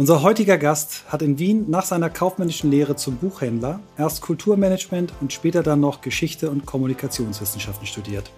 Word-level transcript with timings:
Unser 0.00 0.22
heutiger 0.22 0.56
Gast 0.56 1.04
hat 1.08 1.20
in 1.20 1.38
Wien 1.38 1.68
nach 1.68 1.84
seiner 1.84 2.08
kaufmännischen 2.08 2.70
Lehre 2.70 2.96
zum 2.96 3.16
Buchhändler 3.16 3.80
erst 3.98 4.22
Kulturmanagement 4.22 5.12
und 5.20 5.30
später 5.30 5.62
dann 5.62 5.80
noch 5.80 6.00
Geschichte 6.00 6.48
und 6.48 6.64
Kommunikationswissenschaften 6.64 7.86
studiert. 7.86 8.30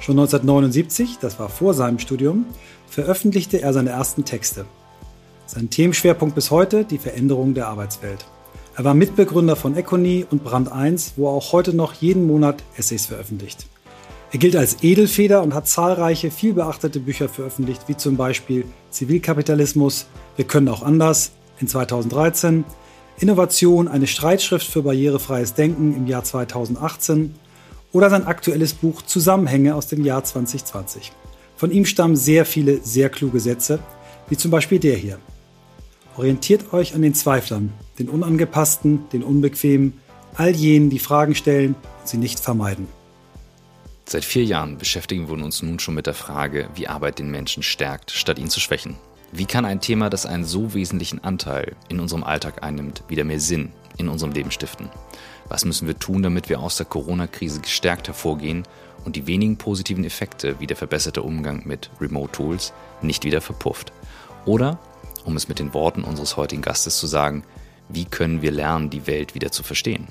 Schon 0.00 0.18
1979, 0.18 1.18
das 1.20 1.38
war 1.38 1.48
vor 1.48 1.72
seinem 1.74 2.00
Studium, 2.00 2.46
veröffentlichte 2.88 3.62
er 3.62 3.72
seine 3.72 3.90
ersten 3.90 4.24
Texte. 4.24 4.64
Sein 5.46 5.70
Themenschwerpunkt 5.70 6.34
bis 6.34 6.50
heute 6.50 6.84
die 6.84 6.98
Veränderung 6.98 7.54
der 7.54 7.68
Arbeitswelt. 7.68 8.26
Er 8.74 8.82
war 8.82 8.94
Mitbegründer 8.94 9.54
von 9.54 9.76
Econy 9.76 10.26
und 10.28 10.42
Brand 10.42 10.72
1, 10.72 11.12
wo 11.14 11.28
er 11.28 11.34
auch 11.34 11.52
heute 11.52 11.74
noch 11.74 11.92
jeden 11.92 12.26
Monat 12.26 12.60
Essays 12.76 13.06
veröffentlicht. 13.06 13.68
Er 14.32 14.38
gilt 14.38 14.56
als 14.56 14.82
Edelfeder 14.82 15.42
und 15.42 15.52
hat 15.52 15.68
zahlreiche, 15.68 16.30
vielbeachtete 16.30 17.00
Bücher 17.00 17.28
veröffentlicht, 17.28 17.82
wie 17.86 17.98
zum 17.98 18.16
Beispiel 18.16 18.64
Zivilkapitalismus, 18.90 20.06
Wir 20.36 20.46
können 20.46 20.70
auch 20.70 20.82
anders 20.82 21.32
in 21.60 21.68
2013, 21.68 22.64
Innovation, 23.18 23.88
eine 23.88 24.06
Streitschrift 24.06 24.66
für 24.66 24.80
barrierefreies 24.80 25.52
Denken 25.52 25.94
im 25.94 26.06
Jahr 26.06 26.24
2018 26.24 27.34
oder 27.92 28.08
sein 28.08 28.26
aktuelles 28.26 28.72
Buch 28.72 29.02
Zusammenhänge 29.02 29.74
aus 29.74 29.88
dem 29.88 30.02
Jahr 30.02 30.24
2020. 30.24 31.12
Von 31.54 31.70
ihm 31.70 31.84
stammen 31.84 32.16
sehr 32.16 32.46
viele 32.46 32.80
sehr 32.82 33.10
kluge 33.10 33.38
Sätze, 33.38 33.80
wie 34.30 34.38
zum 34.38 34.50
Beispiel 34.50 34.78
der 34.78 34.96
hier. 34.96 35.18
Orientiert 36.16 36.72
euch 36.72 36.94
an 36.94 37.02
den 37.02 37.12
Zweiflern, 37.12 37.70
den 37.98 38.08
Unangepassten, 38.08 39.10
den 39.12 39.24
Unbequemen, 39.24 40.00
all 40.34 40.56
jenen, 40.56 40.88
die 40.88 40.98
Fragen 40.98 41.34
stellen 41.34 41.74
und 42.00 42.08
sie 42.08 42.16
nicht 42.16 42.40
vermeiden. 42.40 43.01
Seit 44.04 44.24
vier 44.24 44.44
Jahren 44.44 44.78
beschäftigen 44.78 45.28
wir 45.28 45.34
uns 45.34 45.62
nun 45.62 45.78
schon 45.78 45.94
mit 45.94 46.06
der 46.06 46.14
Frage, 46.14 46.68
wie 46.74 46.88
Arbeit 46.88 47.18
den 47.18 47.30
Menschen 47.30 47.62
stärkt, 47.62 48.10
statt 48.10 48.38
ihn 48.38 48.50
zu 48.50 48.60
schwächen. 48.60 48.96
Wie 49.30 49.46
kann 49.46 49.64
ein 49.64 49.80
Thema, 49.80 50.10
das 50.10 50.26
einen 50.26 50.44
so 50.44 50.74
wesentlichen 50.74 51.24
Anteil 51.24 51.74
in 51.88 52.00
unserem 52.00 52.22
Alltag 52.22 52.62
einnimmt, 52.62 53.04
wieder 53.08 53.24
mehr 53.24 53.40
Sinn 53.40 53.72
in 53.96 54.08
unserem 54.08 54.32
Leben 54.32 54.50
stiften? 54.50 54.90
Was 55.48 55.64
müssen 55.64 55.86
wir 55.86 55.98
tun, 55.98 56.22
damit 56.22 56.48
wir 56.50 56.60
aus 56.60 56.76
der 56.76 56.86
Corona-Krise 56.86 57.60
gestärkt 57.60 58.08
hervorgehen 58.08 58.64
und 59.04 59.16
die 59.16 59.26
wenigen 59.26 59.56
positiven 59.56 60.04
Effekte 60.04 60.60
wie 60.60 60.66
der 60.66 60.76
verbesserte 60.76 61.22
Umgang 61.22 61.62
mit 61.64 61.90
Remote-Tools 62.00 62.74
nicht 63.00 63.24
wieder 63.24 63.40
verpufft? 63.40 63.92
Oder, 64.44 64.78
um 65.24 65.36
es 65.36 65.48
mit 65.48 65.58
den 65.58 65.72
Worten 65.72 66.04
unseres 66.04 66.36
heutigen 66.36 66.62
Gastes 66.62 66.98
zu 66.98 67.06
sagen, 67.06 67.44
wie 67.88 68.04
können 68.04 68.42
wir 68.42 68.50
lernen, 68.50 68.90
die 68.90 69.06
Welt 69.06 69.34
wieder 69.34 69.50
zu 69.50 69.62
verstehen? 69.62 70.08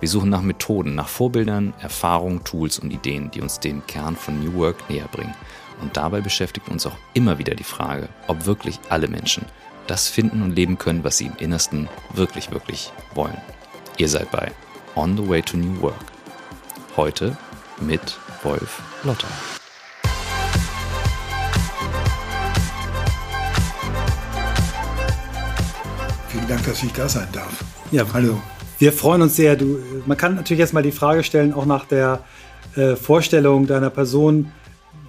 Wir 0.00 0.08
suchen 0.08 0.30
nach 0.30 0.42
Methoden, 0.42 0.94
nach 0.94 1.08
Vorbildern, 1.08 1.74
Erfahrungen, 1.80 2.42
Tools 2.42 2.78
und 2.78 2.90
Ideen, 2.90 3.30
die 3.30 3.40
uns 3.40 3.60
dem 3.60 3.86
Kern 3.86 4.16
von 4.16 4.42
New 4.42 4.54
Work 4.54 4.90
näher 4.90 5.08
bringen. 5.12 5.34
Und 5.80 5.96
dabei 5.96 6.20
beschäftigt 6.20 6.68
uns 6.68 6.86
auch 6.86 6.96
immer 7.14 7.38
wieder 7.38 7.54
die 7.54 7.64
Frage, 7.64 8.08
ob 8.26 8.46
wirklich 8.46 8.80
alle 8.88 9.08
Menschen 9.08 9.46
das 9.86 10.08
finden 10.08 10.42
und 10.42 10.56
leben 10.56 10.78
können, 10.78 11.04
was 11.04 11.18
sie 11.18 11.26
im 11.26 11.36
Innersten 11.38 11.88
wirklich, 12.14 12.50
wirklich 12.50 12.92
wollen. 13.14 13.36
Ihr 13.96 14.08
seid 14.08 14.30
bei 14.30 14.52
On 14.96 15.16
the 15.16 15.28
Way 15.28 15.42
to 15.42 15.56
New 15.56 15.80
Work. 15.80 16.04
Heute 16.96 17.36
mit 17.80 18.18
Wolf 18.42 18.82
Lotter. 19.02 19.28
Vielen 26.28 26.48
Dank, 26.48 26.64
dass 26.64 26.82
ich 26.82 26.92
da 26.92 27.08
sein 27.08 27.28
darf. 27.32 27.64
Ja, 27.90 28.04
hallo. 28.12 28.40
Wir 28.82 28.92
freuen 28.92 29.22
uns 29.22 29.36
sehr. 29.36 29.54
Du, 29.54 29.78
man 30.06 30.16
kann 30.16 30.34
natürlich 30.34 30.58
jetzt 30.58 30.72
mal 30.72 30.82
die 30.82 30.90
Frage 30.90 31.22
stellen, 31.22 31.52
auch 31.52 31.66
nach 31.66 31.84
der 31.84 32.24
äh, 32.74 32.96
Vorstellung 32.96 33.68
deiner 33.68 33.90
Person, 33.90 34.50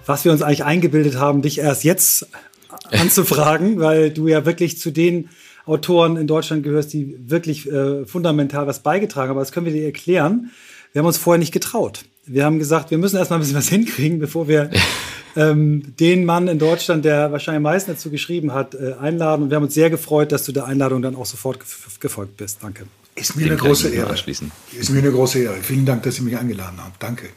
was 0.06 0.24
wir 0.24 0.30
uns 0.30 0.42
eigentlich 0.42 0.62
eingebildet 0.62 1.16
haben, 1.16 1.42
dich 1.42 1.58
erst 1.58 1.82
jetzt 1.82 2.28
anzufragen, 2.92 3.80
weil 3.80 4.12
du 4.12 4.28
ja 4.28 4.46
wirklich 4.46 4.78
zu 4.78 4.92
den 4.92 5.28
Autoren 5.66 6.16
in 6.16 6.28
Deutschland 6.28 6.62
gehörst, 6.62 6.92
die 6.92 7.16
wirklich 7.26 7.68
äh, 7.68 8.06
fundamental 8.06 8.68
was 8.68 8.78
beigetragen 8.78 9.30
haben. 9.30 9.38
Aber 9.38 9.44
das 9.44 9.50
können 9.50 9.66
wir 9.66 9.72
dir 9.72 9.86
erklären. 9.86 10.52
Wir 10.92 11.00
haben 11.00 11.06
uns 11.08 11.18
vorher 11.18 11.40
nicht 11.40 11.50
getraut. 11.50 12.04
Wir 12.26 12.44
haben 12.44 12.60
gesagt, 12.60 12.92
wir 12.92 12.98
müssen 12.98 13.16
erstmal 13.16 13.40
ein 13.40 13.42
bisschen 13.42 13.56
was 13.56 13.68
hinkriegen, 13.70 14.20
bevor 14.20 14.46
wir 14.46 14.70
ähm, 15.36 15.96
den 15.98 16.24
Mann 16.24 16.46
in 16.46 16.60
Deutschland, 16.60 17.04
der 17.04 17.32
wahrscheinlich 17.32 17.56
am 17.56 17.64
meisten 17.64 17.90
dazu 17.90 18.08
geschrieben 18.10 18.54
hat, 18.54 18.76
äh, 18.76 18.92
einladen. 19.00 19.42
Und 19.42 19.50
wir 19.50 19.56
haben 19.56 19.64
uns 19.64 19.74
sehr 19.74 19.90
gefreut, 19.90 20.30
dass 20.30 20.44
du 20.44 20.52
der 20.52 20.66
Einladung 20.66 21.02
dann 21.02 21.16
auch 21.16 21.26
sofort 21.26 21.58
gefolgt 21.98 22.36
bist. 22.36 22.58
Danke. 22.62 22.84
Ist 23.14 23.36
mir 23.36 23.46
eine 23.46 23.56
große 23.56 23.90
Ehre. 23.90 24.14
Ist 24.14 24.90
mir 24.90 24.98
eine 24.98 25.12
große 25.12 25.38
Ehre. 25.38 25.56
Vielen 25.62 25.86
Dank, 25.86 26.02
dass 26.02 26.16
Sie 26.16 26.22
mich 26.22 26.36
eingeladen 26.36 26.82
haben. 26.82 26.92
Danke. 26.98 27.28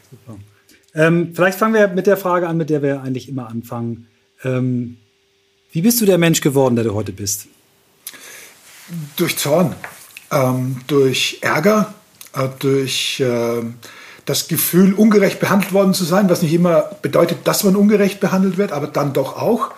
Ähm, 0.95 1.33
vielleicht 1.35 1.59
fangen 1.59 1.75
wir 1.75 1.87
mit 1.89 2.07
der 2.07 2.17
Frage 2.17 2.47
an, 2.47 2.57
mit 2.57 2.69
der 2.69 2.81
wir 2.81 3.01
eigentlich 3.01 3.29
immer 3.29 3.47
anfangen. 3.47 4.07
Ähm, 4.43 4.97
wie 5.71 5.81
bist 5.81 6.01
du 6.01 6.05
der 6.05 6.17
Mensch 6.17 6.41
geworden, 6.41 6.75
der 6.75 6.85
du 6.85 6.93
heute 6.95 7.11
bist? 7.11 7.47
Durch 9.17 9.37
Zorn, 9.37 9.75
ähm, 10.31 10.77
durch 10.87 11.39
Ärger, 11.41 11.93
äh, 12.33 12.47
durch 12.57 13.19
äh, 13.19 13.61
das 14.25 14.47
Gefühl, 14.47 14.93
ungerecht 14.93 15.39
behandelt 15.39 15.73
worden 15.73 15.93
zu 15.93 16.03
sein, 16.03 16.29
was 16.29 16.41
nicht 16.41 16.53
immer 16.53 16.81
bedeutet, 17.01 17.39
dass 17.45 17.63
man 17.63 17.75
ungerecht 17.75 18.19
behandelt 18.19 18.57
wird, 18.57 18.71
aber 18.71 18.87
dann 18.87 19.13
doch 19.13 19.37
auch. 19.37 19.71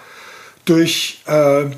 Durch 0.65 1.21
äh, 1.27 1.63
äh, 1.63 1.71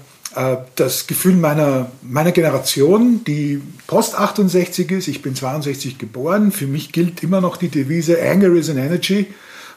das 0.76 1.08
Gefühl 1.08 1.36
meiner, 1.36 1.92
meiner 2.02 2.32
Generation, 2.32 3.24
die 3.26 3.62
Post 3.88 4.18
68 4.18 4.90
ist, 4.92 5.08
ich 5.10 5.22
bin 5.22 5.36
62 5.36 5.98
geboren, 5.98 6.54
für 6.54 6.68
mich 6.68 6.94
gilt 6.94 7.22
immer 7.22 7.42
noch 7.42 7.58
die 7.58 7.68
Devise 7.68 8.18
Anger 8.22 8.54
is 8.54 8.70
an 8.70 8.78
Energy 8.78 9.28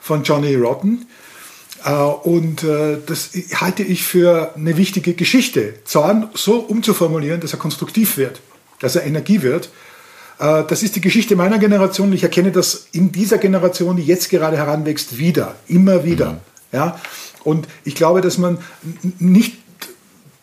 von 0.00 0.22
Johnny 0.22 0.54
Rotten. 0.54 1.06
Äh, 1.84 1.92
und 1.92 2.62
äh, 2.62 2.98
das 3.04 3.30
halte 3.54 3.82
ich 3.82 4.04
für 4.04 4.54
eine 4.56 4.76
wichtige 4.76 5.14
Geschichte. 5.14 5.74
Zorn 5.84 6.28
so 6.34 6.56
umzuformulieren, 6.56 7.40
dass 7.40 7.52
er 7.52 7.58
konstruktiv 7.58 8.16
wird, 8.16 8.40
dass 8.80 8.96
er 8.96 9.04
Energie 9.04 9.42
wird. 9.42 9.70
Das 10.36 10.82
ist 10.82 10.96
die 10.96 11.00
Geschichte 11.00 11.36
meiner 11.36 11.60
Generation. 11.60 12.12
Ich 12.12 12.24
erkenne 12.24 12.50
das 12.50 12.88
in 12.90 13.12
dieser 13.12 13.38
Generation, 13.38 13.96
die 13.96 14.02
jetzt 14.02 14.30
gerade 14.30 14.56
heranwächst, 14.56 15.16
wieder, 15.16 15.54
immer 15.68 16.04
wieder. 16.04 16.32
Mhm. 16.32 16.38
Ja? 16.72 17.00
Und 17.44 17.68
ich 17.84 17.94
glaube, 17.94 18.20
dass 18.20 18.36
man 18.36 18.58
nicht 19.20 19.58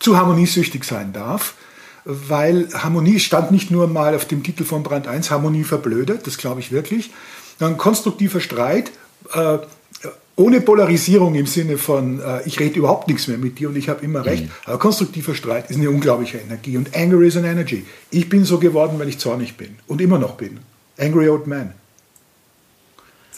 zu 0.02 0.18
harmoniesüchtig 0.18 0.84
sein 0.84 1.14
darf, 1.14 1.54
weil 2.04 2.68
Harmonie 2.74 3.20
stand 3.20 3.52
nicht 3.52 3.72
nur 3.72 3.88
mal 3.88 4.16
auf 4.16 4.26
dem 4.26 4.44
Titel 4.44 4.64
von 4.64 4.84
Brand 4.84 5.08
1, 5.08 5.32
Harmonie 5.32 5.64
verblödet, 5.64 6.28
das 6.28 6.38
glaube 6.38 6.60
ich 6.60 6.72
wirklich. 6.72 7.12
Ein 7.60 7.78
konstruktiver 7.78 8.40
Streit, 8.40 8.92
äh, 9.34 9.60
ohne 10.36 10.62
Polarisierung 10.62 11.36
im 11.36 11.46
Sinne 11.46 11.78
von, 11.78 12.20
äh, 12.20 12.42
ich 12.46 12.60
rede 12.60 12.80
überhaupt 12.80 13.08
nichts 13.08 13.28
mehr 13.28 13.38
mit 13.38 13.60
dir 13.60 13.70
und 13.70 13.76
ich 13.76 13.90
habe 13.90 14.04
immer 14.04 14.26
recht, 14.26 14.46
mhm. 14.46 14.52
aber 14.66 14.80
konstruktiver 14.80 15.36
Streit 15.36 15.70
ist 15.70 15.78
eine 15.78 15.90
unglaubliche 15.90 16.40
Energie 16.40 16.78
und 16.78 16.96
Anger 16.96 17.22
is 17.22 17.38
an 17.38 17.46
Energy. 17.46 17.86
Ich 18.10 18.28
bin 18.28 18.44
so 18.46 18.58
geworden, 18.58 18.98
weil 18.98 19.10
ich 19.10 19.20
zornig 19.20 19.58
bin 19.58 19.76
und 19.88 20.02
immer 20.02 20.18
noch 20.18 20.36
bin. 20.36 20.60
Angry 20.98 21.30
Old 21.30 21.46
Man. 21.46 21.74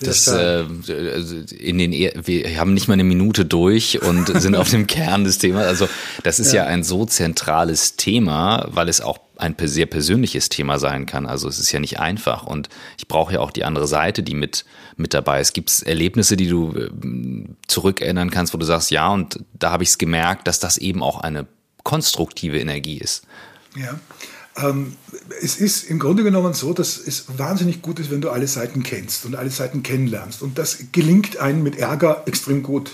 Das, 0.05 0.27
äh, 0.27 0.63
also 1.13 1.35
in 1.57 1.77
den, 1.77 1.91
wir 1.91 2.59
haben 2.59 2.73
nicht 2.73 2.87
mal 2.87 2.93
eine 2.93 3.03
Minute 3.03 3.45
durch 3.45 4.01
und 4.01 4.27
sind 4.41 4.55
auf 4.55 4.69
dem 4.69 4.87
Kern 4.87 5.23
des 5.23 5.37
Themas. 5.37 5.65
Also 5.65 5.87
das 6.23 6.39
ist 6.39 6.53
ja. 6.53 6.63
ja 6.63 6.69
ein 6.69 6.83
so 6.83 7.05
zentrales 7.05 7.95
Thema, 7.95 8.67
weil 8.71 8.89
es 8.89 9.01
auch 9.01 9.19
ein 9.37 9.55
sehr 9.59 9.87
persönliches 9.87 10.49
Thema 10.49 10.79
sein 10.79 11.05
kann. 11.05 11.25
Also 11.25 11.47
es 11.47 11.59
ist 11.59 11.71
ja 11.71 11.79
nicht 11.79 11.99
einfach 11.99 12.45
und 12.45 12.69
ich 12.97 13.07
brauche 13.07 13.33
ja 13.33 13.39
auch 13.39 13.51
die 13.51 13.63
andere 13.63 13.87
Seite, 13.87 14.23
die 14.23 14.35
mit 14.35 14.65
mit 14.95 15.13
dabei 15.13 15.41
ist. 15.41 15.53
Gibt 15.53 15.69
es 15.69 15.81
Erlebnisse, 15.81 16.37
die 16.37 16.47
du 16.47 16.73
äh, 16.75 16.89
zurückerinnern 17.67 18.29
kannst, 18.29 18.53
wo 18.53 18.57
du 18.57 18.65
sagst, 18.65 18.91
ja, 18.91 19.09
und 19.09 19.39
da 19.53 19.71
habe 19.71 19.83
ich 19.83 19.89
es 19.89 19.97
gemerkt, 19.97 20.47
dass 20.47 20.59
das 20.59 20.77
eben 20.77 21.03
auch 21.03 21.19
eine 21.19 21.47
konstruktive 21.83 22.59
Energie 22.59 22.97
ist. 22.97 23.25
Ja, 23.75 23.99
ähm, 24.57 24.95
es 25.41 25.57
ist 25.57 25.83
im 25.83 25.99
Grunde 25.99 26.23
genommen 26.23 26.53
so, 26.53 26.73
dass 26.73 26.97
es 26.97 27.25
wahnsinnig 27.37 27.81
gut 27.81 27.99
ist, 27.99 28.11
wenn 28.11 28.21
du 28.21 28.29
alle 28.29 28.47
Seiten 28.47 28.83
kennst 28.83 29.25
und 29.25 29.35
alle 29.35 29.49
Seiten 29.49 29.83
kennenlernst. 29.83 30.41
Und 30.41 30.57
das 30.57 30.77
gelingt 30.91 31.37
einem 31.37 31.63
mit 31.63 31.77
Ärger 31.77 32.23
extrem 32.25 32.63
gut. 32.63 32.91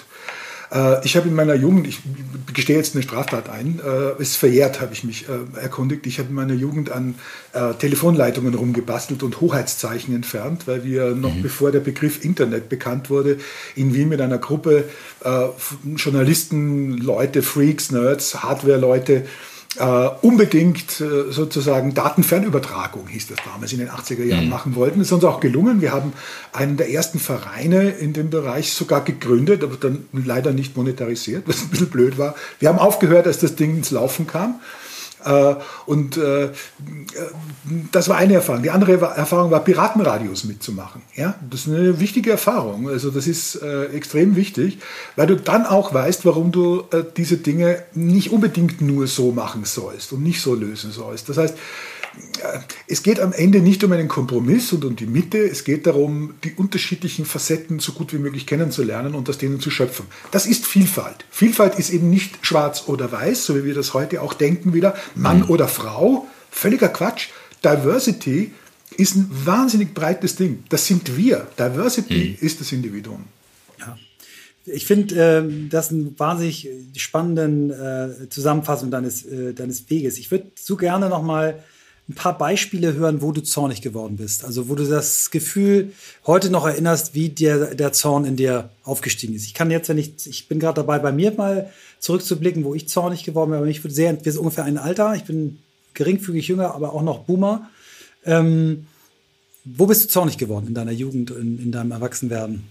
Äh, 0.71 1.05
ich 1.05 1.15
habe 1.15 1.27
in 1.27 1.35
meiner 1.35 1.55
Jugend, 1.55 1.87
ich 1.87 1.99
gestehe 2.53 2.77
jetzt 2.77 2.95
eine 2.95 3.03
Straftat 3.03 3.49
ein, 3.49 3.79
äh, 3.85 4.21
ist 4.21 4.35
verjährt, 4.35 4.81
habe 4.81 4.93
ich 4.93 5.03
mich 5.03 5.27
äh, 5.27 5.59
erkundigt. 5.59 6.05
Ich 6.07 6.19
habe 6.19 6.29
in 6.29 6.35
meiner 6.35 6.53
Jugend 6.53 6.91
an 6.91 7.15
äh, 7.53 7.73
Telefonleitungen 7.73 8.53
rumgebastelt 8.53 9.23
und 9.23 9.41
Hoheitszeichen 9.41 10.15
entfernt, 10.15 10.67
weil 10.67 10.83
wir 10.83 11.15
noch 11.15 11.35
mhm. 11.35 11.41
bevor 11.41 11.71
der 11.71 11.79
Begriff 11.79 12.23
Internet 12.23 12.69
bekannt 12.69 13.09
wurde, 13.09 13.37
in 13.75 13.93
Wien 13.93 14.09
mit 14.09 14.21
einer 14.21 14.37
Gruppe 14.37 14.85
äh, 15.23 15.47
Journalisten, 15.95 16.97
Leute, 16.97 17.41
Freaks, 17.41 17.91
Nerds, 17.91 18.43
Hardware-Leute, 18.43 19.25
äh, 19.77 20.09
unbedingt 20.21 20.99
äh, 20.99 21.31
sozusagen 21.31 21.93
Datenfernübertragung, 21.93 23.07
hieß 23.07 23.27
das 23.27 23.37
damals 23.45 23.71
in 23.71 23.79
den 23.79 23.89
80er 23.89 24.23
Jahren, 24.23 24.45
mhm. 24.45 24.49
machen 24.49 24.75
wollten. 24.75 24.99
Das 24.99 25.09
ist 25.09 25.11
uns 25.11 25.23
auch 25.23 25.39
gelungen. 25.39 25.81
Wir 25.81 25.91
haben 25.91 26.13
einen 26.53 26.77
der 26.77 26.89
ersten 26.89 27.19
Vereine 27.19 27.89
in 27.89 28.13
dem 28.13 28.29
Bereich 28.29 28.73
sogar 28.73 29.03
gegründet, 29.03 29.63
aber 29.63 29.75
dann 29.75 30.05
leider 30.11 30.53
nicht 30.53 30.75
monetarisiert, 30.75 31.47
was 31.47 31.61
ein 31.61 31.69
bisschen 31.69 31.89
blöd 31.89 32.17
war. 32.17 32.35
Wir 32.59 32.69
haben 32.69 32.79
aufgehört, 32.79 33.27
als 33.27 33.39
das 33.39 33.55
Ding 33.55 33.77
ins 33.77 33.91
Laufen 33.91 34.25
kam. 34.25 34.59
Äh, 35.23 35.55
und 35.85 36.17
äh, 36.17 36.49
das 37.91 38.09
war 38.09 38.17
eine 38.17 38.35
Erfahrung. 38.35 38.63
Die 38.63 38.71
andere 38.71 38.93
Erfahrung 38.93 39.51
war, 39.51 39.63
Piratenradios 39.63 40.43
mitzumachen. 40.45 41.01
Ja, 41.15 41.35
das 41.49 41.61
ist 41.61 41.73
eine 41.73 41.99
wichtige 41.99 42.31
Erfahrung. 42.31 42.89
Also 42.89 43.11
das 43.11 43.27
ist 43.27 43.55
äh, 43.61 43.85
extrem 43.87 44.35
wichtig, 44.35 44.79
weil 45.15 45.27
du 45.27 45.35
dann 45.35 45.65
auch 45.65 45.93
weißt, 45.93 46.25
warum 46.25 46.51
du 46.51 46.83
äh, 46.91 47.03
diese 47.15 47.37
Dinge 47.37 47.83
nicht 47.93 48.31
unbedingt 48.31 48.81
nur 48.81 49.07
so 49.07 49.31
machen 49.31 49.65
sollst 49.65 50.13
und 50.13 50.23
nicht 50.23 50.41
so 50.41 50.55
lösen 50.55 50.91
sollst. 50.91 51.29
Das 51.29 51.37
heißt, 51.37 51.55
äh, 51.55 51.98
es 52.87 53.03
geht 53.03 53.19
am 53.19 53.33
Ende 53.33 53.59
nicht 53.59 53.83
um 53.83 53.91
einen 53.91 54.07
Kompromiss 54.07 54.71
und 54.73 54.85
um 54.85 54.95
die 54.95 55.05
Mitte, 55.05 55.37
es 55.37 55.63
geht 55.63 55.85
darum, 55.85 56.35
die 56.43 56.53
unterschiedlichen 56.53 57.25
Facetten 57.25 57.79
so 57.79 57.91
gut 57.93 58.13
wie 58.13 58.17
möglich 58.17 58.45
kennenzulernen 58.45 59.15
und 59.15 59.29
aus 59.29 59.37
denen 59.37 59.59
zu 59.59 59.69
schöpfen. 59.69 60.05
Das 60.31 60.45
ist 60.45 60.65
Vielfalt. 60.65 61.25
Vielfalt 61.29 61.77
ist 61.77 61.89
eben 61.89 62.09
nicht 62.09 62.45
schwarz 62.45 62.83
oder 62.87 63.11
weiß, 63.11 63.45
so 63.45 63.55
wie 63.55 63.65
wir 63.65 63.73
das 63.73 63.93
heute 63.93 64.21
auch 64.21 64.33
denken 64.33 64.73
wieder, 64.73 64.95
Mann 65.15 65.39
mhm. 65.39 65.49
oder 65.49 65.67
Frau. 65.67 66.27
Völliger 66.51 66.89
Quatsch. 66.89 67.29
Diversity 67.63 68.51
ist 68.97 69.15
ein 69.15 69.29
wahnsinnig 69.45 69.93
breites 69.93 70.35
Ding. 70.35 70.63
Das 70.69 70.87
sind 70.87 71.15
wir. 71.15 71.47
Diversity 71.57 72.37
mhm. 72.39 72.45
ist 72.45 72.59
das 72.59 72.71
Individuum. 72.71 73.25
Ja. 73.79 73.97
Ich 74.65 74.85
finde 74.85 75.15
äh, 75.15 75.69
das 75.69 75.91
einen 75.91 76.17
wahnsinnig 76.19 76.67
spannenden 76.95 77.71
äh, 77.71 78.29
Zusammenfassung 78.29 78.91
deines, 78.91 79.25
äh, 79.25 79.53
deines 79.53 79.89
Weges. 79.89 80.17
Ich 80.17 80.31
würde 80.31 80.51
so 80.55 80.75
gerne 80.75 81.09
noch 81.09 81.23
mal 81.23 81.63
ein 82.09 82.15
paar 82.15 82.37
Beispiele 82.37 82.95
hören, 82.95 83.21
wo 83.21 83.31
du 83.31 83.41
zornig 83.41 83.83
geworden 83.83 84.17
bist. 84.17 84.43
Also 84.43 84.67
wo 84.67 84.73
du 84.73 84.83
das 84.83 85.29
Gefühl 85.29 85.93
heute 86.25 86.49
noch 86.49 86.65
erinnerst, 86.65 87.13
wie 87.13 87.29
dir 87.29 87.75
der 87.75 87.93
Zorn 87.93 88.25
in 88.25 88.35
dir 88.35 88.71
aufgestiegen 88.83 89.35
ist. 89.35 89.45
Ich 89.45 89.53
kann 89.53 89.69
jetzt, 89.69 89.89
wenn 89.89 89.99
ich, 89.99 90.13
ich 90.25 90.47
bin 90.47 90.59
gerade 90.59 90.81
dabei, 90.81 90.97
bei 90.97 91.11
mir 91.11 91.31
mal 91.31 91.71
zurückzublicken, 91.99 92.63
wo 92.63 92.73
ich 92.73 92.89
zornig 92.89 93.23
geworden 93.23 93.51
bin, 93.51 93.59
aber 93.59 93.67
ich 93.67 93.83
würde 93.83 93.93
sehr, 93.93 94.25
wir 94.25 94.31
sind 94.31 94.41
ungefähr 94.41 94.63
ein 94.63 94.79
Alter. 94.79 95.13
Ich 95.13 95.25
bin 95.25 95.59
geringfügig 95.93 96.47
jünger, 96.47 96.73
aber 96.73 96.93
auch 96.93 97.03
noch 97.03 97.25
Boomer. 97.25 97.69
Ähm, 98.25 98.87
wo 99.63 99.85
bist 99.85 100.05
du 100.05 100.07
zornig 100.07 100.39
geworden 100.39 100.65
in 100.67 100.73
deiner 100.73 100.91
Jugend, 100.91 101.29
in, 101.29 101.61
in 101.61 101.71
deinem 101.71 101.91
Erwachsenwerden? 101.91 102.63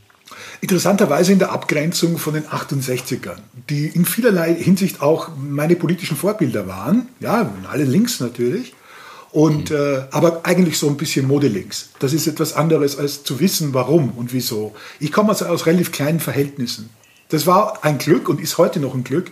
Interessanterweise 0.61 1.33
in 1.33 1.39
der 1.39 1.53
Abgrenzung 1.53 2.19
von 2.19 2.35
den 2.35 2.45
68ern, 2.45 3.39
die 3.71 3.87
in 3.87 4.05
vielerlei 4.05 4.53
Hinsicht 4.55 5.01
auch 5.01 5.31
meine 5.37 5.77
politischen 5.77 6.17
Vorbilder 6.17 6.67
waren. 6.67 7.09
Ja, 7.21 7.53
alle 7.71 7.85
links 7.85 8.19
natürlich. 8.19 8.75
Und, 9.31 9.71
mhm. 9.71 9.77
äh, 9.77 10.03
aber 10.11 10.41
eigentlich 10.45 10.79
so 10.79 10.89
ein 10.89 10.97
bisschen 10.97 11.27
modelinks. 11.27 11.91
Das 11.99 12.13
ist 12.13 12.27
etwas 12.27 12.55
anderes 12.55 12.99
als 12.99 13.25
zu 13.25 13.41
wissen, 13.41 13.75
warum 13.75 14.13
und 14.13 14.33
wieso. 14.33 14.75
Ich 15.01 15.13
komme 15.13 15.31
also 15.31 15.47
aus 15.47 15.67
relativ 15.67 15.93
kleinen 15.93 16.21
Verhältnissen. 16.21 16.91
Das 17.29 17.47
war 17.47 17.85
ein 17.85 17.99
Glück 17.99 18.29
und 18.29 18.41
ist 18.41 18.57
heute 18.57 18.81
noch 18.81 18.95
ein 18.95 19.05
Glück, 19.05 19.31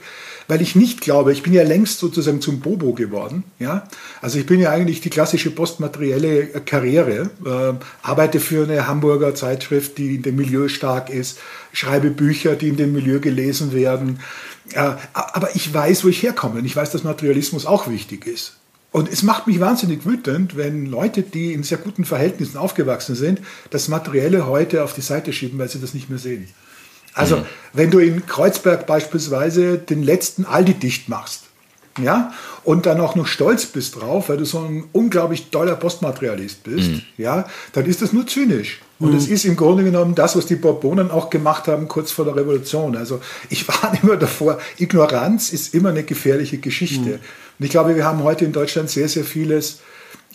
weil 0.49 0.61
ich 0.61 0.77
nicht 0.77 1.01
glaube, 1.01 1.33
ich 1.33 1.43
bin 1.43 1.53
ja 1.53 1.63
längst 1.63 1.99
sozusagen 1.99 2.41
zum 2.41 2.61
Bobo 2.61 2.93
geworden. 2.93 3.45
Ja? 3.59 3.89
Also 4.21 4.39
ich 4.39 4.47
bin 4.47 4.61
ja 4.61 4.71
eigentlich 4.71 5.01
die 5.01 5.11
klassische 5.11 5.51
postmaterielle 5.51 6.47
Karriere, 6.65 7.31
äh, 7.45 7.75
arbeite 8.03 8.39
für 8.39 8.65
eine 8.65 8.87
Hamburger 8.87 9.35
Zeitschrift, 9.35 9.99
die 9.99 10.17
in 10.17 10.23
dem 10.23 10.37
Milieu 10.37 10.69
stark 10.69 11.11
ist, 11.11 11.39
schreibe 11.73 12.11
Bücher, 12.11 12.55
die 12.55 12.69
in 12.69 12.77
dem 12.77 12.93
Milieu 12.93 13.19
gelesen 13.19 13.73
werden. 13.73 14.21
Äh, 14.73 14.93
aber 15.15 15.57
ich 15.57 15.73
weiß, 15.73 16.05
wo 16.05 16.09
ich 16.09 16.23
herkomme 16.23 16.61
und 16.61 16.67
ich 16.67 16.77
weiß, 16.77 16.91
dass 16.91 17.03
Materialismus 17.03 17.65
auch 17.65 17.89
wichtig 17.89 18.27
ist. 18.27 18.57
Und 18.97 19.13
es 19.13 19.23
macht 19.23 19.47
mich 19.47 19.61
wahnsinnig 19.61 20.07
wütend, 20.07 20.57
wenn 20.57 20.87
Leute, 20.87 21.21
die 21.21 21.53
in 21.53 21.63
sehr 21.63 21.77
guten 21.77 22.07
Verhältnissen 22.07 22.57
aufgewachsen 22.57 23.15
sind, 23.15 23.43
das 23.69 23.89
Materielle 23.89 24.47
heute 24.47 24.83
auf 24.83 24.95
die 24.95 25.03
Seite 25.03 25.35
schieben, 25.35 25.59
weil 25.59 25.69
sie 25.69 25.83
das 25.83 25.93
nicht 25.93 26.09
mehr 26.09 26.19
sehen. 26.19 26.49
Also, 27.13 27.37
mhm. 27.37 27.45
wenn 27.75 27.91
du 27.91 27.99
in 27.99 28.25
Kreuzberg 28.25 28.87
beispielsweise 28.87 29.77
den 29.77 30.03
letzten 30.03 30.47
Aldi 30.47 30.73
dicht 30.73 31.11
machst, 31.11 31.43
ja, 32.01 32.33
und 32.65 32.87
dann 32.87 32.99
auch 32.99 33.17
noch 33.17 33.27
stolz 33.27 33.67
bist 33.67 33.97
drauf, 33.97 34.31
weil 34.31 34.39
du 34.39 34.47
so 34.47 34.61
ein 34.61 34.85
unglaublich 34.93 35.51
toller 35.51 35.77
Postmaterialist 35.77 36.63
bist, 36.63 36.89
mhm. 36.89 37.03
ja, 37.19 37.47
dann 37.75 37.85
ist 37.85 38.01
das 38.01 38.15
nur 38.15 38.27
zynisch. 38.27 38.81
Und 38.99 39.15
es 39.15 39.27
mhm. 39.27 39.35
ist 39.35 39.45
im 39.45 39.57
Grunde 39.57 39.85
genommen 39.85 40.15
das, 40.15 40.37
was 40.37 40.47
die 40.47 40.57
Bourbonen 40.57 41.11
auch 41.11 41.29
gemacht 41.29 41.69
haben 41.69 41.87
kurz 41.87 42.13
vor 42.13 42.25
der 42.25 42.37
Revolution. 42.37 42.97
Also 42.97 43.21
ich 43.51 43.69
war 43.69 43.93
immer 44.03 44.17
davor, 44.17 44.59
Ignoranz 44.79 45.53
ist 45.53 45.75
immer 45.75 45.91
eine 45.91 46.03
gefährliche 46.03 46.59
Geschichte. 46.59 47.01
Mhm. 47.01 47.21
Und 47.59 47.65
ich 47.65 47.71
glaube, 47.71 47.95
wir 47.97 48.05
haben 48.05 48.23
heute 48.23 48.45
in 48.45 48.53
Deutschland 48.53 48.91
sehr, 48.91 49.09
sehr 49.09 49.25
vieles 49.25 49.81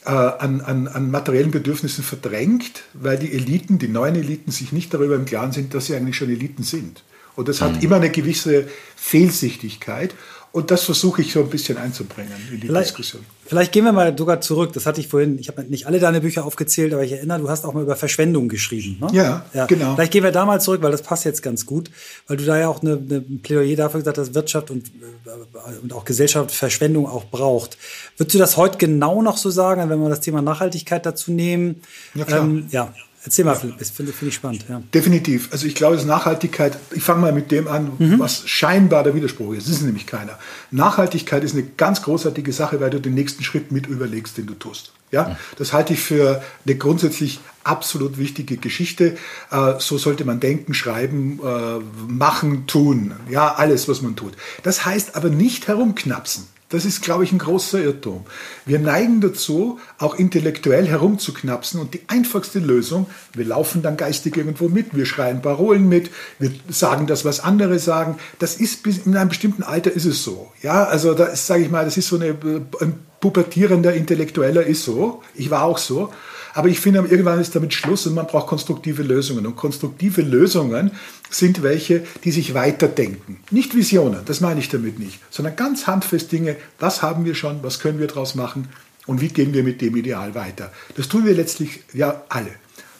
äh, 0.05 0.09
an, 0.09 0.61
an, 0.61 0.87
an 0.87 1.11
materiellen 1.11 1.51
Bedürfnissen 1.51 2.03
verdrängt, 2.03 2.83
weil 2.93 3.17
die 3.17 3.33
Eliten, 3.33 3.79
die 3.79 3.87
neuen 3.87 4.15
Eliten, 4.15 4.51
sich 4.51 4.71
nicht 4.71 4.93
darüber 4.93 5.15
im 5.15 5.25
Klaren 5.25 5.51
sind, 5.51 5.73
dass 5.73 5.87
sie 5.87 5.95
eigentlich 5.95 6.17
schon 6.17 6.29
Eliten 6.29 6.63
sind. 6.63 7.03
Und 7.35 7.47
das 7.47 7.61
hat 7.61 7.77
mhm. 7.77 7.81
immer 7.81 7.95
eine 7.95 8.09
gewisse 8.09 8.67
Fehlsichtigkeit. 8.95 10.13
Und 10.53 10.69
das 10.69 10.83
versuche 10.83 11.21
ich 11.21 11.31
so 11.31 11.39
ein 11.39 11.49
bisschen 11.49 11.77
einzubringen 11.77 12.33
in 12.51 12.59
die 12.59 12.67
vielleicht, 12.67 12.89
Diskussion. 12.89 13.25
Vielleicht 13.45 13.71
gehen 13.71 13.85
wir 13.85 13.93
mal 13.93 14.13
sogar 14.17 14.41
zurück. 14.41 14.73
Das 14.73 14.85
hatte 14.85 14.99
ich 14.99 15.07
vorhin, 15.07 15.39
ich 15.39 15.47
habe 15.47 15.63
nicht 15.63 15.87
alle 15.87 15.99
deine 15.99 16.19
Bücher 16.19 16.45
aufgezählt, 16.45 16.93
aber 16.93 17.03
ich 17.03 17.13
erinnere, 17.13 17.39
du 17.39 17.49
hast 17.49 17.63
auch 17.63 17.73
mal 17.73 17.83
über 17.83 17.95
Verschwendung 17.95 18.49
geschrieben. 18.49 18.97
Ne? 18.99 19.07
Ja, 19.13 19.45
ja, 19.53 19.65
genau. 19.65 19.95
Vielleicht 19.95 20.11
gehen 20.11 20.23
wir 20.25 20.31
da 20.31 20.45
mal 20.45 20.59
zurück, 20.59 20.81
weil 20.81 20.91
das 20.91 21.03
passt 21.03 21.23
jetzt 21.23 21.41
ganz 21.41 21.65
gut, 21.65 21.89
weil 22.27 22.35
du 22.35 22.43
da 22.43 22.59
ja 22.59 22.67
auch 22.67 22.81
eine, 22.81 22.93
eine 22.93 23.21
Plädoyer 23.21 23.77
dafür 23.77 24.01
gesagt 24.01 24.17
hast, 24.17 24.27
dass 24.27 24.35
Wirtschaft 24.35 24.71
und, 24.71 24.87
äh, 24.87 25.81
und 25.81 25.93
auch 25.93 26.03
Gesellschaft 26.03 26.51
Verschwendung 26.51 27.07
auch 27.07 27.23
braucht. 27.25 27.77
Würdest 28.17 28.35
du 28.35 28.39
das 28.39 28.57
heute 28.57 28.77
genau 28.77 29.21
noch 29.21 29.37
so 29.37 29.49
sagen, 29.49 29.89
wenn 29.89 29.99
wir 29.99 30.09
das 30.09 30.19
Thema 30.19 30.41
Nachhaltigkeit 30.41 31.05
dazu 31.05 31.31
nehmen? 31.31 31.81
Ja, 32.13 32.25
klar. 32.25 32.41
Ähm, 32.41 32.67
ja. 32.71 32.93
Erzähl 33.23 33.45
mal, 33.45 33.59
das 33.77 33.91
finde 33.91 34.13
find 34.13 34.29
ich 34.29 34.35
spannend. 34.35 34.65
Ja. 34.67 34.81
Definitiv. 34.93 35.49
Also 35.51 35.67
ich 35.67 35.75
glaube, 35.75 35.95
dass 35.95 36.05
Nachhaltigkeit, 36.05 36.77
ich 36.91 37.03
fange 37.03 37.21
mal 37.21 37.31
mit 37.31 37.51
dem 37.51 37.67
an, 37.67 37.91
mhm. 37.99 38.19
was 38.19 38.47
scheinbar 38.49 39.03
der 39.03 39.13
Widerspruch 39.13 39.53
ist. 39.53 39.67
Das 39.67 39.75
ist 39.75 39.83
nämlich 39.83 40.07
keiner. 40.07 40.39
Nachhaltigkeit 40.71 41.43
ist 41.43 41.53
eine 41.53 41.63
ganz 41.63 42.01
großartige 42.01 42.51
Sache, 42.51 42.79
weil 42.79 42.89
du 42.89 42.99
den 42.99 43.13
nächsten 43.13 43.43
Schritt 43.43 43.71
mit 43.71 43.85
überlegst, 43.85 44.37
den 44.39 44.47
du 44.47 44.55
tust. 44.55 44.93
Ja, 45.11 45.29
mhm. 45.29 45.35
das 45.57 45.71
halte 45.71 45.93
ich 45.93 45.99
für 45.99 46.41
eine 46.65 46.75
grundsätzlich 46.75 47.39
absolut 47.63 48.17
wichtige 48.17 48.57
Geschichte. 48.57 49.17
Äh, 49.51 49.73
so 49.77 49.99
sollte 49.99 50.25
man 50.25 50.39
denken, 50.39 50.73
schreiben, 50.73 51.39
äh, 51.43 51.79
machen, 52.11 52.65
tun. 52.65 53.13
Ja, 53.29 53.53
alles, 53.53 53.87
was 53.87 54.01
man 54.01 54.15
tut. 54.15 54.33
Das 54.63 54.83
heißt 54.85 55.15
aber 55.15 55.29
nicht 55.29 55.67
herumknapsen. 55.67 56.47
Das 56.71 56.85
ist, 56.85 57.01
glaube 57.01 57.23
ich, 57.25 57.31
ein 57.31 57.37
großer 57.37 57.79
Irrtum. 57.83 58.25
Wir 58.65 58.79
neigen 58.79 59.21
dazu, 59.21 59.79
auch 59.99 60.15
intellektuell 60.15 60.87
herumzuknapsen 60.87 61.79
und 61.79 61.93
die 61.93 62.01
einfachste 62.07 62.59
Lösung, 62.59 63.07
wir 63.33 63.45
laufen 63.45 63.81
dann 63.81 63.97
geistig 63.97 64.37
irgendwo 64.37 64.69
mit, 64.69 64.95
wir 64.95 65.05
schreien 65.05 65.41
Parolen 65.41 65.87
mit, 65.87 66.09
wir 66.39 66.51
sagen 66.69 67.07
das, 67.07 67.25
was 67.25 67.41
andere 67.41 67.77
sagen. 67.77 68.17
Das 68.39 68.55
ist 68.55 68.83
bis 68.83 69.05
in 69.05 69.15
einem 69.15 69.29
bestimmten 69.29 69.63
Alter 69.63 69.91
ist 69.91 70.05
es 70.05 70.23
so. 70.23 70.51
Ja, 70.63 70.85
also 70.85 71.13
da 71.13 71.35
sage 71.35 71.63
ich 71.63 71.69
mal, 71.69 71.85
das 71.85 71.97
ist 71.97 72.07
so 72.07 72.15
eine, 72.15 72.37
ein 72.79 72.99
pubertierender 73.19 73.93
Intellektueller 73.93 74.65
ist 74.65 74.83
so. 74.83 75.21
Ich 75.35 75.51
war 75.51 75.63
auch 75.63 75.77
so. 75.77 76.11
Aber 76.53 76.67
ich 76.67 76.79
finde, 76.79 76.99
irgendwann 76.99 77.39
ist 77.39 77.55
damit 77.55 77.73
Schluss 77.73 78.05
und 78.07 78.13
man 78.13 78.27
braucht 78.27 78.47
konstruktive 78.47 79.03
Lösungen. 79.03 79.45
Und 79.45 79.55
konstruktive 79.55 80.21
Lösungen 80.21 80.91
sind 81.29 81.63
welche, 81.63 82.03
die 82.23 82.31
sich 82.31 82.53
weiterdenken. 82.53 83.39
Nicht 83.51 83.75
Visionen, 83.75 84.21
das 84.25 84.41
meine 84.41 84.59
ich 84.59 84.69
damit 84.69 84.99
nicht, 84.99 85.19
sondern 85.29 85.55
ganz 85.55 85.87
handfest 85.87 86.31
Dinge, 86.31 86.55
was 86.79 87.01
haben 87.01 87.25
wir 87.25 87.35
schon, 87.35 87.63
was 87.63 87.79
können 87.79 87.99
wir 87.99 88.07
daraus 88.07 88.35
machen 88.35 88.67
und 89.05 89.21
wie 89.21 89.29
gehen 89.29 89.53
wir 89.53 89.63
mit 89.63 89.81
dem 89.81 89.95
Ideal 89.95 90.35
weiter. 90.35 90.71
Das 90.95 91.07
tun 91.07 91.25
wir 91.25 91.33
letztlich 91.33 91.81
ja 91.93 92.23
alle. 92.29 92.51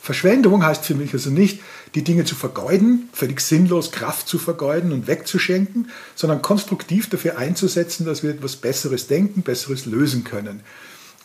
Verschwendung 0.02 0.66
heißt 0.66 0.84
für 0.84 0.96
mich 0.96 1.14
also 1.14 1.30
nicht, 1.30 1.60
die 1.94 2.04
Dinge 2.04 2.26
zu 2.26 2.34
vergeuden, 2.34 3.10
völlig 3.14 3.40
sinnlos 3.40 3.92
Kraft 3.92 4.28
zu 4.28 4.40
vergeuden 4.40 4.92
und 4.94 5.06
wegzuschenken, 5.06 5.92
sondern 6.16 6.42
konstruktiv 6.42 7.08
dafür 7.10 7.38
einzusetzen, 7.38 8.06
dass 8.06 8.24
wir 8.24 8.32
etwas 8.32 8.56
Besseres 8.56 9.06
denken, 9.06 9.44
Besseres 9.44 9.86
lösen 9.86 10.24
können. 10.24 10.62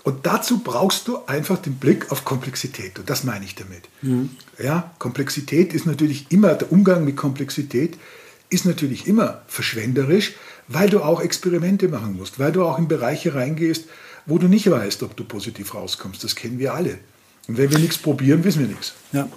Und 0.06 0.24
dazu 0.24 0.60
brauchst 0.60 1.08
du 1.08 1.18
einfach 1.26 1.58
den 1.58 1.78
Blick 1.78 2.12
auf 2.12 2.24
Komplexität. 2.24 2.96
Und 3.00 3.10
das 3.10 3.24
meine 3.24 3.44
ich 3.44 3.56
damit. 3.56 3.88
Mhm. 4.02 4.30
Ja, 4.56 4.92
Komplexität 5.00 5.72
ist 5.74 5.84
natürlich 5.84 6.26
immer, 6.30 6.54
der 6.54 6.70
Umgang 6.70 7.04
mit 7.04 7.16
Komplexität 7.16 7.98
ist 8.48 8.66
natürlich 8.66 9.08
immer 9.08 9.42
verschwenderisch, 9.48 10.34
weil 10.68 10.88
du 10.88 11.00
auch 11.00 11.20
Experimente 11.20 11.88
machen 11.88 12.16
musst, 12.16 12.38
weil 12.38 12.52
du 12.52 12.64
auch 12.64 12.78
in 12.78 12.86
Bereiche 12.86 13.34
reingehst, 13.34 13.86
wo 14.26 14.38
du 14.38 14.46
nicht 14.46 14.70
weißt, 14.70 15.02
ob 15.02 15.16
du 15.16 15.24
positiv 15.24 15.74
rauskommst. 15.74 16.22
Das 16.22 16.36
kennen 16.36 16.60
wir 16.60 16.72
alle. 16.72 16.98
Und 17.48 17.58
wenn 17.58 17.72
wir 17.72 17.80
nichts 17.80 17.98
probieren, 17.98 18.44
wissen 18.44 18.60
wir 18.60 18.68
nichts. 18.68 18.92
Ja. 19.10 19.28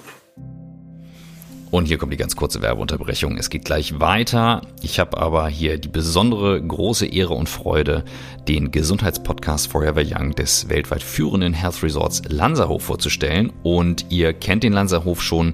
Und 1.72 1.86
hier 1.86 2.00
kommt 2.00 2.12
die 2.12 2.18
ganz 2.18 2.36
kurze 2.36 2.64
Werbeunterbrechung. 2.64 3.38
Es 3.38 3.52
geht 3.52 3.64
gleich 3.64 4.00
weiter. 4.00 4.62
Ich 4.82 5.00
habe 5.00 5.18
aber 5.20 5.48
hier 5.50 5.78
die 5.78 5.88
besondere 5.88 6.60
große 6.60 7.06
Ehre 7.06 7.36
und 7.36 7.48
Freude, 7.48 8.04
den 8.48 8.72
Gesundheitspodcast 8.72 9.68
Forever 9.68 10.02
Young 10.04 10.34
des 10.34 10.68
weltweit 10.70 11.04
führenden 11.04 11.54
Health 11.54 11.84
Resorts 11.84 12.24
Lanzerhof 12.28 12.84
vorzustellen. 12.84 13.54
Und 13.62 14.08
ihr 14.10 14.34
kennt 14.34 14.64
den 14.64 14.74
Lanzerhof 14.74 15.22
schon. 15.22 15.54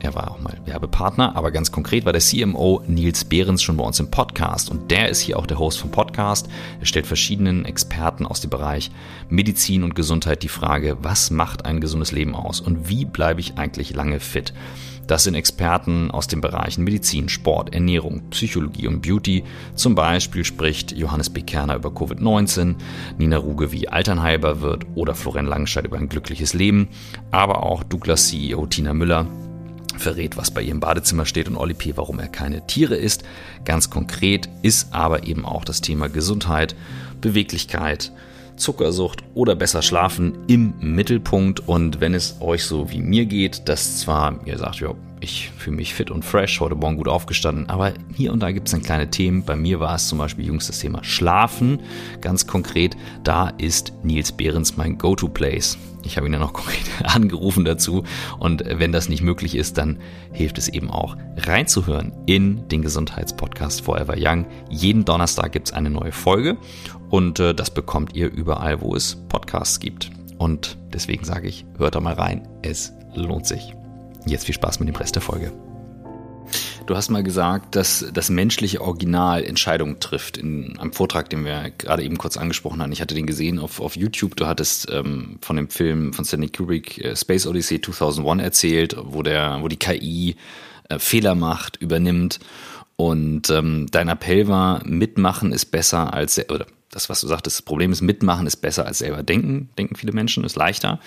Er 0.00 0.14
war 0.14 0.32
auch 0.32 0.40
mal 0.40 0.60
Werbepartner, 0.66 1.34
aber 1.34 1.50
ganz 1.50 1.72
konkret 1.72 2.04
war 2.04 2.12
der 2.12 2.20
CMO 2.20 2.82
Nils 2.86 3.24
Behrens 3.24 3.62
schon 3.62 3.78
bei 3.78 3.84
uns 3.84 4.00
im 4.00 4.10
Podcast 4.10 4.70
und 4.70 4.90
der 4.90 5.08
ist 5.08 5.20
hier 5.20 5.38
auch 5.38 5.46
der 5.46 5.58
Host 5.58 5.78
vom 5.78 5.90
Podcast. 5.90 6.46
Er 6.78 6.84
stellt 6.84 7.06
verschiedenen 7.06 7.64
Experten 7.64 8.26
aus 8.26 8.42
dem 8.42 8.50
Bereich 8.50 8.90
Medizin 9.30 9.82
und 9.82 9.94
Gesundheit 9.94 10.42
die 10.42 10.48
Frage, 10.48 10.98
was 11.00 11.30
macht 11.30 11.64
ein 11.64 11.80
gesundes 11.80 12.12
Leben 12.12 12.34
aus 12.34 12.60
und 12.60 12.90
wie 12.90 13.06
bleibe 13.06 13.40
ich 13.40 13.56
eigentlich 13.56 13.94
lange 13.94 14.20
fit? 14.20 14.52
Das 15.06 15.24
sind 15.24 15.34
Experten 15.34 16.10
aus 16.10 16.28
den 16.28 16.40
Bereichen 16.40 16.84
Medizin, 16.84 17.28
Sport, 17.28 17.74
Ernährung, 17.74 18.22
Psychologie 18.30 18.88
und 18.88 19.02
Beauty. 19.02 19.44
Zum 19.74 19.94
Beispiel 19.94 20.44
spricht 20.44 20.92
Johannes 20.92 21.30
B. 21.30 21.42
Kerner 21.42 21.76
über 21.76 21.90
Covid-19, 21.90 22.76
Nina 23.18 23.36
Ruge, 23.36 23.72
wie 23.72 23.88
Altern 23.88 24.22
heilbar 24.22 24.60
wird 24.60 24.86
oder 24.94 25.14
Florian 25.14 25.46
Langenscheid 25.46 25.84
über 25.84 25.98
ein 25.98 26.08
glückliches 26.08 26.54
Leben, 26.54 26.88
aber 27.30 27.62
auch 27.62 27.82
Douglas 27.82 28.28
CEO 28.28 28.66
Tina 28.66 28.94
Müller 28.94 29.26
verrät, 29.98 30.36
was 30.36 30.50
bei 30.50 30.62
ihr 30.62 30.72
im 30.72 30.80
Badezimmer 30.80 31.26
steht 31.26 31.48
und 31.48 31.56
Oli 31.56 31.74
P., 31.74 31.96
warum 31.96 32.18
er 32.18 32.28
keine 32.28 32.66
Tiere 32.66 32.96
isst. 32.96 33.24
Ganz 33.64 33.90
konkret 33.90 34.48
ist 34.62 34.92
aber 34.92 35.26
eben 35.26 35.44
auch 35.44 35.64
das 35.64 35.80
Thema 35.80 36.08
Gesundheit, 36.08 36.74
Beweglichkeit, 37.20 38.12
Zuckersucht 38.56 39.22
oder 39.34 39.54
besser 39.54 39.82
schlafen 39.82 40.38
im 40.46 40.74
Mittelpunkt. 40.80 41.66
Und 41.68 42.00
wenn 42.00 42.14
es 42.14 42.36
euch 42.40 42.64
so 42.64 42.90
wie 42.90 43.00
mir 43.00 43.26
geht, 43.26 43.68
dass 43.68 43.98
zwar 44.00 44.38
ihr 44.46 44.58
sagt, 44.58 44.80
ja, 44.80 44.94
ich 45.20 45.50
fühle 45.56 45.76
mich 45.76 45.94
fit 45.94 46.10
und 46.10 46.22
fresh, 46.22 46.60
heute 46.60 46.74
Morgen 46.74 46.98
gut 46.98 47.08
aufgestanden, 47.08 47.68
aber 47.70 47.94
hier 48.14 48.32
und 48.32 48.40
da 48.40 48.52
gibt 48.52 48.68
es 48.68 48.72
dann 48.72 48.82
kleine 48.82 49.10
Themen. 49.10 49.42
Bei 49.42 49.56
mir 49.56 49.80
war 49.80 49.94
es 49.94 50.06
zum 50.06 50.18
Beispiel 50.18 50.44
jüngst 50.44 50.68
das 50.68 50.80
Thema 50.80 51.02
Schlafen. 51.02 51.80
Ganz 52.20 52.46
konkret, 52.46 52.94
da 53.22 53.48
ist 53.56 53.94
Nils 54.02 54.32
Behrens 54.32 54.76
mein 54.76 54.98
Go-To-Place. 54.98 55.78
Ich 56.04 56.18
habe 56.18 56.26
ihn 56.26 56.34
ja 56.34 56.38
noch 56.38 56.52
konkret 56.52 56.84
angerufen 57.02 57.64
dazu. 57.64 58.04
Und 58.38 58.64
wenn 58.66 58.92
das 58.92 59.08
nicht 59.08 59.22
möglich 59.22 59.54
ist, 59.54 59.78
dann 59.78 59.98
hilft 60.32 60.58
es 60.58 60.68
eben 60.68 60.90
auch 60.90 61.16
reinzuhören 61.38 62.12
in 62.26 62.68
den 62.68 62.82
Gesundheitspodcast 62.82 63.80
Forever 63.80 64.16
Young. 64.18 64.46
Jeden 64.68 65.06
Donnerstag 65.06 65.52
gibt 65.52 65.68
es 65.68 65.72
eine 65.72 65.88
neue 65.90 66.12
Folge 66.12 66.58
und 67.14 67.38
äh, 67.38 67.54
das 67.54 67.70
bekommt 67.70 68.16
ihr 68.16 68.28
überall, 68.28 68.80
wo 68.80 68.96
es 68.96 69.14
Podcasts 69.28 69.78
gibt. 69.78 70.10
Und 70.36 70.76
deswegen 70.92 71.24
sage 71.24 71.46
ich, 71.46 71.64
hört 71.78 71.94
da 71.94 72.00
mal 72.00 72.14
rein. 72.14 72.48
Es 72.62 72.92
lohnt 73.14 73.46
sich. 73.46 73.72
Jetzt 74.26 74.46
viel 74.46 74.54
Spaß 74.56 74.80
mit 74.80 74.88
dem 74.88 74.96
Rest 74.96 75.14
der 75.14 75.22
Folge. 75.22 75.52
Du 76.86 76.96
hast 76.96 77.10
mal 77.10 77.22
gesagt, 77.22 77.76
dass 77.76 78.04
das 78.12 78.30
menschliche 78.30 78.80
Original 78.80 79.44
Entscheidungen 79.44 80.00
trifft. 80.00 80.38
In 80.38 80.76
einem 80.80 80.92
Vortrag, 80.92 81.30
den 81.30 81.44
wir 81.44 81.70
gerade 81.78 82.02
eben 82.02 82.18
kurz 82.18 82.36
angesprochen 82.36 82.82
haben. 82.82 82.90
Ich 82.90 83.00
hatte 83.00 83.14
den 83.14 83.26
gesehen 83.28 83.60
auf, 83.60 83.80
auf 83.80 83.94
YouTube. 83.94 84.34
Du 84.34 84.48
hattest 84.48 84.90
ähm, 84.90 85.38
von 85.40 85.54
dem 85.54 85.70
Film 85.70 86.14
von 86.14 86.24
Stanley 86.24 86.48
Kubrick 86.48 86.98
äh, 86.98 87.14
Space 87.14 87.46
Odyssey 87.46 87.80
2001 87.80 88.42
erzählt, 88.42 88.96
wo 89.00 89.22
der, 89.22 89.58
wo 89.60 89.68
die 89.68 89.78
KI 89.78 90.34
äh, 90.88 90.98
Fehler 90.98 91.36
macht, 91.36 91.76
übernimmt. 91.76 92.40
Und 92.96 93.50
ähm, 93.50 93.86
dein 93.92 94.08
Appell 94.08 94.48
war, 94.48 94.84
mitmachen 94.84 95.52
ist 95.52 95.66
besser 95.66 96.12
als, 96.12 96.38
oder 96.50 96.66
das, 96.94 97.08
was 97.08 97.20
du 97.20 97.26
sagtest, 97.26 97.58
das 97.58 97.62
Problem 97.62 97.92
ist, 97.92 98.02
mitmachen 98.02 98.46
ist 98.46 98.56
besser 98.56 98.86
als 98.86 98.98
selber 98.98 99.22
denken, 99.22 99.68
denken 99.78 99.96
viele 99.96 100.12
Menschen, 100.12 100.44
ist 100.44 100.56
leichter. 100.56 101.00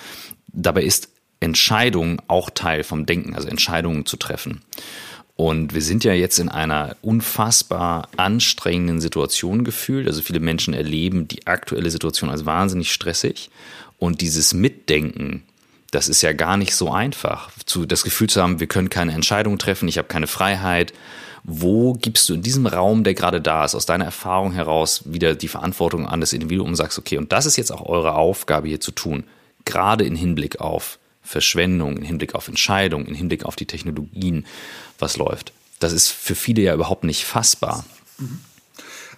Dabei 0.48 0.84
ist 0.84 1.10
Entscheidung 1.40 2.22
auch 2.28 2.50
Teil 2.50 2.84
vom 2.84 3.06
Denken, 3.06 3.36
also 3.36 3.48
Entscheidungen 3.48 4.06
zu 4.06 4.18
treffen. 4.18 4.62
Und 5.36 5.76
wir 5.76 5.84
sind 5.84 6.04
ja 6.04 6.14
jetzt 6.14 6.40
in 6.40 6.50
einer 6.50 6.98
unfassbar 7.04 8.10
anstrengenden 8.18 9.00
Situation 9.00 9.64
gefühlt. 9.64 10.08
Also 10.08 10.24
viele 10.24 10.40
Menschen 10.40 10.74
erleben 10.74 11.28
die 11.28 11.46
aktuelle 11.46 11.92
Situation 11.92 12.32
als 12.32 12.48
wahnsinnig 12.48 12.92
stressig. 12.92 13.52
Und 14.00 14.22
dieses 14.22 14.56
Mitdenken, 14.56 15.44
das 15.92 16.10
ist 16.10 16.24
ja 16.24 16.34
gar 16.34 16.58
nicht 16.58 16.74
so 16.74 16.92
einfach. 16.92 17.52
Zu, 17.66 17.86
das 17.86 18.04
Gefühl 18.04 18.30
zu 18.30 18.42
haben, 18.42 18.60
wir 18.60 18.68
können 18.68 18.90
keine 18.90 19.14
Entscheidung 19.14 19.60
treffen, 19.60 19.88
ich 19.88 20.00
habe 20.00 20.08
keine 20.08 20.28
Freiheit. 20.28 20.92
Wo 21.44 21.94
gibst 21.94 22.28
du 22.30 22.34
in 22.34 22.42
diesem 22.42 22.68
Raum, 22.68 23.04
der 23.04 23.14
gerade 23.14 23.42
da 23.42 23.66
ist, 23.66 23.76
aus 23.76 23.86
deiner 23.86 24.06
Erfahrung 24.06 24.52
heraus 24.52 25.04
wieder 25.06 25.36
die 25.36 25.48
Verantwortung 25.48 26.08
an 26.08 26.20
das 26.20 26.34
Individuum 26.34 26.70
und 26.70 26.76
sagst, 26.76 26.98
okay, 26.98 27.18
und 27.18 27.32
das 27.32 27.46
ist 27.46 27.58
jetzt 27.58 27.72
auch 27.72 27.86
eure 27.86 28.16
Aufgabe 28.16 28.68
hier 28.68 28.82
zu 28.82 28.92
tun, 28.92 29.24
gerade 29.66 30.06
in 30.06 30.16
Hinblick 30.16 30.60
auf 30.60 31.00
Verschwendung, 31.22 31.98
im 31.98 32.04
Hinblick 32.04 32.36
auf 32.36 32.48
Entscheidungen, 32.48 33.06
im 33.06 33.16
Hinblick 33.16 33.46
auf 33.46 33.56
die 33.56 33.66
Technologien, 33.66 34.46
was 34.98 35.18
läuft. 35.18 35.52
Das 35.80 35.92
ist 35.92 36.10
für 36.10 36.36
viele 36.36 36.62
ja 36.62 36.74
überhaupt 36.74 37.04
nicht 37.04 37.26
fassbar. 37.26 37.86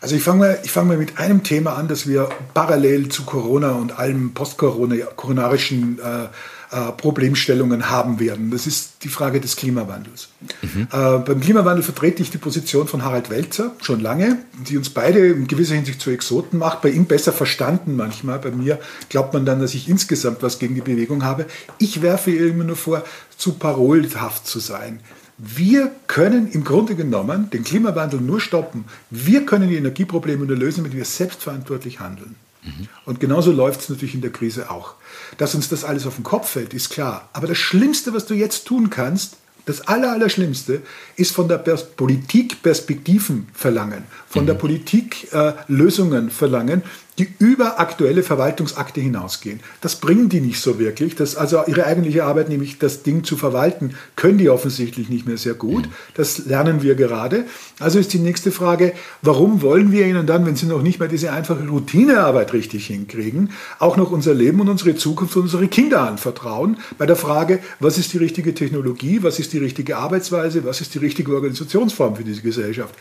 Also 0.01 0.15
ich 0.15 0.23
fange 0.23 0.39
mal, 0.39 0.55
fang 0.65 0.87
mal 0.87 0.97
mit 0.97 1.17
einem 1.17 1.43
Thema 1.43 1.75
an, 1.75 1.87
das 1.87 2.07
wir 2.07 2.29
parallel 2.53 3.09
zu 3.09 3.23
Corona 3.23 3.71
und 3.73 3.97
allem 3.97 4.33
post-coronarischen 4.33 5.99
äh, 5.99 6.27
äh, 6.71 6.91
Problemstellungen 6.91 7.89
haben 7.89 8.19
werden. 8.19 8.51
Das 8.51 8.67
ist 8.67 9.03
die 9.03 9.07
Frage 9.07 9.41
des 9.41 9.55
Klimawandels. 9.55 10.29
Mhm. 10.61 10.87
Äh, 10.91 11.17
beim 11.19 11.39
Klimawandel 11.39 11.83
vertrete 11.83 12.21
ich 12.21 12.29
die 12.29 12.37
Position 12.37 12.87
von 12.87 13.03
Harald 13.03 13.29
Welzer 13.29 13.75
schon 13.81 13.99
lange, 13.99 14.37
die 14.67 14.77
uns 14.77 14.89
beide 14.89 15.27
in 15.29 15.47
gewisser 15.47 15.75
Hinsicht 15.75 15.99
zu 15.99 16.11
Exoten 16.11 16.59
macht. 16.59 16.81
Bei 16.81 16.89
ihm 16.89 17.05
besser 17.05 17.33
verstanden 17.33 17.95
manchmal. 17.95 18.39
Bei 18.39 18.51
mir 18.51 18.79
glaubt 19.09 19.33
man 19.33 19.45
dann, 19.45 19.59
dass 19.59 19.73
ich 19.73 19.89
insgesamt 19.89 20.43
was 20.43 20.59
gegen 20.59 20.75
die 20.75 20.81
Bewegung 20.81 21.23
habe. 21.23 21.45
Ich 21.79 22.01
werfe 22.01 22.31
ihr 22.31 22.47
immer 22.47 22.65
nur 22.65 22.75
vor, 22.75 23.03
zu 23.35 23.53
parolhaft 23.53 24.45
zu 24.45 24.59
sein. 24.59 24.99
Wir 25.37 25.89
können 26.07 26.51
im 26.51 26.65
Grunde 26.65 26.95
genommen 26.95 27.49
den 27.49 27.63
Klimawandel 27.63 28.19
nur 28.19 28.41
stoppen. 28.41 28.83
Wir 29.09 29.45
können 29.45 29.69
die 29.69 29.77
Energieprobleme 29.77 30.45
nur 30.45 30.57
lösen, 30.57 30.83
wenn 30.83 30.91
wir 30.91 31.05
selbstverantwortlich 31.05 32.01
handeln. 32.01 32.35
Mhm. 32.63 32.87
Und 33.05 33.19
genauso 33.19 33.51
läuft 33.51 33.81
es 33.81 33.89
natürlich 33.89 34.15
in 34.15 34.21
der 34.21 34.31
Krise 34.31 34.69
auch. 34.69 34.95
Dass 35.37 35.55
uns 35.55 35.69
das 35.69 35.83
alles 35.83 36.05
auf 36.05 36.15
den 36.15 36.23
Kopf 36.23 36.49
fällt, 36.49 36.73
ist 36.73 36.89
klar. 36.89 37.29
Aber 37.33 37.47
das 37.47 37.57
Schlimmste, 37.57 38.13
was 38.13 38.25
du 38.25 38.33
jetzt 38.33 38.65
tun 38.65 38.89
kannst, 38.89 39.37
das 39.65 39.81
Allerallerschlimmste 39.81 40.81
ist 41.15 41.31
von 41.31 41.47
der 41.47 41.59
Pers 41.59 41.91
Politik 41.91 42.63
Perspektiven 42.63 43.47
verlangen, 43.53 44.03
von 44.27 44.43
mhm. 44.43 44.47
der 44.47 44.53
Politik 44.55 45.31
äh, 45.31 45.53
Lösungen 45.67 46.31
verlangen, 46.31 46.81
die 47.19 47.27
über 47.37 47.79
aktuelle 47.79 48.23
Verwaltungsakte 48.23 49.01
hinausgehen. 49.01 49.59
Das 49.81 49.97
bringen 49.97 50.29
die 50.29 50.39
nicht 50.39 50.61
so 50.61 50.79
wirklich. 50.79 51.15
Das, 51.15 51.35
also 51.35 51.61
ihre 51.67 51.85
eigentliche 51.85 52.23
Arbeit, 52.23 52.47
nämlich 52.47 52.79
das 52.79 53.03
Ding 53.03 53.25
zu 53.25 53.35
verwalten, 53.35 53.95
können 54.15 54.37
die 54.37 54.49
offensichtlich 54.49 55.09
nicht 55.09 55.27
mehr 55.27 55.37
sehr 55.37 55.53
gut. 55.53 55.89
Das 56.15 56.45
lernen 56.45 56.81
wir 56.81 56.95
gerade. 56.95 57.45
Also 57.79 57.99
ist 57.99 58.13
die 58.13 58.19
nächste 58.19 58.51
Frage, 58.51 58.93
warum 59.21 59.61
wollen 59.61 59.91
wir 59.91 60.07
ihnen 60.07 60.25
dann, 60.27 60.45
wenn 60.45 60.55
sie 60.55 60.65
noch 60.65 60.81
nicht 60.81 60.99
mehr 60.99 61.09
diese 61.09 61.33
einfache 61.33 61.67
Routinearbeit 61.67 62.53
richtig 62.53 62.87
hinkriegen, 62.87 63.51
auch 63.79 63.97
noch 63.97 64.11
unser 64.11 64.33
Leben 64.33 64.61
und 64.61 64.69
unsere 64.69 64.95
Zukunft 64.95 65.35
und 65.35 65.43
unsere 65.43 65.67
Kinder 65.67 66.03
anvertrauen? 66.03 66.77
Bei 66.97 67.05
der 67.05 67.17
Frage, 67.17 67.59
was 67.81 67.97
ist 67.97 68.13
die 68.13 68.17
richtige 68.17 68.53
Technologie, 68.53 69.23
was 69.23 69.39
ist 69.39 69.51
die 69.51 69.57
richtige 69.57 69.97
Arbeitsweise, 69.97 70.63
was 70.63 70.79
ist 70.79 70.95
die 70.95 70.99
richtige 70.99 71.33
Organisationsform 71.35 72.15
für 72.15 72.23
diese 72.23 72.41
Gesellschaft? 72.41 72.95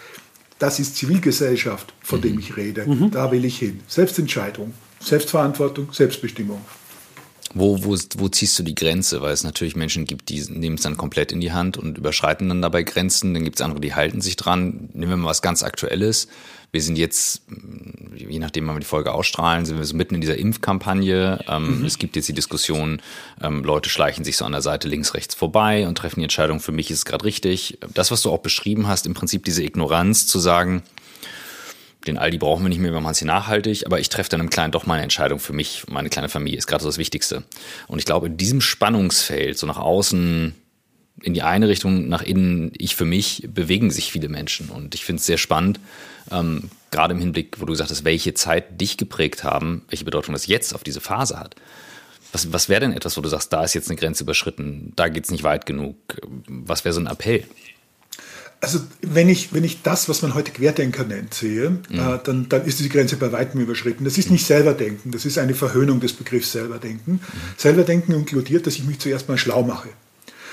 Das 0.58 0.78
ist 0.78 0.96
Zivilgesellschaft, 0.96 1.92
von 2.00 2.18
mhm. 2.18 2.22
dem 2.22 2.38
ich 2.38 2.56
rede. 2.56 2.86
Mhm. 2.86 3.10
Da 3.10 3.30
will 3.30 3.44
ich 3.44 3.58
hin. 3.58 3.80
Selbstentscheidung, 3.86 4.74
Selbstverantwortung, 5.00 5.92
Selbstbestimmung. 5.92 6.60
Wo, 7.58 7.84
wo, 7.84 7.96
wo 8.16 8.28
ziehst 8.28 8.58
du 8.58 8.62
die 8.62 8.74
Grenze? 8.74 9.20
Weil 9.20 9.32
es 9.32 9.42
natürlich 9.42 9.74
Menschen 9.74 10.04
gibt, 10.04 10.28
die 10.28 10.40
nehmen 10.48 10.76
es 10.76 10.82
dann 10.82 10.96
komplett 10.96 11.32
in 11.32 11.40
die 11.40 11.52
Hand 11.52 11.76
und 11.76 11.98
überschreiten 11.98 12.48
dann 12.48 12.62
dabei 12.62 12.84
Grenzen. 12.84 13.34
Dann 13.34 13.44
gibt 13.44 13.58
es 13.58 13.64
andere, 13.64 13.80
die 13.80 13.94
halten 13.94 14.20
sich 14.20 14.36
dran. 14.36 14.90
Nehmen 14.92 15.10
wir 15.10 15.16
mal 15.16 15.28
was 15.28 15.42
ganz 15.42 15.62
Aktuelles. 15.62 16.28
Wir 16.70 16.82
sind 16.82 16.98
jetzt, 16.98 17.42
je 18.14 18.38
nachdem, 18.38 18.66
wann 18.66 18.76
wir 18.76 18.80
die 18.80 18.86
Folge 18.86 19.12
ausstrahlen, 19.12 19.64
sind 19.64 19.78
wir 19.78 19.84
so 19.86 19.96
mitten 19.96 20.14
in 20.14 20.20
dieser 20.20 20.36
Impfkampagne. 20.36 21.42
Ähm, 21.48 21.80
mhm. 21.80 21.84
Es 21.86 21.98
gibt 21.98 22.14
jetzt 22.14 22.28
die 22.28 22.34
Diskussion, 22.34 23.00
ähm, 23.42 23.64
Leute 23.64 23.88
schleichen 23.88 24.22
sich 24.22 24.36
so 24.36 24.44
an 24.44 24.52
der 24.52 24.60
Seite 24.60 24.86
links, 24.86 25.14
rechts 25.14 25.34
vorbei 25.34 25.88
und 25.88 25.96
treffen 25.96 26.20
die 26.20 26.24
Entscheidung, 26.24 26.60
für 26.60 26.72
mich 26.72 26.90
ist 26.90 26.98
es 26.98 27.04
gerade 27.06 27.24
richtig. 27.24 27.78
Das, 27.94 28.10
was 28.10 28.20
du 28.20 28.30
auch 28.30 28.40
beschrieben 28.40 28.86
hast, 28.86 29.06
im 29.06 29.14
Prinzip 29.14 29.44
diese 29.44 29.62
Ignoranz 29.62 30.26
zu 30.26 30.38
sagen, 30.38 30.82
den 32.08 32.18
Aldi 32.18 32.38
brauchen 32.38 32.64
wir 32.64 32.68
nicht 32.68 32.80
mehr, 32.80 32.92
wir 32.92 33.00
machen 33.00 33.12
es 33.12 33.18
hier 33.18 33.26
nachhaltig, 33.26 33.86
aber 33.86 34.00
ich 34.00 34.08
treffe 34.08 34.30
dann 34.30 34.40
im 34.40 34.50
Kleinen 34.50 34.72
doch 34.72 34.86
meine 34.86 35.02
Entscheidung 35.02 35.38
für 35.38 35.52
mich, 35.52 35.84
meine 35.88 36.08
kleine 36.08 36.28
Familie, 36.28 36.58
ist 36.58 36.66
gerade 36.66 36.82
so 36.82 36.88
das 36.88 36.98
Wichtigste. 36.98 37.44
Und 37.86 37.98
ich 37.98 38.04
glaube, 38.04 38.26
in 38.26 38.36
diesem 38.36 38.60
Spannungsfeld, 38.60 39.58
so 39.58 39.66
nach 39.66 39.78
außen 39.78 40.54
in 41.22 41.34
die 41.34 41.42
eine 41.42 41.68
Richtung, 41.68 42.08
nach 42.08 42.22
innen, 42.22 42.72
ich 42.78 42.94
für 42.94 43.04
mich, 43.04 43.48
bewegen 43.52 43.90
sich 43.90 44.12
viele 44.12 44.28
Menschen. 44.28 44.68
Und 44.68 44.94
ich 44.94 45.04
finde 45.04 45.20
es 45.20 45.26
sehr 45.26 45.38
spannend, 45.38 45.80
ähm, 46.30 46.70
gerade 46.90 47.14
im 47.14 47.20
Hinblick, 47.20 47.60
wo 47.60 47.64
du 47.64 47.72
gesagt 47.72 47.90
hast, 47.90 48.04
welche 48.04 48.34
Zeit 48.34 48.80
dich 48.80 48.96
geprägt 48.96 49.44
haben, 49.44 49.84
welche 49.88 50.04
Bedeutung 50.04 50.32
das 50.32 50.46
jetzt 50.46 50.74
auf 50.74 50.84
diese 50.84 51.00
Phase 51.00 51.38
hat. 51.38 51.56
Was, 52.32 52.52
was 52.52 52.68
wäre 52.68 52.80
denn 52.80 52.92
etwas, 52.92 53.16
wo 53.16 53.20
du 53.20 53.28
sagst, 53.28 53.52
da 53.52 53.64
ist 53.64 53.74
jetzt 53.74 53.88
eine 53.88 53.98
Grenze 53.98 54.22
überschritten, 54.22 54.92
da 54.96 55.08
geht 55.08 55.24
es 55.24 55.30
nicht 55.30 55.44
weit 55.44 55.66
genug? 55.66 55.96
Was 56.46 56.84
wäre 56.84 56.92
so 56.92 57.00
ein 57.00 57.06
Appell? 57.06 57.44
Also 58.60 58.80
wenn 59.02 59.28
ich, 59.28 59.52
wenn 59.54 59.62
ich 59.62 59.82
das, 59.82 60.08
was 60.08 60.22
man 60.22 60.34
heute 60.34 60.50
Querdenker 60.50 61.04
nennt, 61.04 61.32
sehe, 61.32 61.70
mhm. 61.70 61.80
äh, 61.90 62.18
dann, 62.24 62.48
dann 62.48 62.64
ist 62.64 62.80
diese 62.80 62.88
Grenze 62.88 63.16
bei 63.16 63.30
weitem 63.30 63.60
überschritten. 63.60 64.04
Das 64.04 64.18
ist 64.18 64.30
nicht 64.30 64.44
Selberdenken, 64.44 65.12
das 65.12 65.24
ist 65.24 65.38
eine 65.38 65.54
Verhöhnung 65.54 66.00
des 66.00 66.12
Begriffs 66.12 66.52
Selberdenken. 66.52 67.14
Mhm. 67.14 67.20
Selberdenken 67.56 68.14
inkludiert, 68.14 68.66
dass 68.66 68.74
ich 68.74 68.84
mich 68.84 68.98
zuerst 68.98 69.28
mal 69.28 69.38
schlau 69.38 69.62
mache. 69.62 69.90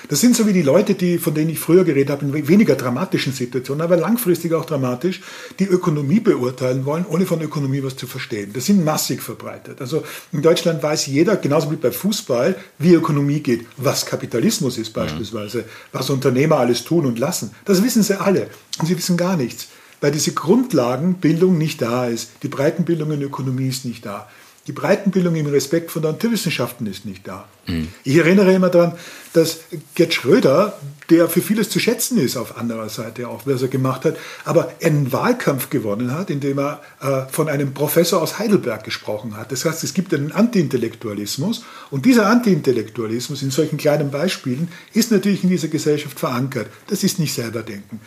Das 0.08 0.22
sind 0.22 0.36
so 0.36 0.48
wie 0.48 0.54
die 0.54 0.62
Leute, 0.62 0.94
die, 0.94 1.18
von 1.18 1.34
denen 1.34 1.50
ich 1.50 1.60
früher 1.60 1.84
geredet 1.84 2.10
habe, 2.10 2.26
in 2.26 2.48
weniger 2.48 2.76
dramatischen 2.76 3.34
Situationen, 3.34 3.82
aber 3.82 3.98
langfristig 3.98 4.54
auch 4.54 4.66
dramatisch, 4.66 5.22
die 5.60 5.66
Ökonomie 5.66 6.20
beurteilen 6.20 6.86
wollen, 6.86 7.06
ohne 7.08 7.26
von 7.26 7.42
Ökonomie 7.42 7.84
was 7.84 7.96
zu 7.96 8.08
verstehen. 8.08 8.52
Das 8.54 8.66
sind 8.66 8.84
massig 8.84 9.22
verbreitet. 9.22 9.82
Also 9.82 10.04
in 10.32 10.42
Deutschland 10.42 10.82
weiß 10.84 11.08
jeder, 11.08 11.36
genauso 11.38 11.72
wie 11.72 11.76
bei 11.76 11.92
Fußball, 11.92 12.56
wie 12.78 12.94
Ökonomie 12.94 13.40
geht, 13.40 13.66
was 13.78 14.06
Kapitalismus 14.06 14.78
ist 14.78 14.92
beispielsweise, 14.94 15.60
ja. 15.60 15.66
was 15.92 16.10
Unternehmer 16.10 16.58
alles 16.58 16.84
tun 16.84 17.06
und 17.06 17.20
lassen. 17.20 17.52
Das 17.66 17.84
wissen 17.84 18.04
sie 18.04 18.20
alle. 18.20 18.50
Und 18.80 18.88
sie 18.88 18.98
wissen 18.98 19.18
gar 19.18 19.38
nichts, 19.38 19.70
weil 20.02 20.12
diese 20.12 20.34
Grundlagenbildung 20.34 21.58
nicht 21.58 21.82
da 21.82 22.08
ist. 22.08 22.32
Die 22.44 22.50
Breitenbildung 22.50 23.12
in 23.12 23.22
Ökonomie 23.22 23.70
ist 23.70 23.86
nicht 23.86 24.06
da. 24.06 24.28
Die 24.68 24.72
Breitenbildung 24.72 25.36
im 25.36 25.46
Respekt 25.46 25.92
von 25.92 26.02
der 26.02 26.14
Naturwissenschaften 26.14 26.88
ist 26.88 27.06
nicht 27.06 27.28
da. 27.28 27.48
Mhm. 27.68 27.90
Ich 28.04 28.16
erinnere 28.16 28.52
immer 28.52 28.70
daran, 28.70 28.94
dass 29.34 29.60
Gerd 29.94 30.14
Schröder, 30.14 30.80
der 31.12 31.30
für 31.30 31.42
vieles 31.42 31.70
zu 31.70 31.80
schätzen 31.80 32.18
ist 32.18 32.36
auf 32.36 32.58
anderer 32.58 32.90
Seite 32.90 33.28
auch, 33.28 33.46
was 33.46 33.62
er 33.62 33.68
gemacht 33.68 34.06
hat, 34.06 34.18
aber 34.44 34.72
einen 34.82 35.12
Wahlkampf 35.12 35.70
gewonnen 35.70 36.12
hat, 36.12 36.32
indem 36.32 36.58
er 36.58 36.82
äh, 37.00 37.32
von 37.32 37.48
einem 37.48 37.76
Professor 37.76 38.24
aus 38.24 38.40
Heidelberg 38.40 38.84
gesprochen 38.84 39.38
hat. 39.38 39.52
Das 39.52 39.66
heißt, 39.66 39.84
es 39.84 39.94
gibt 39.94 40.14
einen 40.16 40.32
Antiintellektualismus 40.32 41.64
und 41.92 42.06
dieser 42.06 42.26
Antiintellektualismus 42.28 43.44
in 43.44 43.52
solchen 43.52 43.78
kleinen 43.78 44.10
Beispielen 44.10 44.70
ist 44.94 45.12
natürlich 45.12 45.44
in 45.44 45.50
dieser 45.50 45.68
Gesellschaft 45.68 46.20
verankert. 46.20 46.68
Das 46.88 47.04
ist 47.04 47.20
nicht 47.20 47.36
selber 47.36 47.62
denken. 47.62 48.00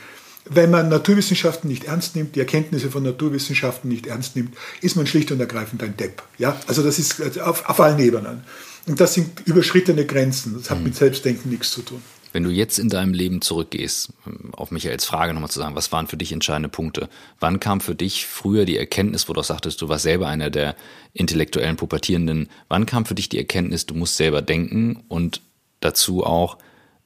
Wenn 0.50 0.71
man 0.71 0.88
Naturwissenschaften 0.88 1.69
nicht 1.69 1.85
ernst 1.85 2.17
nimmt, 2.17 2.35
die 2.35 2.40
Erkenntnisse 2.40 2.90
von 2.90 3.02
Naturwissenschaften 3.02 3.88
nicht 3.88 4.07
ernst 4.07 4.37
nimmt, 4.37 4.57
ist 4.81 4.97
man 4.97 5.07
schlicht 5.07 5.31
und 5.31 5.40
ergreifend 5.40 5.83
ein 5.83 5.97
Depp. 5.97 6.23
Ja? 6.38 6.59
Also 6.67 6.83
das 6.83 6.99
ist 6.99 7.21
also 7.21 7.43
auf, 7.43 7.69
auf 7.69 7.81
allen 7.81 7.99
Ebenen. 7.99 8.43
Und 8.87 9.00
das 9.00 9.14
sind 9.14 9.47
überschrittene 9.47 10.07
Grenzen. 10.07 10.55
Das 10.55 10.71
hat 10.71 10.78
mhm. 10.78 10.85
mit 10.85 10.97
Selbstdenken 10.97 11.50
nichts 11.50 11.71
zu 11.71 11.83
tun. 11.83 12.00
Wenn 12.33 12.45
du 12.45 12.50
jetzt 12.50 12.78
in 12.78 12.88
deinem 12.88 13.14
Leben 13.14 13.40
zurückgehst, 13.40 14.11
auf 14.52 14.71
Michaels 14.71 15.05
Frage 15.05 15.33
nochmal 15.33 15.50
zu 15.50 15.59
sagen, 15.59 15.75
was 15.75 15.93
waren 15.93 16.07
für 16.07 16.19
dich 16.19 16.33
entscheidende 16.33 16.69
Punkte? 16.69 17.09
Wann 17.40 17.59
kam 17.59 17.81
für 17.81 17.95
dich 17.95 18.26
früher 18.26 18.64
die 18.64 18.76
Erkenntnis, 18.76 19.28
wo 19.28 19.33
du 19.33 19.43
sagtest, 19.43 19.81
du 19.81 19.88
warst 19.88 20.02
selber 20.02 20.28
einer 20.28 20.50
der 20.50 20.76
intellektuellen 21.14 21.76
Pubertierenden, 21.76 22.49
wann 22.69 22.87
kam 22.87 23.07
für 23.07 23.14
dich 23.14 23.31
die 23.31 23.38
Erkenntnis, 23.38 23.87
du 23.87 23.95
musst 23.95 24.17
selber 24.17 24.43
denken 24.43 25.05
und 25.09 25.40
dazu 25.81 26.25
auch, 26.25 26.59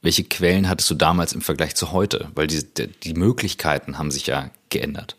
welche 0.03 0.25
Quellen 0.25 0.69
hattest 0.69 0.89
du 0.91 0.95
damals 0.95 1.33
im 1.33 1.41
Vergleich 1.41 1.75
zu 1.75 1.91
heute? 1.91 2.29
Weil 2.35 2.47
die, 2.47 2.63
die 3.03 3.13
Möglichkeiten 3.13 3.97
haben 3.97 4.11
sich 4.11 4.27
ja 4.27 4.51
geändert. 4.69 5.15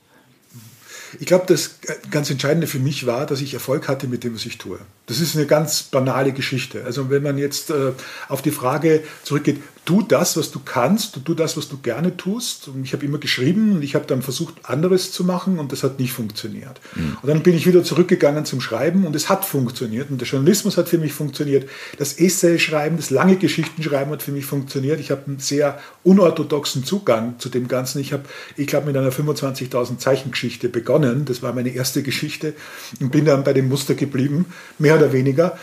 Ich 1.21 1.27
glaube, 1.27 1.47
das 1.47 1.79
ganz 2.11 2.29
Entscheidende 2.31 2.67
für 2.67 2.79
mich 2.79 3.07
war, 3.07 3.25
dass 3.27 3.41
ich 3.41 3.55
Erfolg 3.55 3.89
hatte 3.89 4.09
mit 4.09 4.25
dem, 4.25 4.35
was 4.35 4.45
ich 4.47 4.59
tue. 4.59 4.79
Das 5.07 5.21
ist 5.21 5.37
eine 5.37 5.47
ganz 5.47 5.85
banale 5.85 6.33
Geschichte. 6.33 6.85
Also 6.85 7.09
wenn 7.09 7.23
man 7.23 7.39
jetzt 7.39 7.71
äh, 7.71 7.93
auf 8.29 8.43
die 8.43 8.51
Frage 8.51 9.03
zurückgeht, 9.23 9.61
tu 9.85 10.01
das, 10.03 10.37
was 10.39 10.51
du 10.51 10.61
kannst, 10.65 11.19
tu 11.25 11.35
das, 11.35 11.57
was 11.59 11.69
du 11.69 11.77
gerne 11.79 12.17
tust. 12.17 12.69
Und 12.69 12.85
ich 12.85 12.95
habe 12.95 13.05
immer 13.05 13.19
geschrieben 13.19 13.73
und 13.73 13.83
ich 13.83 13.95
habe 13.95 14.07
dann 14.07 14.23
versucht, 14.23 14.55
anderes 14.63 15.13
zu 15.13 15.25
machen 15.25 15.59
und 15.59 15.73
das 15.73 15.83
hat 15.83 15.99
nicht 16.01 16.13
funktioniert. 16.13 16.81
Mhm. 16.95 17.19
Und 17.21 17.29
dann 17.29 17.43
bin 17.43 17.55
ich 17.55 17.67
wieder 17.67 17.85
zurückgegangen 17.85 18.47
zum 18.47 18.63
Schreiben 18.63 19.05
und 19.05 19.15
es 19.15 19.29
hat 19.29 19.45
funktioniert. 19.45 20.11
Und 20.11 20.21
der 20.21 20.27
Journalismus 20.27 20.79
hat 20.79 20.89
für 20.89 20.99
mich 20.99 21.13
funktioniert. 21.13 21.69
Das 21.99 22.15
Essay-Schreiben, 22.15 22.97
das 22.97 23.11
lange 23.11 23.37
Geschichtenschreiben 23.37 24.13
hat 24.13 24.23
für 24.23 24.33
mich 24.33 24.47
funktioniert. 24.47 25.01
Ich 25.01 25.11
habe 25.11 25.23
einen 25.27 25.39
sehr 25.39 25.79
unorthodoxen 26.03 26.85
Zugang 26.85 27.39
zu 27.39 27.51
dem 27.51 27.69
Ganzen. 27.69 28.01
Ich 28.01 28.15
habe, 28.15 28.25
ich 28.57 28.67
glaube, 28.67 28.87
mit 28.87 28.97
einer 28.97 29.11
25.000 29.11 29.99
Zeichen 29.99 30.31
Geschichte 30.31 30.71
begonnen. 30.71 31.27
Das 31.27 31.43
war 31.43 31.53
meine 31.53 31.71
erste 31.71 32.03
Geschichte 32.03 32.55
und 33.01 33.13
bin 33.13 33.27
dann 33.27 33.45
bei 33.45 33.53
dem 33.53 33.69
Muster 33.69 33.95
geblieben. 33.95 34.47
Mehr 34.79 34.95
mehr 34.95 35.07
oder 35.07 35.13
weniger, 35.13 35.59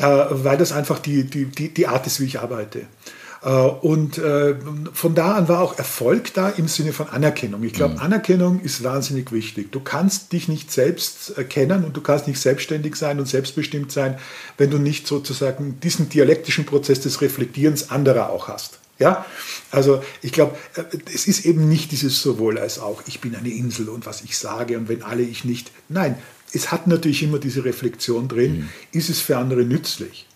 äh, 0.00 0.04
weil 0.30 0.56
das 0.56 0.72
einfach 0.72 0.98
die, 0.98 1.24
die, 1.24 1.46
die, 1.46 1.72
die 1.72 1.86
Art 1.86 2.06
ist, 2.06 2.20
wie 2.20 2.24
ich 2.24 2.40
arbeite. 2.40 2.82
Äh, 3.46 3.50
und 3.50 4.18
äh, 4.18 4.56
von 4.92 5.14
da 5.14 5.34
an 5.34 5.48
war 5.48 5.60
auch 5.60 5.78
Erfolg 5.78 6.34
da 6.34 6.48
im 6.48 6.66
Sinne 6.66 6.92
von 6.92 7.08
Anerkennung. 7.08 7.62
Ich 7.62 7.72
glaube, 7.72 7.94
mhm. 7.94 8.00
Anerkennung 8.00 8.60
ist 8.60 8.82
wahnsinnig 8.82 9.30
wichtig. 9.30 9.70
Du 9.70 9.78
kannst 9.80 10.32
dich 10.32 10.48
nicht 10.48 10.72
selbst 10.72 11.38
erkennen 11.38 11.84
und 11.84 11.96
du 11.96 12.00
kannst 12.00 12.26
nicht 12.26 12.40
selbstständig 12.40 12.96
sein 12.96 13.20
und 13.20 13.26
selbstbestimmt 13.26 13.92
sein, 13.92 14.18
wenn 14.58 14.70
du 14.70 14.78
nicht 14.78 15.06
sozusagen 15.06 15.78
diesen 15.80 16.08
dialektischen 16.08 16.66
Prozess 16.66 17.00
des 17.00 17.20
Reflektierens 17.20 17.90
anderer 17.90 18.30
auch 18.30 18.48
hast. 18.48 18.80
Ja, 18.98 19.26
also 19.70 20.02
ich 20.22 20.32
glaube, 20.32 20.56
es 21.14 21.28
ist 21.28 21.44
eben 21.44 21.68
nicht 21.68 21.92
dieses 21.92 22.22
sowohl 22.22 22.58
als 22.58 22.78
auch, 22.78 23.02
ich 23.06 23.20
bin 23.20 23.36
eine 23.36 23.50
Insel 23.50 23.90
und 23.90 24.06
was 24.06 24.22
ich 24.22 24.38
sage 24.38 24.78
und 24.78 24.88
wenn 24.88 25.02
alle 25.02 25.22
ich 25.22 25.44
nicht. 25.44 25.70
Nein, 25.90 26.16
es 26.54 26.72
hat 26.72 26.86
natürlich 26.86 27.22
immer 27.22 27.38
diese 27.38 27.66
Reflexion 27.66 28.26
drin, 28.26 28.56
mhm. 28.56 28.68
ist 28.92 29.10
es 29.10 29.20
für 29.20 29.36
andere 29.36 29.64
nützlich? 29.64 30.26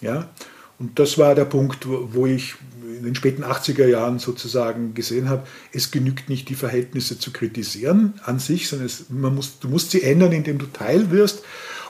Ja? 0.00 0.30
Und 0.78 0.98
das 0.98 1.18
war 1.18 1.34
der 1.34 1.44
Punkt, 1.46 1.86
wo 1.86 2.26
ich 2.26 2.54
in 2.98 3.04
den 3.04 3.14
späten 3.14 3.44
80er 3.44 3.86
Jahren 3.86 4.18
sozusagen 4.18 4.94
gesehen 4.94 5.28
habe, 5.28 5.46
es 5.72 5.90
genügt 5.90 6.28
nicht, 6.28 6.48
die 6.48 6.54
Verhältnisse 6.54 7.18
zu 7.18 7.30
kritisieren 7.30 8.14
an 8.24 8.38
sich, 8.38 8.68
sondern 8.68 8.86
es, 8.86 9.06
man 9.08 9.34
muss, 9.34 9.58
du 9.58 9.68
musst 9.68 9.90
sie 9.90 10.02
ändern, 10.02 10.32
indem 10.32 10.58
du 10.58 10.66
Teil 10.66 11.10
wirst 11.10 11.42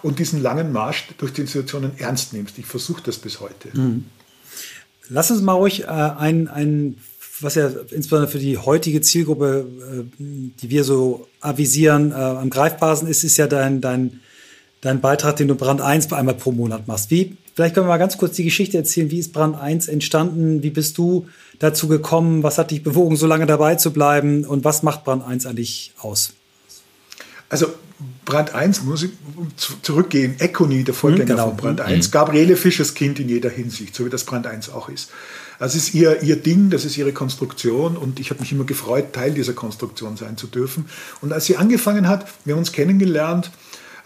und 0.03 0.19
diesen 0.19 0.43
langen 0.43 0.73
Marsch 0.73 1.09
durch 1.19 1.33
die 1.33 1.43
Institutionen 1.43 1.93
ernst 1.99 2.33
nimmst. 2.33 2.59
Ich 2.59 2.67
versuche 2.67 3.03
das 3.05 3.19
bis 3.19 3.41
heute. 3.41 3.69
Mhm. 3.73 4.05
Lass 5.09 5.31
uns 5.31 5.43
mal 5.43 5.53
ruhig 5.53 5.85
äh, 5.85 5.87
ein, 5.87 6.49
ein 6.49 6.97
was 7.41 7.55
ja 7.55 7.69
insbesondere 7.91 8.31
für 8.31 8.39
die 8.39 8.59
heutige 8.59 9.01
Zielgruppe, 9.01 9.67
äh, 9.79 10.05
die 10.19 10.71
wir 10.71 10.85
so 10.85 11.29
avisieren, 11.41 12.13
äh, 12.13 12.15
am 12.15 12.51
greifbarsten 12.51 13.09
ist, 13.09 13.25
ist 13.25 13.37
ja 13.37 13.47
dein, 13.47 13.81
dein, 13.81 14.21
dein 14.81 15.01
Beitrag, 15.01 15.37
den 15.37 15.49
du 15.49 15.55
Brand 15.55 15.81
1 15.81 16.13
einmal 16.13 16.35
pro 16.35 16.53
Monat 16.53 16.89
machst. 16.89 17.11
Wie, 17.11 17.37
vielleicht 17.57 17.75
können 17.75 17.87
wir 17.87 17.93
mal 17.93 17.99
ganz 17.99 18.19
kurz 18.19 18.37
die 18.37 18.45
Geschichte 18.45 18.77
erzählen. 18.77 19.11
Wie 19.11 19.19
ist 19.19 19.33
Brand 19.33 19.59
1 19.59 19.89
entstanden? 19.89 20.63
Wie 20.63 20.71
bist 20.71 20.99
du 20.99 21.27
dazu 21.59 21.89
gekommen? 21.89 22.43
Was 22.43 22.59
hat 22.59 22.71
dich 22.71 22.83
bewogen, 22.83 23.17
so 23.17 23.27
lange 23.27 23.47
dabei 23.47 23.75
zu 23.75 23.93
bleiben? 23.93 24.45
Und 24.45 24.65
was 24.65 24.83
macht 24.83 25.05
Brand 25.05 25.27
1 25.27 25.47
eigentlich 25.47 25.93
aus? 25.99 26.35
Also 27.49 27.69
Brand 28.27 28.55
1 28.55 28.83
muss 28.83 29.05
ich 29.05 29.11
zurückgehen. 29.83 30.39
Econi, 30.39 30.85
der 30.85 30.95
Vorgänger 30.95 31.25
mhm, 31.25 31.29
genau. 31.29 31.49
von 31.49 31.57
Brand 31.57 31.81
1. 31.81 32.09
Mhm. 32.09 32.11
Gabriele 32.11 32.57
Fischers 32.57 32.93
Kind 32.93 33.19
in 33.19 33.29
jeder 33.29 33.49
Hinsicht, 33.49 33.95
so 33.95 34.05
wie 34.05 34.11
das 34.11 34.25
Brand 34.25 34.47
1 34.47 34.69
auch 34.71 34.89
ist. 34.89 35.11
Das 35.59 35.75
ist 35.75 35.95
ihr, 35.95 36.23
ihr 36.23 36.37
Ding, 36.37 36.69
das 36.69 36.85
ist 36.85 36.99
ihre 36.99 37.13
Konstruktion 37.13 37.97
und 37.97 38.21
ich 38.21 38.29
habe 38.31 38.41
mich 38.41 38.53
immer 38.53 38.65
gefreut, 38.65 39.15
Teil 39.15 39.33
dieser 39.33 39.55
Konstruktion 39.55 40.19
sein 40.19 40.37
zu 40.37 40.47
dürfen. 40.47 40.87
Und 41.23 41.33
als 41.33 41.47
sie 41.47 41.57
angefangen 41.57 42.09
hat, 42.09 42.27
wir 42.45 42.53
haben 42.53 42.59
uns 42.59 42.73
kennengelernt, 42.73 43.51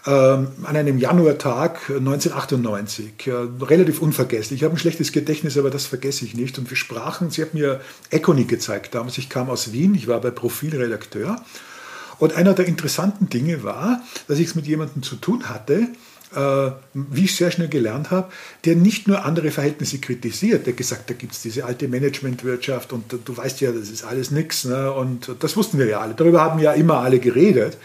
an 0.09 0.65
einem 0.65 0.97
Januartag 0.97 1.89
1998, 1.89 3.27
äh, 3.27 3.31
relativ 3.63 4.01
unvergesslich. 4.01 4.61
Ich 4.61 4.63
habe 4.63 4.75
ein 4.75 4.79
schlechtes 4.79 5.11
Gedächtnis, 5.11 5.57
aber 5.57 5.69
das 5.69 5.85
vergesse 5.85 6.25
ich 6.25 6.33
nicht. 6.33 6.57
Und 6.57 6.69
wir 6.69 6.77
sprachen, 6.77 7.29
sie 7.29 7.43
hat 7.43 7.53
mir 7.53 7.81
Econi 8.09 8.45
gezeigt 8.45 8.95
damals. 8.95 9.17
Ich 9.19 9.29
kam 9.29 9.49
aus 9.49 9.73
Wien, 9.73 9.93
ich 9.93 10.07
war 10.07 10.19
bei 10.19 10.31
Profilredakteur. 10.31 11.43
Und 12.17 12.35
einer 12.35 12.53
der 12.53 12.65
interessanten 12.65 13.29
Dinge 13.29 13.63
war, 13.63 14.01
dass 14.27 14.39
ich 14.39 14.47
es 14.47 14.55
mit 14.55 14.65
jemandem 14.65 15.03
zu 15.03 15.15
tun 15.17 15.49
hatte, 15.49 15.87
äh, 16.35 16.71
wie 16.93 17.25
ich 17.25 17.35
sehr 17.35 17.51
schnell 17.51 17.67
gelernt 17.67 18.09
habe, 18.09 18.31
der 18.65 18.75
nicht 18.75 19.07
nur 19.07 19.25
andere 19.25 19.51
Verhältnisse 19.51 19.99
kritisiert, 19.99 20.65
der 20.65 20.73
gesagt, 20.73 21.09
da 21.09 21.13
gibt 21.13 21.33
es 21.33 21.41
diese 21.41 21.65
alte 21.65 21.87
Managementwirtschaft 21.87 22.93
und 22.93 23.19
du 23.25 23.37
weißt 23.37 23.61
ja, 23.61 23.71
das 23.71 23.89
ist 23.89 24.03
alles 24.03 24.31
nichts. 24.31 24.65
Ne? 24.65 24.91
Und 24.91 25.35
das 25.39 25.57
wussten 25.57 25.77
wir 25.77 25.87
ja 25.87 25.99
alle. 25.99 26.13
Darüber 26.15 26.41
haben 26.41 26.59
ja 26.59 26.73
immer 26.73 26.99
alle 26.99 27.19
geredet. 27.19 27.77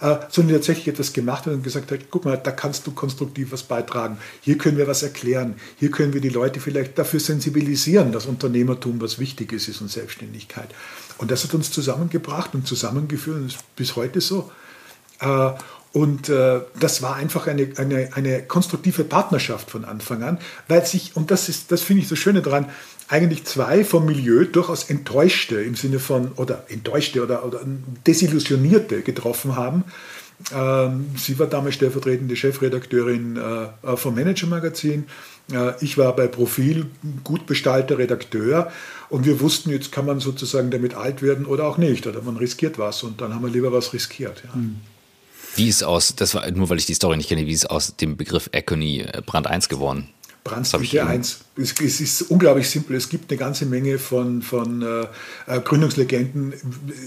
Äh, 0.00 0.16
sondern 0.28 0.56
tatsächlich 0.56 0.88
etwas 0.88 1.12
gemacht 1.12 1.46
hat 1.46 1.54
und 1.54 1.62
gesagt 1.62 1.90
hat, 1.90 2.00
guck 2.10 2.24
mal, 2.24 2.36
da 2.36 2.50
kannst 2.50 2.86
du 2.86 2.92
konstruktiv 2.92 3.52
was 3.52 3.62
beitragen. 3.62 4.18
Hier 4.40 4.58
können 4.58 4.76
wir 4.76 4.86
was 4.86 5.02
erklären. 5.02 5.54
Hier 5.78 5.90
können 5.90 6.12
wir 6.12 6.20
die 6.20 6.28
Leute 6.28 6.60
vielleicht 6.60 6.98
dafür 6.98 7.20
sensibilisieren, 7.20 8.12
dass 8.12 8.26
Unternehmertum 8.26 9.00
was 9.00 9.18
Wichtiges 9.18 9.68
ist 9.68 9.80
und 9.80 9.90
Selbstständigkeit. 9.90 10.68
Und 11.18 11.30
das 11.30 11.44
hat 11.44 11.54
uns 11.54 11.70
zusammengebracht 11.70 12.54
und 12.54 12.66
zusammengeführt 12.66 13.38
und 13.38 13.46
ist 13.46 13.76
bis 13.76 13.96
heute 13.96 14.20
so. 14.20 14.50
Äh, 15.20 15.50
und 15.92 16.28
äh, 16.28 16.60
das 16.78 17.00
war 17.00 17.16
einfach 17.16 17.46
eine, 17.46 17.72
eine, 17.76 18.10
eine 18.12 18.42
konstruktive 18.42 19.02
Partnerschaft 19.02 19.70
von 19.70 19.86
Anfang 19.86 20.22
an, 20.22 20.38
weil 20.68 20.84
sich, 20.84 21.16
und 21.16 21.30
das 21.30 21.50
das 21.68 21.80
finde 21.80 22.02
ich 22.02 22.08
so 22.08 22.16
Schöne 22.16 22.42
daran, 22.42 22.68
eigentlich 23.08 23.44
zwei 23.44 23.84
vom 23.84 24.06
Milieu 24.06 24.44
durchaus 24.44 24.84
Enttäuschte 24.84 25.60
im 25.60 25.74
Sinne 25.74 25.98
von, 25.98 26.32
oder 26.32 26.64
Enttäuschte 26.68 27.22
oder, 27.22 27.44
oder 27.44 27.60
Desillusionierte 28.06 29.02
getroffen 29.02 29.56
haben. 29.56 29.84
Ähm, 30.54 31.06
sie 31.16 31.38
war 31.38 31.46
damals 31.46 31.76
stellvertretende 31.76 32.36
Chefredakteurin 32.36 33.36
äh, 33.36 33.96
vom 33.96 34.14
Manager 34.14 34.46
Magazin. 34.48 35.06
Äh, 35.50 35.72
ich 35.80 35.96
war 35.96 36.14
bei 36.14 36.26
Profil 36.26 36.86
gut 37.24 37.46
bestallter 37.46 37.98
Redakteur 37.98 38.70
und 39.08 39.24
wir 39.24 39.40
wussten, 39.40 39.70
jetzt 39.70 39.92
kann 39.92 40.04
man 40.04 40.20
sozusagen 40.20 40.70
damit 40.70 40.94
alt 40.94 41.22
werden 41.22 41.46
oder 41.46 41.64
auch 41.66 41.78
nicht, 41.78 42.06
oder 42.06 42.20
man 42.22 42.36
riskiert 42.36 42.78
was 42.78 43.02
und 43.02 43.20
dann 43.20 43.34
haben 43.34 43.44
wir 43.44 43.50
lieber 43.50 43.72
was 43.72 43.92
riskiert. 43.92 44.42
Ja. 44.44 44.56
Mhm. 44.56 44.76
Wie 45.54 45.68
ist 45.68 45.82
aus, 45.82 46.14
das 46.14 46.34
war 46.34 46.50
nur 46.50 46.68
weil 46.68 46.76
ich 46.76 46.84
die 46.84 46.92
Story 46.92 47.16
nicht 47.16 47.30
kenne, 47.30 47.46
wie 47.46 47.52
ist 47.52 47.70
aus 47.70 47.96
dem 47.96 48.18
Begriff 48.18 48.50
Econy 48.52 49.00
äh, 49.00 49.22
Brand 49.24 49.46
1 49.46 49.70
geworden? 49.70 50.08
Brandstücke 50.46 51.04
1. 51.04 51.40
Es, 51.56 51.74
es, 51.80 52.00
ist 52.00 52.22
unglaublich 52.22 52.70
simpel. 52.70 52.96
Es 52.96 53.08
gibt 53.08 53.30
eine 53.30 53.38
ganze 53.38 53.66
Menge 53.66 53.98
von, 53.98 54.42
von 54.42 54.82
äh, 54.82 55.06
äh 55.46 55.60
Gründungslegenden. 55.60 56.54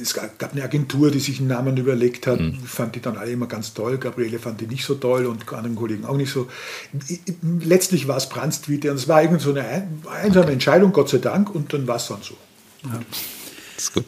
Es 0.01 0.13
gab 0.13 0.51
eine 0.51 0.63
Agentur, 0.63 1.09
die 1.09 1.19
sich 1.19 1.39
einen 1.39 1.47
Namen 1.47 1.77
überlegt 1.77 2.27
hat. 2.27 2.39
Mhm. 2.39 2.59
Fand 2.65 2.95
die 2.95 3.01
dann 3.01 3.17
alle 3.17 3.31
immer 3.31 3.47
ganz 3.47 3.73
toll. 3.73 3.97
Gabriele 3.97 4.39
fand 4.39 4.59
die 4.59 4.67
nicht 4.67 4.83
so 4.83 4.95
toll 4.95 5.25
und 5.25 5.51
anderen 5.53 5.75
Kollegen 5.75 6.05
auch 6.05 6.17
nicht 6.17 6.31
so. 6.31 6.49
Letztlich 7.61 8.07
war 8.07 8.17
es 8.17 8.27
Brandstwiete 8.27 8.91
und 8.91 8.97
es 8.97 9.07
war 9.07 9.21
irgendwie 9.21 9.43
so 9.43 9.51
eine 9.51 9.87
einsame. 10.21 10.51
Entscheidung, 10.51 10.91
Gott 10.91 11.09
sei 11.09 11.19
Dank, 11.19 11.53
und 11.53 11.71
dann 11.73 11.87
war 11.87 11.95
es 11.95 12.07
dann 12.07 12.21
so. 12.21 12.35
Ja. 12.83 12.99
Das 13.75 13.85
ist 13.85 13.93
gut. 13.93 14.05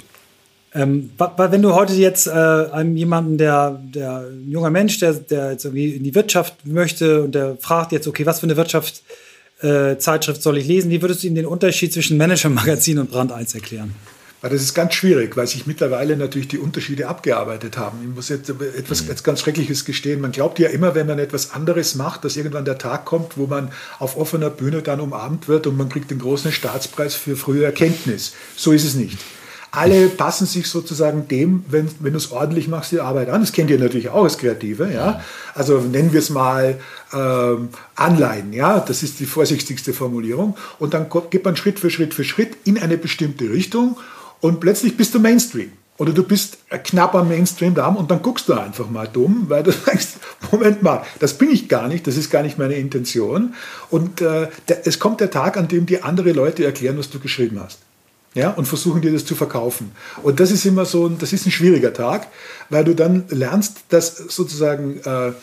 Ähm, 0.74 1.12
wenn 1.18 1.62
du 1.62 1.74
heute 1.74 1.94
jetzt 1.94 2.28
äh, 2.28 2.32
einem 2.32 2.96
jemanden, 2.96 3.38
der, 3.38 3.82
der 3.94 4.28
ein 4.32 4.50
junger 4.50 4.70
Mensch, 4.70 5.00
der, 5.00 5.14
der 5.14 5.52
jetzt 5.52 5.66
irgendwie 5.66 5.90
in 5.90 6.04
die 6.04 6.16
Wirtschaft 6.16 6.66
möchte 6.66 7.24
und 7.24 7.36
der 7.36 7.58
fragt 7.60 7.92
jetzt, 7.92 8.08
okay, 8.08 8.26
was 8.26 8.40
für 8.40 8.46
eine 8.46 8.56
Wirtschaftszeitschrift 8.56 10.40
äh, 10.40 10.42
soll 10.42 10.58
ich 10.58 10.68
lesen, 10.68 10.90
wie 10.90 11.02
würdest 11.02 11.24
du 11.24 11.28
ihm 11.28 11.36
den 11.36 11.46
Unterschied 11.46 11.92
zwischen 11.92 12.18
Manager-Magazin 12.18 13.00
und 13.00 13.12
Brand 13.12 13.34
1 13.34 13.54
erklären? 13.54 13.94
Das 14.42 14.54
ist 14.54 14.74
ganz 14.74 14.96
schwierig, 14.96 15.38
weil 15.38 15.46
sich 15.46 15.68
mittlerweile 15.68 16.18
natürlich 16.18 16.48
die 16.48 16.58
Unterschiede 16.58 17.08
abgearbeitet 17.08 17.78
haben. 17.78 18.00
Ich 18.02 18.16
muss 18.16 18.30
jetzt 18.30 18.50
etwas 18.50 19.04
mhm. 19.04 19.14
ganz 19.24 19.42
Schreckliches 19.42 19.86
gestehen. 19.86 20.20
Man 20.20 20.32
glaubt 20.32 20.58
ja 20.58 20.70
immer, 20.70 20.96
wenn 20.96 21.06
man 21.06 21.20
etwas 21.20 21.52
anderes 21.52 21.94
macht, 21.94 22.26
dass 22.26 22.38
irgendwann 22.38 22.66
der 22.66 22.80
Tag 22.80 23.06
kommt, 23.06 23.38
wo 23.38 23.46
man 23.46 23.72
auf 24.00 24.18
offener 24.18 24.50
Bühne 24.50 24.82
dann 24.82 25.00
umarmt 25.00 25.48
wird 25.48 25.68
und 25.68 25.78
man 25.78 25.90
kriegt 25.90 26.10
den 26.10 26.18
großen 26.18 26.52
Staatspreis 26.52 27.14
für 27.14 27.36
frühe 27.36 27.64
Erkenntnis. 27.66 28.34
So 28.56 28.72
ist 28.72 28.84
es 28.84 28.96
nicht. 28.96 29.20
Alle 29.72 30.10
passen 30.10 30.46
sich 30.46 30.68
sozusagen 30.68 31.30
dem, 31.30 31.64
wenn, 31.70 31.90
wenn 32.00 32.12
du 32.12 32.18
es 32.18 32.32
ordentlich 32.32 32.68
machst, 32.68 32.92
die 32.92 33.00
Arbeit 33.00 33.30
an. 33.30 33.40
Das 33.40 33.54
kennt 33.54 33.70
ihr 33.70 33.80
natürlich 33.80 34.10
auch 34.10 34.26
als 34.26 34.38
Kreative. 34.38 34.92
Ja? 34.94 35.22
Also 35.56 35.80
nennen 35.80 36.12
wir 36.12 36.20
es 36.20 36.30
mal 36.30 36.78
ähm, 37.14 37.70
Anleihen. 37.96 38.52
Ja? 38.52 38.80
Das 38.82 39.02
ist 39.02 39.22
die 39.22 39.26
vorsichtigste 39.26 39.94
Formulierung. 39.94 40.58
Und 40.78 40.94
dann 40.94 41.08
geht 41.30 41.46
man 41.46 41.56
Schritt 41.56 41.80
für 41.80 41.90
Schritt 41.90 42.14
für 42.14 42.26
Schritt 42.26 42.58
in 42.66 42.78
eine 42.78 42.98
bestimmte 42.98 43.50
Richtung 43.50 43.98
und 44.42 44.60
plötzlich 44.60 44.98
bist 44.98 45.14
du 45.16 45.20
Mainstream. 45.20 45.72
Oder 45.98 46.14
du 46.14 46.24
bist 46.24 46.58
knapp 46.84 47.14
am 47.14 47.28
Mainstream 47.28 47.76
da 47.76 47.88
und 47.88 48.10
dann 48.10 48.24
guckst 48.24 48.50
du 48.50 48.54
einfach 48.54 48.90
mal 48.90 49.08
dumm, 49.08 49.46
weil 49.50 49.62
du 49.62 49.72
sagst, 49.86 50.18
Moment 50.52 50.82
mal, 50.82 51.04
das 51.20 51.38
bin 51.38 51.52
ich 51.52 51.70
gar 51.70 51.88
nicht, 51.88 52.08
das 52.08 52.18
ist 52.18 52.32
gar 52.32 52.42
nicht 52.42 52.58
meine 52.58 52.74
Intention. 52.74 53.54
Und 53.92 54.20
äh, 54.20 54.48
der, 54.68 54.88
es 54.88 54.98
kommt 55.00 55.22
der 55.22 55.30
Tag, 55.30 55.58
an 55.58 55.68
dem 55.68 55.86
dir 55.86 56.04
andere 56.04 56.32
Leute 56.32 56.66
erklären, 56.66 56.98
was 56.98 57.12
du 57.12 57.20
geschrieben 57.20 57.60
hast. 57.64 57.80
Ja, 58.34 58.52
und 58.52 58.66
versuchen 58.66 59.02
dir 59.02 59.12
das 59.12 59.26
zu 59.26 59.36
verkaufen. 59.36 59.92
Und 60.24 60.40
das 60.40 60.52
ist 60.52 60.66
immer 60.66 60.86
so, 60.86 61.06
ein, 61.06 61.18
das 61.18 61.34
ist 61.34 61.46
ein 61.46 61.52
schwieriger 61.52 61.94
Tag, 61.94 62.28
weil 62.70 62.86
du 62.86 62.96
dann 62.96 63.26
lernst, 63.28 63.84
dass 63.90 64.16
sozusagen 64.16 65.02
äh, 65.04 65.34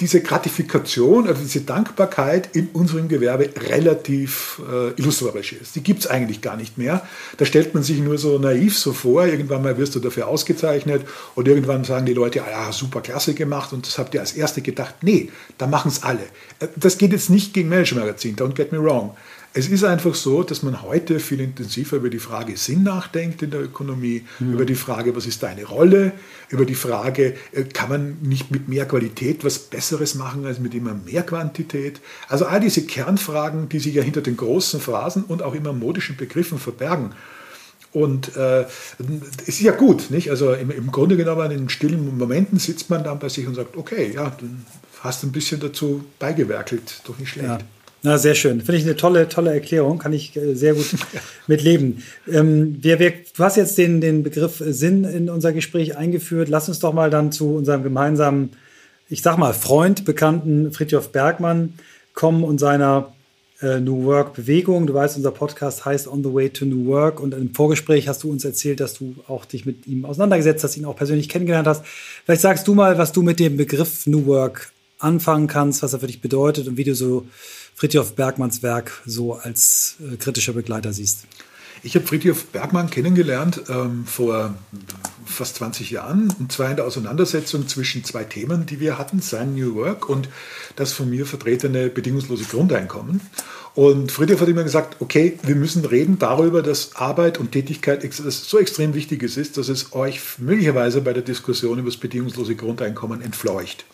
diese 0.00 0.20
Gratifikation, 0.20 1.26
also 1.26 1.42
diese 1.42 1.62
Dankbarkeit 1.62 2.54
in 2.54 2.68
unserem 2.68 3.08
Gewerbe 3.08 3.50
relativ 3.68 4.60
äh, 4.70 4.98
illusorisch 5.00 5.52
ist. 5.52 5.76
Die 5.76 5.82
gibt 5.82 6.00
es 6.00 6.06
eigentlich 6.06 6.40
gar 6.40 6.56
nicht 6.56 6.76
mehr. 6.76 7.06
Da 7.36 7.44
stellt 7.44 7.74
man 7.74 7.82
sich 7.82 7.98
nur 7.98 8.18
so 8.18 8.38
naiv 8.38 8.78
so 8.78 8.92
vor, 8.92 9.26
irgendwann 9.26 9.62
mal 9.62 9.78
wirst 9.78 9.94
du 9.94 10.00
dafür 10.00 10.28
ausgezeichnet 10.28 11.06
und 11.34 11.48
irgendwann 11.48 11.84
sagen 11.84 12.06
die 12.06 12.14
Leute, 12.14 12.42
ah 12.42 12.50
ja, 12.50 12.72
super 12.72 13.00
klasse 13.00 13.34
gemacht 13.34 13.72
und 13.72 13.86
das 13.86 13.98
habt 13.98 14.14
ihr 14.14 14.20
als 14.20 14.32
Erste 14.32 14.60
gedacht. 14.60 14.96
Nee, 15.02 15.30
da 15.58 15.66
machen 15.66 15.88
es 15.88 16.02
alle. 16.02 16.22
Äh, 16.60 16.68
das 16.76 16.98
geht 16.98 17.12
jetzt 17.12 17.30
nicht 17.30 17.54
gegen 17.54 17.68
Managementmagazin, 17.68 18.36
don't 18.36 18.54
get 18.54 18.72
me 18.72 18.82
wrong. 18.82 19.14
Es 19.56 19.68
ist 19.68 19.84
einfach 19.84 20.16
so, 20.16 20.42
dass 20.42 20.64
man 20.64 20.82
heute 20.82 21.20
viel 21.20 21.40
intensiver 21.40 21.98
über 21.98 22.10
die 22.10 22.18
Frage 22.18 22.56
Sinn 22.56 22.82
nachdenkt 22.82 23.40
in 23.40 23.52
der 23.52 23.62
Ökonomie, 23.62 24.24
mhm. 24.40 24.54
über 24.54 24.64
die 24.64 24.74
Frage, 24.74 25.14
was 25.14 25.26
ist 25.26 25.44
deine 25.44 25.64
Rolle, 25.64 26.10
über 26.48 26.66
die 26.66 26.74
Frage, 26.74 27.36
äh, 27.52 27.62
kann 27.62 27.88
man 27.88 28.16
nicht 28.20 28.50
mit 28.50 28.68
mehr 28.68 28.84
Qualität 28.84 29.44
was 29.44 29.60
Besseres 29.60 30.16
machen 30.16 30.44
als 30.44 30.58
mit 30.58 30.74
immer 30.74 30.94
mehr 30.94 31.22
Quantität. 31.22 32.00
Also 32.28 32.46
all 32.46 32.58
diese 32.58 32.84
Kernfragen, 32.84 33.68
die 33.68 33.78
sich 33.78 33.94
ja 33.94 34.02
hinter 34.02 34.22
den 34.22 34.36
großen 34.36 34.80
Phrasen 34.80 35.22
und 35.22 35.40
auch 35.40 35.54
immer 35.54 35.72
modischen 35.72 36.16
Begriffen 36.16 36.58
verbergen. 36.58 37.12
Und 37.92 38.36
äh, 38.36 38.62
es 39.42 39.48
ist 39.50 39.60
ja 39.60 39.70
gut, 39.70 40.10
nicht? 40.10 40.30
Also 40.30 40.52
im, 40.52 40.72
im, 40.72 40.90
Grunde 40.90 41.16
genommen 41.16 41.52
in 41.52 41.68
stillen 41.68 42.18
Momenten 42.18 42.58
sitzt 42.58 42.90
man 42.90 43.04
dann 43.04 43.20
bei 43.20 43.28
sich 43.28 43.46
und 43.46 43.54
sagt, 43.54 43.76
okay, 43.76 44.10
ja, 44.12 44.30
du 44.30 44.48
hast 45.00 45.22
ein 45.22 45.30
bisschen 45.30 45.60
dazu 45.60 46.04
beigewerkelt, 46.18 47.02
doch 47.04 47.16
nicht 47.18 47.30
schlecht. 47.30 47.48
Ja. 47.48 47.58
Na, 48.06 48.18
sehr 48.18 48.34
schön. 48.34 48.60
Finde 48.60 48.76
ich 48.76 48.84
eine 48.84 48.96
tolle, 48.96 49.30
tolle 49.30 49.50
Erklärung. 49.50 49.98
Kann 49.98 50.12
ich 50.12 50.36
äh, 50.36 50.54
sehr 50.54 50.74
gut 50.74 50.94
mit 51.46 51.62
leben. 51.62 52.02
Ähm, 52.30 52.76
wir, 52.82 52.98
wir, 52.98 53.12
du 53.34 53.42
hast 53.42 53.56
jetzt 53.56 53.78
den, 53.78 54.02
den 54.02 54.22
Begriff 54.22 54.62
Sinn 54.64 55.04
in 55.04 55.30
unser 55.30 55.54
Gespräch 55.54 55.96
eingeführt. 55.96 56.50
Lass 56.50 56.68
uns 56.68 56.80
doch 56.80 56.92
mal 56.92 57.08
dann 57.08 57.32
zu 57.32 57.54
unserem 57.54 57.82
gemeinsamen, 57.82 58.50
ich 59.08 59.22
sag 59.22 59.38
mal, 59.38 59.54
Freund, 59.54 60.04
Bekannten 60.04 60.70
Fritjof 60.70 61.12
Bergmann 61.12 61.78
kommen 62.12 62.44
und 62.44 62.58
seiner 62.58 63.14
äh, 63.62 63.80
New 63.80 64.04
Work 64.04 64.34
Bewegung. 64.34 64.86
Du 64.86 64.92
weißt, 64.92 65.16
unser 65.16 65.30
Podcast 65.30 65.86
heißt 65.86 66.06
On 66.06 66.22
the 66.22 66.30
Way 66.30 66.50
to 66.50 66.66
New 66.66 66.84
Work. 66.84 67.20
Und 67.20 67.32
im 67.32 67.54
Vorgespräch 67.54 68.06
hast 68.06 68.22
du 68.22 68.30
uns 68.30 68.44
erzählt, 68.44 68.80
dass 68.80 68.92
du 68.92 69.14
auch 69.28 69.46
dich 69.46 69.64
mit 69.64 69.86
ihm 69.86 70.04
auseinandergesetzt 70.04 70.62
hast, 70.62 70.76
ihn 70.76 70.84
auch 70.84 70.96
persönlich 70.96 71.30
kennengelernt 71.30 71.66
hast. 71.66 71.82
Vielleicht 72.26 72.42
sagst 72.42 72.68
du 72.68 72.74
mal, 72.74 72.98
was 72.98 73.12
du 73.12 73.22
mit 73.22 73.40
dem 73.40 73.56
Begriff 73.56 74.06
New 74.06 74.26
Work 74.26 74.72
anfangen 74.98 75.46
kannst, 75.46 75.82
was 75.82 75.94
er 75.94 76.00
für 76.00 76.06
dich 76.06 76.20
bedeutet 76.20 76.68
und 76.68 76.76
wie 76.76 76.84
du 76.84 76.94
so 76.94 77.26
Fritjof 77.74 78.14
Bergmanns 78.14 78.62
Werk 78.62 79.02
so 79.04 79.34
als 79.34 79.96
äh, 80.00 80.16
kritischer 80.16 80.52
Begleiter 80.52 80.92
siehst? 80.92 81.26
Ich 81.82 81.94
habe 81.96 82.06
Fritjof 82.06 82.46
Bergmann 82.46 82.88
kennengelernt 82.88 83.62
ähm, 83.68 84.06
vor 84.06 84.54
fast 85.26 85.56
20 85.56 85.90
Jahren, 85.90 86.32
und 86.38 86.50
zwar 86.50 86.70
in 86.70 86.76
der 86.76 86.86
Auseinandersetzung 86.86 87.68
zwischen 87.68 88.04
zwei 88.04 88.24
Themen, 88.24 88.64
die 88.64 88.80
wir 88.80 88.96
hatten, 88.96 89.20
sein 89.20 89.54
New 89.54 89.74
Work 89.74 90.08
und 90.08 90.28
das 90.76 90.92
von 90.92 91.10
mir 91.10 91.26
vertretene 91.26 91.90
bedingungslose 91.90 92.44
Grundeinkommen. 92.44 93.20
Und 93.74 94.12
Friedrich 94.12 94.40
hat 94.40 94.48
immer 94.48 94.62
gesagt, 94.62 94.96
okay, 95.00 95.38
wir 95.42 95.56
müssen 95.56 95.84
reden 95.84 96.18
darüber, 96.18 96.62
dass 96.62 96.94
Arbeit 96.94 97.38
und 97.38 97.52
Tätigkeit 97.52 98.08
so 98.14 98.58
extrem 98.58 98.94
wichtig 98.94 99.22
ist, 99.22 99.58
dass 99.58 99.68
es 99.68 99.92
euch 99.92 100.20
möglicherweise 100.38 101.00
bei 101.00 101.12
der 101.12 101.24
Diskussion 101.24 101.80
über 101.80 101.90
das 101.90 101.98
bedingungslose 101.98 102.54
Grundeinkommen 102.54 103.20
entfleucht. 103.20 103.84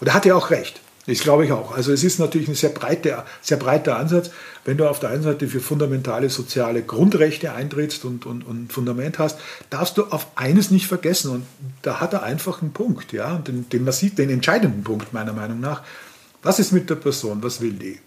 Und 0.00 0.08
er 0.08 0.14
hatte 0.14 0.34
auch 0.34 0.50
recht. 0.50 0.80
Das 1.08 1.20
glaube 1.20 1.44
ich 1.46 1.52
auch. 1.52 1.74
Also 1.74 1.92
es 1.92 2.04
ist 2.04 2.20
natürlich 2.20 2.48
ein 2.48 2.54
sehr 2.54 2.70
breiter, 2.70 3.26
sehr 3.40 3.56
breiter 3.56 3.96
Ansatz. 3.96 4.30
Wenn 4.64 4.76
du 4.76 4.88
auf 4.88 5.00
der 5.00 5.10
einen 5.10 5.22
Seite 5.22 5.48
für 5.48 5.60
fundamentale 5.60 6.28
soziale 6.28 6.82
Grundrechte 6.82 7.52
eintrittst 7.52 8.04
und, 8.04 8.26
und, 8.26 8.42
und 8.42 8.72
Fundament 8.72 9.18
hast, 9.18 9.40
darfst 9.70 9.96
du 9.96 10.04
auf 10.04 10.26
eines 10.36 10.70
nicht 10.70 10.86
vergessen. 10.86 11.30
Und 11.30 11.46
da 11.82 12.00
hat 12.00 12.12
er 12.12 12.22
einfach 12.22 12.62
einen 12.62 12.72
Punkt, 12.72 13.12
ja, 13.12 13.38
den, 13.38 13.68
den 13.70 13.84
massiv, 13.84 14.14
den 14.14 14.30
entscheidenden 14.30 14.84
Punkt 14.84 15.12
meiner 15.12 15.32
Meinung 15.32 15.60
nach. 15.60 15.82
Was 16.42 16.58
ist 16.58 16.72
mit 16.72 16.90
der 16.90 16.96
Person? 16.96 17.42
Was 17.42 17.60
will 17.60 17.72
die? 17.72 17.98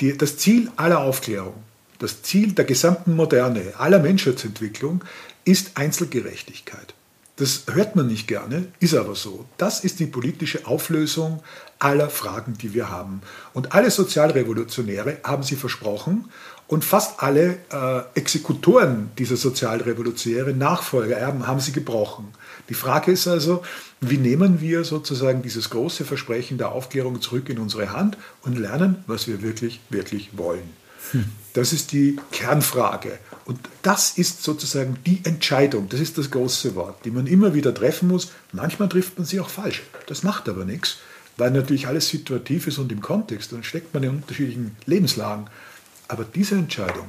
die 0.00 0.16
das 0.16 0.36
Ziel 0.36 0.70
aller 0.76 1.00
Aufklärung, 1.00 1.62
das 1.98 2.22
Ziel 2.22 2.52
der 2.52 2.64
gesamten 2.64 3.14
Moderne, 3.14 3.74
aller 3.78 3.98
Menschheitsentwicklung 3.98 5.04
ist 5.44 5.76
Einzelgerechtigkeit. 5.76 6.94
Das 7.36 7.64
hört 7.72 7.96
man 7.96 8.06
nicht 8.06 8.26
gerne, 8.26 8.66
ist 8.80 8.94
aber 8.94 9.14
so. 9.14 9.46
Das 9.56 9.84
ist 9.84 10.00
die 10.00 10.06
politische 10.06 10.66
Auflösung 10.66 11.42
aller 11.80 12.10
Fragen, 12.10 12.56
die 12.56 12.74
wir 12.74 12.90
haben. 12.90 13.22
Und 13.52 13.74
alle 13.74 13.90
Sozialrevolutionäre 13.90 15.18
haben 15.24 15.42
sie 15.42 15.56
versprochen 15.56 16.30
und 16.68 16.84
fast 16.84 17.20
alle 17.20 17.58
äh, 17.72 18.02
Exekutoren 18.14 19.10
dieser 19.18 19.36
Sozialrevolutionäre, 19.36 20.54
Nachfolger, 20.54 21.16
Erben, 21.16 21.48
haben 21.48 21.58
sie 21.58 21.72
gebrochen. 21.72 22.28
Die 22.68 22.74
Frage 22.74 23.10
ist 23.10 23.26
also, 23.26 23.64
wie 24.00 24.18
nehmen 24.18 24.60
wir 24.60 24.84
sozusagen 24.84 25.42
dieses 25.42 25.70
große 25.70 26.04
Versprechen 26.04 26.58
der 26.58 26.70
Aufklärung 26.70 27.20
zurück 27.20 27.48
in 27.48 27.58
unsere 27.58 27.92
Hand 27.92 28.16
und 28.42 28.56
lernen, 28.56 29.02
was 29.08 29.26
wir 29.26 29.42
wirklich, 29.42 29.80
wirklich 29.90 30.38
wollen. 30.38 30.70
Hm. 31.10 31.24
Das 31.54 31.72
ist 31.72 31.90
die 31.90 32.16
Kernfrage. 32.30 33.18
Und 33.46 33.58
das 33.82 34.16
ist 34.16 34.44
sozusagen 34.44 34.96
die 35.04 35.22
Entscheidung, 35.24 35.88
das 35.88 35.98
ist 35.98 36.18
das 36.18 36.30
große 36.30 36.76
Wort, 36.76 37.04
die 37.04 37.10
man 37.10 37.26
immer 37.26 37.52
wieder 37.52 37.74
treffen 37.74 38.08
muss. 38.08 38.30
Manchmal 38.52 38.88
trifft 38.88 39.18
man 39.18 39.26
sie 39.26 39.40
auch 39.40 39.48
falsch. 39.48 39.82
Das 40.06 40.22
macht 40.22 40.48
aber 40.48 40.64
nichts, 40.64 40.98
weil 41.40 41.50
natürlich 41.50 41.88
alles 41.88 42.08
situativ 42.08 42.66
ist 42.66 42.78
und 42.78 42.92
im 42.92 43.00
Kontext. 43.00 43.52
Dann 43.52 43.64
steckt 43.64 43.92
man 43.94 44.02
in 44.02 44.10
unterschiedlichen 44.10 44.76
Lebenslagen. 44.86 45.46
Aber 46.06 46.24
diese 46.24 46.54
Entscheidung, 46.54 47.08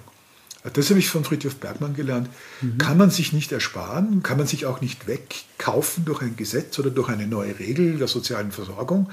das 0.73 0.89
habe 0.89 0.99
ich 0.99 1.09
von 1.09 1.23
Friedhof 1.23 1.55
Bergmann 1.55 1.95
gelernt, 1.95 2.29
mhm. 2.61 2.77
kann 2.77 2.97
man 2.97 3.09
sich 3.09 3.33
nicht 3.33 3.51
ersparen, 3.51 4.23
kann 4.23 4.37
man 4.37 4.47
sich 4.47 4.65
auch 4.65 4.81
nicht 4.81 5.07
wegkaufen 5.07 6.05
durch 6.05 6.21
ein 6.21 6.35
Gesetz 6.35 6.77
oder 6.79 6.89
durch 6.89 7.09
eine 7.09 7.27
neue 7.27 7.59
Regel 7.59 7.97
der 7.97 8.07
sozialen 8.07 8.51
Versorgung, 8.51 9.09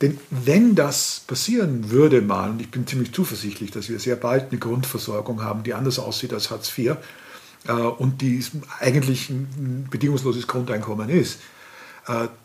denn 0.00 0.18
wenn 0.30 0.74
das 0.74 1.22
passieren 1.26 1.90
würde 1.90 2.20
mal, 2.20 2.50
und 2.50 2.60
ich 2.60 2.70
bin 2.70 2.86
ziemlich 2.86 3.12
zuversichtlich, 3.12 3.70
dass 3.70 3.88
wir 3.88 3.98
sehr 3.98 4.16
bald 4.16 4.50
eine 4.50 4.58
Grundversorgung 4.58 5.42
haben, 5.42 5.62
die 5.62 5.74
anders 5.74 5.98
aussieht 5.98 6.32
als 6.32 6.50
Hartz 6.50 6.76
IV 6.76 6.96
äh, 7.66 7.72
und 7.72 8.20
die 8.20 8.44
eigentlich 8.80 9.30
ein 9.30 9.86
bedingungsloses 9.90 10.46
Grundeinkommen 10.46 11.08
ist, 11.08 11.40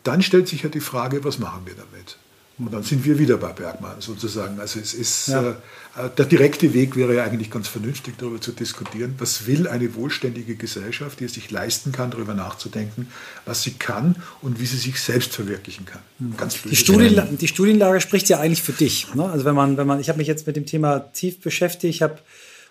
dann 0.02 0.22
stellt 0.22 0.48
sich 0.48 0.62
ja 0.62 0.68
die 0.68 0.80
Frage, 0.80 1.24
was 1.24 1.38
machen 1.38 1.62
wir 1.66 1.74
damit? 1.74 2.16
Und 2.60 2.74
dann 2.74 2.82
sind 2.82 3.04
wir 3.06 3.18
wieder 3.18 3.38
bei 3.38 3.52
Bergmann 3.52 4.00
sozusagen. 4.00 4.60
Also 4.60 4.80
es 4.80 4.92
ist 4.92 5.28
ja. 5.28 5.50
äh, 5.50 6.10
der 6.16 6.26
direkte 6.26 6.74
Weg 6.74 6.94
wäre 6.94 7.14
ja 7.14 7.24
eigentlich 7.24 7.50
ganz 7.50 7.68
vernünftig, 7.68 8.14
darüber 8.18 8.38
zu 8.38 8.52
diskutieren, 8.52 9.14
was 9.18 9.46
will 9.46 9.66
eine 9.66 9.94
wohlständige 9.94 10.56
Gesellschaft, 10.56 11.20
die 11.20 11.24
es 11.24 11.34
sich 11.34 11.50
leisten 11.50 11.90
kann, 11.90 12.10
darüber 12.10 12.34
nachzudenken, 12.34 13.08
was 13.46 13.62
sie 13.62 13.72
kann 13.72 14.16
und 14.42 14.60
wie 14.60 14.66
sie 14.66 14.76
sich 14.76 15.00
selbst 15.00 15.32
verwirklichen 15.32 15.86
kann. 15.86 16.02
Hm. 16.18 16.36
Ganz 16.36 16.60
die, 16.62 16.76
Studien, 16.76 17.38
die 17.38 17.48
Studienlage 17.48 18.00
spricht 18.00 18.28
ja 18.28 18.40
eigentlich 18.40 18.62
für 18.62 18.72
dich. 18.72 19.14
Ne? 19.14 19.24
Also 19.24 19.46
wenn 19.46 19.54
man, 19.54 19.78
wenn 19.78 19.86
man, 19.86 19.98
ich 19.98 20.10
habe 20.10 20.18
mich 20.18 20.28
jetzt 20.28 20.46
mit 20.46 20.56
dem 20.56 20.66
Thema 20.66 20.98
tief 20.98 21.40
beschäftigt, 21.40 21.94
ich 21.94 22.02
habe 22.02 22.18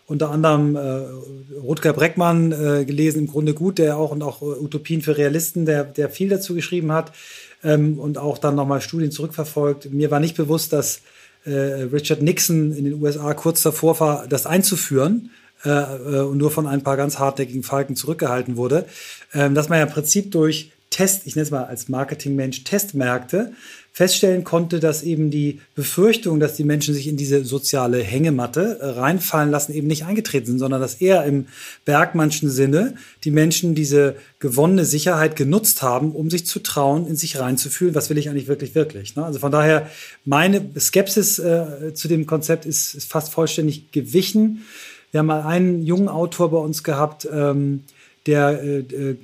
unter 0.09 0.31
anderem 0.31 0.75
äh, 0.75 1.59
Rutger 1.59 1.93
Breckmann 1.93 2.51
äh, 2.51 2.83
gelesen, 2.83 3.19
im 3.19 3.27
Grunde 3.27 3.53
gut, 3.53 3.77
der 3.77 3.97
auch 3.97 4.11
und 4.11 4.23
auch 4.23 4.41
Utopien 4.41 5.01
für 5.01 5.17
Realisten, 5.17 5.65
der, 5.65 5.83
der 5.83 6.09
viel 6.09 6.29
dazu 6.29 6.55
geschrieben 6.55 6.91
hat 6.91 7.11
ähm, 7.63 7.99
und 7.99 8.17
auch 8.17 8.39
dann 8.39 8.55
nochmal 8.55 8.81
Studien 8.81 9.11
zurückverfolgt. 9.11 9.93
Mir 9.93 10.09
war 10.09 10.19
nicht 10.19 10.35
bewusst, 10.35 10.73
dass 10.73 11.01
äh, 11.45 11.51
Richard 11.51 12.23
Nixon 12.23 12.73
in 12.73 12.85
den 12.85 13.01
USA 13.01 13.33
kurz 13.35 13.61
davor 13.61 13.99
war, 13.99 14.27
das 14.27 14.47
einzuführen 14.47 15.29
äh, 15.63 15.69
äh, 15.69 16.21
und 16.21 16.37
nur 16.37 16.51
von 16.51 16.65
ein 16.65 16.83
paar 16.83 16.97
ganz 16.97 17.19
hartnäckigen 17.19 17.63
Falken 17.63 17.95
zurückgehalten 17.95 18.57
wurde, 18.57 18.85
ähm, 19.33 19.53
dass 19.53 19.69
man 19.69 19.77
ja 19.77 19.85
im 19.85 19.91
Prinzip 19.91 20.31
durch 20.31 20.71
Test, 20.99 21.21
ich 21.27 21.37
nenne 21.37 21.43
es 21.43 21.51
mal 21.51 21.63
als 21.63 21.87
Marketingmensch, 21.87 22.65
Testmärkte, 22.65 23.53
feststellen 23.93 24.43
konnte, 24.43 24.81
dass 24.81 25.01
eben 25.01 25.31
die 25.31 25.61
Befürchtung, 25.73 26.41
dass 26.41 26.55
die 26.57 26.65
Menschen 26.65 26.93
sich 26.93 27.07
in 27.07 27.15
diese 27.15 27.45
soziale 27.45 28.03
Hängematte 28.03 28.79
äh, 28.81 28.85
reinfallen 28.85 29.49
lassen, 29.49 29.71
eben 29.71 29.87
nicht 29.87 30.03
eingetreten 30.03 30.47
sind, 30.47 30.59
sondern 30.59 30.81
dass 30.81 30.95
eher 30.95 31.23
im 31.23 31.47
Bergmannschen 31.85 32.49
Sinne 32.49 32.95
die 33.23 33.31
Menschen 33.31 33.75
diese 33.75 34.17
gewonnene 34.39 34.83
Sicherheit 34.83 35.37
genutzt 35.37 35.83
haben, 35.83 36.11
um 36.11 36.29
sich 36.29 36.45
zu 36.45 36.59
trauen, 36.59 37.07
in 37.07 37.15
sich 37.15 37.39
reinzufühlen, 37.39 37.95
was 37.95 38.09
will 38.09 38.17
ich 38.17 38.29
eigentlich 38.29 38.49
wirklich, 38.49 38.75
wirklich. 38.75 39.15
Ne? 39.15 39.23
Also 39.23 39.39
von 39.39 39.53
daher, 39.53 39.89
meine 40.25 40.69
Skepsis 40.77 41.39
äh, 41.39 41.93
zu 41.93 42.09
dem 42.09 42.25
Konzept 42.25 42.65
ist, 42.65 42.93
ist 42.93 43.09
fast 43.09 43.31
vollständig 43.31 43.93
gewichen. 43.93 44.65
Wir 45.11 45.19
haben 45.19 45.27
mal 45.27 45.43
einen 45.43 45.81
jungen 45.81 46.09
Autor 46.09 46.51
bei 46.51 46.57
uns 46.57 46.83
gehabt, 46.83 47.25
ähm, 47.31 47.85
der 48.25 48.61
äh, 48.61 48.79
äh, 48.79 49.17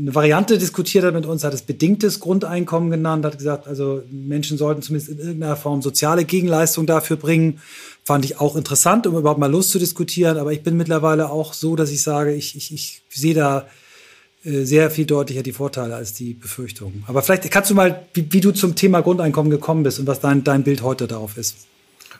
eine 0.00 0.14
Variante 0.14 0.58
diskutiert 0.58 1.04
hat 1.04 1.14
mit 1.14 1.26
uns, 1.26 1.44
hat 1.44 1.54
es 1.54 1.62
bedingtes 1.62 2.20
Grundeinkommen 2.20 2.90
genannt, 2.90 3.24
hat 3.24 3.38
gesagt, 3.38 3.66
also 3.66 4.02
Menschen 4.10 4.56
sollten 4.56 4.82
zumindest 4.82 5.12
in 5.12 5.18
irgendeiner 5.18 5.56
Form 5.56 5.82
soziale 5.82 6.24
Gegenleistung 6.24 6.86
dafür 6.86 7.16
bringen. 7.16 7.60
Fand 8.02 8.24
ich 8.24 8.40
auch 8.40 8.56
interessant, 8.56 9.06
um 9.06 9.16
überhaupt 9.16 9.40
mal 9.40 9.50
Lust 9.50 9.70
zu 9.70 9.78
diskutieren. 9.78 10.38
Aber 10.38 10.52
ich 10.52 10.62
bin 10.62 10.76
mittlerweile 10.76 11.30
auch 11.30 11.52
so, 11.52 11.76
dass 11.76 11.90
ich 11.90 12.02
sage, 12.02 12.34
ich, 12.34 12.56
ich, 12.56 12.72
ich 12.72 13.02
sehe 13.10 13.34
da 13.34 13.66
äh, 14.42 14.64
sehr 14.64 14.90
viel 14.90 15.04
deutlicher 15.04 15.42
die 15.42 15.52
Vorteile 15.52 15.94
als 15.94 16.14
die 16.14 16.32
Befürchtungen. 16.32 17.04
Aber 17.06 17.22
vielleicht 17.22 17.50
kannst 17.50 17.70
du 17.70 17.74
mal, 17.74 18.06
wie, 18.14 18.26
wie 18.32 18.40
du 18.40 18.52
zum 18.52 18.74
Thema 18.74 19.02
Grundeinkommen 19.02 19.50
gekommen 19.50 19.82
bist 19.82 20.00
und 20.00 20.06
was 20.06 20.20
dein, 20.20 20.44
dein 20.44 20.64
Bild 20.64 20.82
heute 20.82 21.06
darauf 21.06 21.36
ist. 21.36 21.56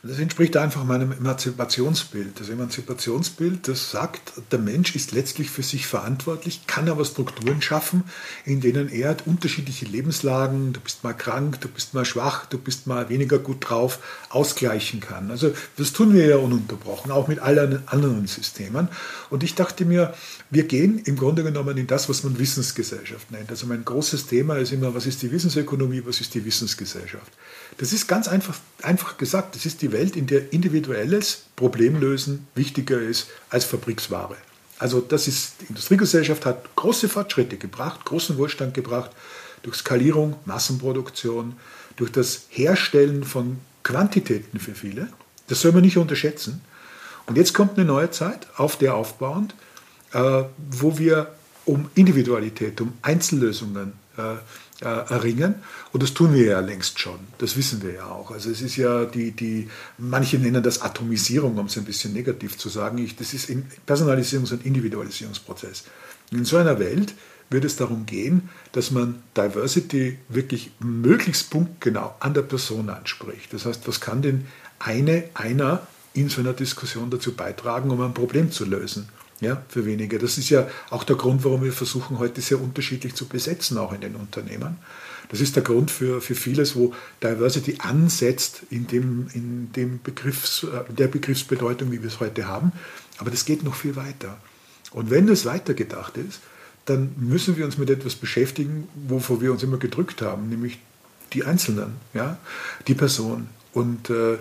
Das 0.03 0.19
entspricht 0.19 0.57
einfach 0.57 0.85
meinem 0.85 1.13
Emanzipationsbild. 1.13 2.41
Das 2.41 2.49
Emanzipationsbild, 2.49 3.69
das 3.69 3.91
sagt, 3.91 4.33
der 4.51 4.59
Mensch 4.59 4.97
ist 4.97 5.13
letztlich 5.13 5.51
für 5.51 5.63
sich 5.63 5.87
verantwortlich, 5.87 6.67
kann 6.67 6.89
aber 6.89 7.05
Strukturen 7.05 7.61
schaffen, 7.61 8.05
in 8.47 8.63
denen 8.63 8.89
er 8.89 9.15
unterschiedliche 9.27 9.85
Lebenslagen, 9.85 10.73
du 10.73 10.81
bist 10.81 11.05
mal 11.05 11.13
krank, 11.13 11.61
du 11.61 11.69
bist 11.69 11.93
mal 11.93 12.07
schwach, 12.07 12.47
du 12.47 12.57
bist 12.57 12.87
mal 12.87 13.11
weniger 13.11 13.39
gut 13.39 13.69
drauf, 13.69 13.99
ausgleichen 14.31 15.01
kann. 15.01 15.31
Also 15.31 15.53
das 15.77 15.93
tun 15.93 16.15
wir 16.15 16.27
ja 16.27 16.37
ununterbrochen, 16.37 17.11
auch 17.11 17.29
mit 17.29 17.41
allen 17.41 17.87
anderen 17.87 18.27
Systemen. 18.27 18.89
Und 19.29 19.43
ich 19.43 19.55
dachte 19.55 19.85
mir, 19.85 20.15
wir 20.49 20.63
gehen 20.63 20.99
im 21.05 21.17
Grunde 21.17 21.43
genommen 21.43 21.77
in 21.77 21.87
das, 21.87 22.09
was 22.09 22.25
man 22.25 22.39
Wissensgesellschaft 22.39 23.31
nennt. 23.31 23.51
Also 23.51 23.67
mein 23.67 23.85
großes 23.85 24.29
Thema 24.29 24.57
ist 24.57 24.73
immer, 24.73 24.95
was 24.95 25.05
ist 25.05 25.21
die 25.21 25.31
Wissensökonomie, 25.31 26.03
was 26.07 26.23
ist 26.23 26.33
die 26.33 26.45
Wissensgesellschaft. 26.47 27.33
Das 27.81 27.95
ist 27.95 28.07
ganz 28.07 28.29
einfach, 28.29 28.59
einfach 28.83 29.17
gesagt. 29.17 29.57
Das 29.57 29.65
ist 29.65 29.81
die 29.81 29.91
Welt, 29.91 30.15
in 30.15 30.27
der 30.27 30.53
individuelles 30.53 31.45
Problemlösen 31.57 32.47
wichtiger 32.55 33.01
ist 33.01 33.29
als 33.49 33.65
Fabriksware. 33.65 34.37
Also 34.79 35.01
das 35.01 35.27
ist, 35.27 35.55
die 35.63 35.67
Industriegesellschaft 35.71 36.45
hat 36.45 36.77
große 36.77 37.09
Fortschritte 37.09 37.57
gebracht, 37.57 38.05
großen 38.05 38.37
Wohlstand 38.37 38.75
gebracht 38.75 39.13
durch 39.63 39.77
Skalierung, 39.77 40.37
Massenproduktion, 40.45 41.55
durch 41.97 42.13
das 42.13 42.43
Herstellen 42.51 43.25
von 43.25 43.61
Quantitäten 43.83 44.61
für 44.61 44.75
viele. 44.75 45.09
Das 45.47 45.63
soll 45.63 45.73
man 45.73 45.81
nicht 45.81 45.97
unterschätzen. 45.97 46.61
Und 47.25 47.39
jetzt 47.39 47.55
kommt 47.55 47.79
eine 47.79 47.87
neue 47.87 48.11
Zeit, 48.11 48.47
auf 48.59 48.77
der 48.77 48.95
aufbauend, 48.95 49.55
äh, 50.13 50.43
wo 50.71 50.99
wir 50.99 51.33
um 51.65 51.89
Individualität, 51.95 52.79
um 52.83 52.93
Einzellösungen 53.01 53.95
äh, 54.19 54.35
erringen. 54.81 55.57
Und 55.93 56.03
das 56.03 56.15
tun 56.15 56.35
wir 56.35 56.45
ja 56.45 56.61
längst 56.61 56.99
schon. 56.99 57.19
Das 57.39 57.57
wissen 57.57 57.83
wir 57.83 57.93
ja 57.93 58.07
auch. 58.07 58.31
Also 58.31 58.51
es 58.51 58.63
ist 58.63 58.77
ja 58.77 59.05
die, 59.05 59.33
die 59.33 59.69
manche 59.99 60.39
nennen 60.39 60.63
das 60.63 60.83
Atomisierung, 60.83 61.59
um 61.59 61.67
es 61.67 61.77
ein 61.77 61.85
bisschen 61.85 62.13
negativ 62.13 62.57
zu 62.57 62.69
sagen. 62.69 62.99
Ich, 62.99 63.17
das 63.17 63.35
ist 63.35 63.51
Personalisierungs- 63.87 64.53
und 64.53 64.65
Individualisierungsprozess. 64.65 65.85
In 66.31 66.45
so 66.45 66.57
einer 66.57 66.79
Welt 66.79 67.15
wird 67.51 67.65
es 67.65 67.77
darum 67.77 68.07
gehen, 68.07 68.49
dass 68.73 68.91
man 68.91 69.23
Diversity 69.37 70.19
wirklich 70.29 70.71
möglichst 70.79 71.51
punktgenau 71.51 72.15
an 72.21 72.33
der 72.33 72.43
Person 72.43 72.89
anspricht. 72.89 73.53
Das 73.53 73.67
heißt, 73.67 73.87
was 73.89 74.01
kann 74.01 74.23
denn 74.23 74.47
eine, 74.79 75.25
einer 75.35 75.87
in 76.15 76.29
so 76.29 76.41
einer 76.41 76.53
Diskussion 76.53 77.11
dazu 77.11 77.35
beitragen, 77.35 77.91
um 77.91 78.01
ein 78.01 78.15
Problem 78.15 78.53
zu 78.53 78.65
lösen? 78.65 79.09
Ja, 79.41 79.63
für 79.69 79.87
wenige. 79.87 80.19
Das 80.19 80.39
ist 80.39 80.51
ja 80.51 80.69
auch 80.91 81.05
der 81.05 81.17
Grund, 81.17 81.45
warum 81.45 81.63
wir 81.63 81.73
versuchen, 81.73 82.19
heute 82.19 82.41
sehr 82.41 82.61
unterschiedlich 82.61 83.15
zu 83.15 83.27
besetzen, 83.27 83.79
auch 83.79 83.93
in 83.93 84.01
den 84.01 84.17
Unternehmen. 84.17 84.77
Das 85.31 85.41
ist 85.41 85.55
der 85.55 85.63
Grund 85.63 85.91
für, 85.91 86.21
für 86.21 86.35
vieles, 86.35 86.75
wo 86.75 86.93
Diversity 87.23 87.77
ansetzt 87.79 88.63
in, 88.71 88.87
dem, 88.87 89.29
in 89.33 89.73
dem 89.73 90.01
Begriffs, 90.03 90.65
äh, 90.65 90.93
der 90.93 91.09
Begriffsbedeutung, 91.09 91.93
wie 91.93 92.03
wir 92.03 92.09
es 92.09 92.21
heute 92.21 92.49
haben. 92.49 92.73
Aber 93.19 93.31
das 93.31 93.45
geht 93.45 93.63
noch 93.63 93.75
viel 93.75 93.97
weiter. 93.97 94.37
Und 94.93 95.11
wenn 95.11 95.27
das 95.27 95.45
weitergedacht 95.45 96.17
ist, 96.17 96.41
dann 96.85 97.15
müssen 97.17 97.57
wir 97.57 97.65
uns 97.65 97.79
mit 97.79 97.91
etwas 97.91 98.17
beschäftigen, 98.17 98.89
wovor 99.07 99.41
wir 99.41 99.53
uns 99.53 99.63
immer 99.63 99.77
gedrückt 99.77 100.23
haben, 100.23 100.49
nämlich 100.49 100.81
die 101.33 101.45
Einzelnen, 101.45 101.95
ja, 102.13 102.39
die 102.89 102.95
Person. 102.95 103.49
Und 103.73 104.11
äh, 104.11 104.39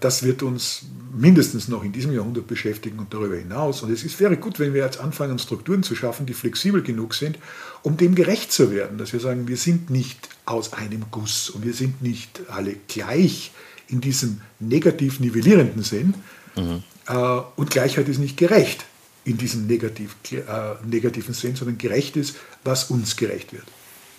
das 0.00 0.22
wird 0.22 0.42
uns 0.42 0.82
mindestens 1.16 1.68
noch 1.68 1.84
in 1.84 1.92
diesem 1.92 2.12
Jahrhundert 2.12 2.46
beschäftigen 2.46 2.98
und 2.98 3.12
darüber 3.12 3.36
hinaus. 3.36 3.82
Und 3.82 3.90
es 3.90 4.04
ist, 4.04 4.20
wäre 4.20 4.36
gut, 4.36 4.58
wenn 4.58 4.74
wir 4.74 4.84
jetzt 4.84 5.00
anfangen, 5.00 5.38
Strukturen 5.38 5.82
zu 5.82 5.94
schaffen, 5.94 6.26
die 6.26 6.34
flexibel 6.34 6.82
genug 6.82 7.14
sind, 7.14 7.38
um 7.82 7.96
dem 7.96 8.14
gerecht 8.14 8.52
zu 8.52 8.70
werden. 8.70 8.98
Dass 8.98 9.12
wir 9.12 9.20
sagen, 9.20 9.48
wir 9.48 9.56
sind 9.56 9.90
nicht 9.90 10.28
aus 10.44 10.72
einem 10.72 11.04
Guss 11.10 11.50
und 11.50 11.64
wir 11.64 11.74
sind 11.74 12.02
nicht 12.02 12.42
alle 12.48 12.76
gleich 12.88 13.52
in 13.88 14.00
diesem 14.00 14.40
negativ 14.60 15.20
nivellierenden 15.20 15.82
Sinn. 15.82 16.14
Mhm. 16.56 16.82
Äh, 17.06 17.40
und 17.56 17.70
Gleichheit 17.70 18.08
ist 18.08 18.18
nicht 18.18 18.36
gerecht 18.36 18.84
in 19.24 19.36
diesem 19.36 19.66
negativ, 19.66 20.16
äh, 20.32 20.86
negativen 20.86 21.34
Sinn, 21.34 21.56
sondern 21.56 21.78
gerecht 21.78 22.16
ist, 22.16 22.36
was 22.64 22.90
uns 22.90 23.16
gerecht 23.16 23.52
wird. 23.52 23.66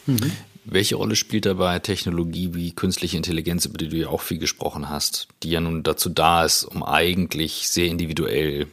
Mhm. 0.06 0.32
Welche 0.72 0.96
Rolle 0.96 1.16
spielt 1.16 1.48
dabei 1.48 1.80
Technologie 1.80 2.54
wie 2.54 2.74
künstliche 2.74 3.18
Intelligenz, 3.18 3.66
über 3.66 3.80
die 3.80 3.90
du 3.90 3.98
ja 3.98 4.10
auch 4.10 4.22
viel 4.22 4.38
gesprochen 4.38 4.88
hast, 4.88 5.28
die 5.42 5.50
ja 5.50 5.62
nun 5.62 5.82
dazu 5.82 6.10
da 6.10 6.46
ist, 6.46 6.64
um 6.64 6.84
eigentlich 6.84 7.70
sehr 7.70 7.88
individuell 7.88 8.68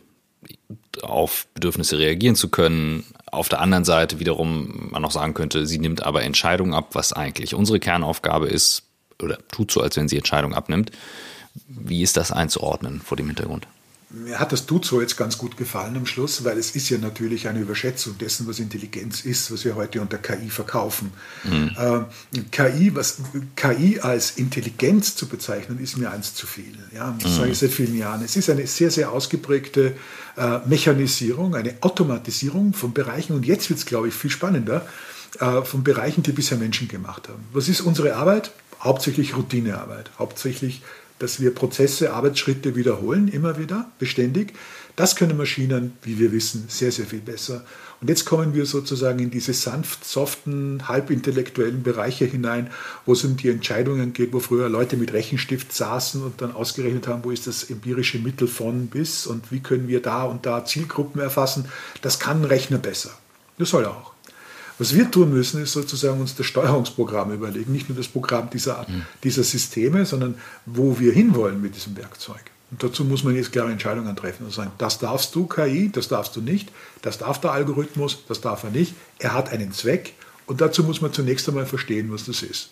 auf 1.03 1.47
Bedürfnisse 1.55 1.99
reagieren 1.99 2.37
zu 2.37 2.51
können. 2.51 3.05
Auf 3.31 3.49
der 3.49 3.61
anderen 3.61 3.85
Seite 3.85 4.21
wiederum 4.21 4.89
man 4.91 5.05
auch 5.07 5.11
sagen 5.11 5.33
könnte, 5.33 5.67
sie 5.67 5.79
nimmt 5.79 6.03
aber 6.03 6.23
Entscheidungen 6.23 6.75
ab, 6.75 6.91
was 6.93 7.15
eigentlich 7.15 7.55
unsere 7.55 7.81
Kernaufgabe 7.81 8.47
ist, 8.47 8.83
oder 9.23 9.39
tut 9.49 9.71
so, 9.71 9.81
als 9.81 9.97
wenn 9.97 10.09
sie 10.09 10.19
Entscheidungen 10.19 10.55
abnimmt. 10.55 10.91
Wie 11.67 12.03
ist 12.03 12.19
das 12.19 12.31
einzuordnen 12.31 13.01
vor 13.01 13.17
dem 13.17 13.29
Hintergrund? 13.29 13.67
Mir 14.25 14.41
hat 14.41 14.53
das 14.53 14.65
Tut 14.65 14.85
so 14.87 15.01
jetzt 15.01 15.17
ganz 15.17 15.37
gut 15.37 15.57
gefallen 15.57 15.97
am 15.97 16.07
Schluss, 16.07 16.43
weil 16.45 16.57
es 16.59 16.75
ist 16.75 16.89
ja 16.89 16.97
natürlich 16.97 17.49
eine 17.49 17.61
Überschätzung 17.61 18.17
dessen, 18.19 18.47
was 18.47 18.59
Intelligenz 18.59 19.25
ist, 19.25 19.53
was 19.53 19.65
wir 19.65 19.75
heute 19.77 20.01
unter 20.01 20.17
KI 20.17 20.49
verkaufen. 20.49 21.13
Mhm. 21.45 21.77
Äh, 21.77 22.41
KI, 22.51 22.95
was, 22.95 23.19
KI 23.57 24.01
als 24.01 24.33
Intelligenz 24.33 25.17
zu 25.17 25.27
bezeichnen, 25.27 25.79
ist 25.79 25.99
mir 25.99 26.11
eins 26.11 26.35
zu 26.35 26.47
viel. 26.47 26.79
Ja, 26.95 27.15
das 27.21 27.33
mhm. 27.33 27.37
sage 27.37 27.51
ich 27.51 27.59
seit 27.59 27.73
vielen 27.73 27.97
Jahren. 27.97 28.23
Es 28.25 28.37
ist 28.37 28.49
eine 28.49 28.67
sehr, 28.67 28.91
sehr 28.91 29.13
ausgeprägte 29.13 29.95
äh, 30.37 30.59
Mechanisierung, 30.67 31.55
eine 31.55 31.75
Automatisierung 31.83 32.73
von 32.73 32.95
Bereichen. 32.95 33.35
Und 33.35 33.45
jetzt 33.45 33.69
wird 33.69 33.81
es, 33.81 33.87
glaube 33.87 34.09
ich, 34.09 34.15
viel 34.15 34.31
spannender, 34.31 34.87
äh, 35.41 35.63
von 35.63 35.85
Bereichen, 35.85 36.23
die 36.23 36.33
bisher 36.33 36.57
Menschen 36.57 36.89
gemacht 36.89 37.29
haben. 37.29 37.45
Was 37.53 37.69
ist 37.69 37.83
unsere 37.83 38.17
Arbeit? 38.17 38.53
Hauptsächlich 38.81 39.37
Routinearbeit, 39.37 40.11
hauptsächlich 40.19 40.83
dass 41.19 41.41
wir 41.41 41.55
Prozesse, 41.55 42.13
Arbeitsschritte 42.13 42.77
wiederholen, 42.77 43.29
immer 43.29 43.59
wieder, 43.59 43.91
beständig. 43.99 44.53
Das 44.97 45.17
können 45.17 45.37
Maschinen, 45.37 45.93
wie 46.03 46.19
wir 46.19 46.33
wissen, 46.33 46.65
sehr, 46.69 46.93
sehr 46.93 47.07
viel 47.07 47.21
besser. 47.21 47.65
Und 48.01 48.09
jetzt 48.09 48.27
kommen 48.27 48.55
wir 48.55 48.67
sozusagen 48.67 49.19
in 49.21 49.31
diese 49.31 49.55
sanft, 49.55 50.05
soften, 50.05 50.87
halbintellektuellen 50.87 51.83
Bereiche 51.83 52.27
hinein, 52.27 52.71
wo 53.07 53.13
es 53.13 53.25
um 53.25 53.37
die 53.37 53.49
Entscheidungen 53.49 54.13
geht, 54.13 54.33
wo 54.33 54.41
früher 54.41 54.69
Leute 54.69 54.97
mit 54.97 55.13
Rechenstift 55.13 55.73
saßen 55.73 56.23
und 56.23 56.43
dann 56.43 56.53
ausgerechnet 56.53 57.09
haben, 57.09 57.25
wo 57.25 57.31
ist 57.31 57.47
das 57.47 57.65
empirische 57.65 58.19
Mittel 58.19 58.49
von 58.49 58.89
bis 58.89 59.27
und 59.27 59.51
wie 59.51 59.61
können 59.61 59.89
wir 59.89 60.03
da 60.03 60.25
und 60.25 60.45
da 60.45 60.65
Zielgruppen 60.65 61.21
erfassen. 61.21 61.67
Das 62.03 62.19
kann 62.19 62.43
ein 62.43 62.45
Rechner 62.45 62.79
besser. 62.79 63.17
Das 63.59 63.71
soll 63.71 63.85
er 63.85 63.93
auch. 63.93 64.16
Was 64.79 64.95
wir 64.95 65.11
tun 65.11 65.33
müssen, 65.33 65.63
ist 65.63 65.73
sozusagen 65.73 66.21
uns 66.21 66.35
das 66.35 66.47
Steuerungsprogramm 66.47 67.33
überlegen, 67.33 67.73
nicht 67.73 67.89
nur 67.89 67.97
das 67.97 68.09
Programm 68.09 68.51
dieser, 68.51 68.87
mhm. 68.89 69.07
dieser 69.25 69.43
Systeme, 69.43 70.05
sondern 70.05 70.35
wo 70.67 70.99
wir 70.99 71.13
hinwollen 71.13 71.61
mit 71.63 71.75
diesem 71.75 71.97
Werkzeug. 71.97 72.43
Und 72.71 72.83
dazu 72.83 73.05
muss 73.05 73.23
man 73.23 73.35
jetzt 73.37 73.53
klare 73.53 73.71
Entscheidungen 73.71 74.15
treffen 74.17 74.45
und 74.45 74.53
sagen, 74.53 74.73
das 74.79 74.99
darfst 74.99 75.35
du 75.35 75.47
KI, 75.47 75.91
das 75.91 76.09
darfst 76.09 76.35
du 76.37 76.41
nicht, 76.41 76.71
das 77.01 77.19
darf 77.19 77.41
der 77.41 77.53
Algorithmus, 77.53 78.25
das 78.29 78.41
darf 78.41 78.65
er 78.65 78.71
nicht. 78.71 78.95
Er 79.19 79.35
hat 79.35 79.51
einen 79.51 79.73
Zweck 79.73 80.15
und 80.47 80.61
dazu 80.61 80.83
muss 80.83 81.01
man 81.01 81.13
zunächst 81.13 81.49
einmal 81.49 81.67
verstehen, 81.67 82.13
was 82.13 82.25
das 82.25 82.43
ist. 82.43 82.71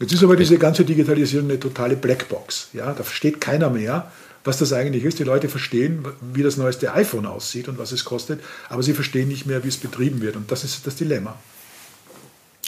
Jetzt 0.00 0.12
ist 0.12 0.24
aber 0.24 0.36
diese 0.36 0.58
ganze 0.58 0.84
Digitalisierung 0.84 1.48
eine 1.48 1.60
totale 1.60 1.96
Blackbox. 1.96 2.70
Ja, 2.72 2.92
da 2.92 3.04
versteht 3.04 3.40
keiner 3.40 3.70
mehr, 3.70 4.10
was 4.44 4.58
das 4.58 4.72
eigentlich 4.72 5.04
ist. 5.04 5.18
Die 5.18 5.24
Leute 5.24 5.48
verstehen, 5.48 6.04
wie 6.32 6.42
das 6.42 6.56
neueste 6.56 6.92
iPhone 6.92 7.26
aussieht 7.26 7.68
und 7.68 7.78
was 7.78 7.92
es 7.92 8.04
kostet, 8.04 8.40
aber 8.68 8.82
sie 8.82 8.94
verstehen 8.94 9.28
nicht 9.28 9.46
mehr, 9.46 9.64
wie 9.64 9.68
es 9.68 9.76
betrieben 9.76 10.20
wird. 10.20 10.36
Und 10.36 10.50
das 10.50 10.64
ist 10.64 10.86
das 10.86 10.96
Dilemma. 10.96 11.36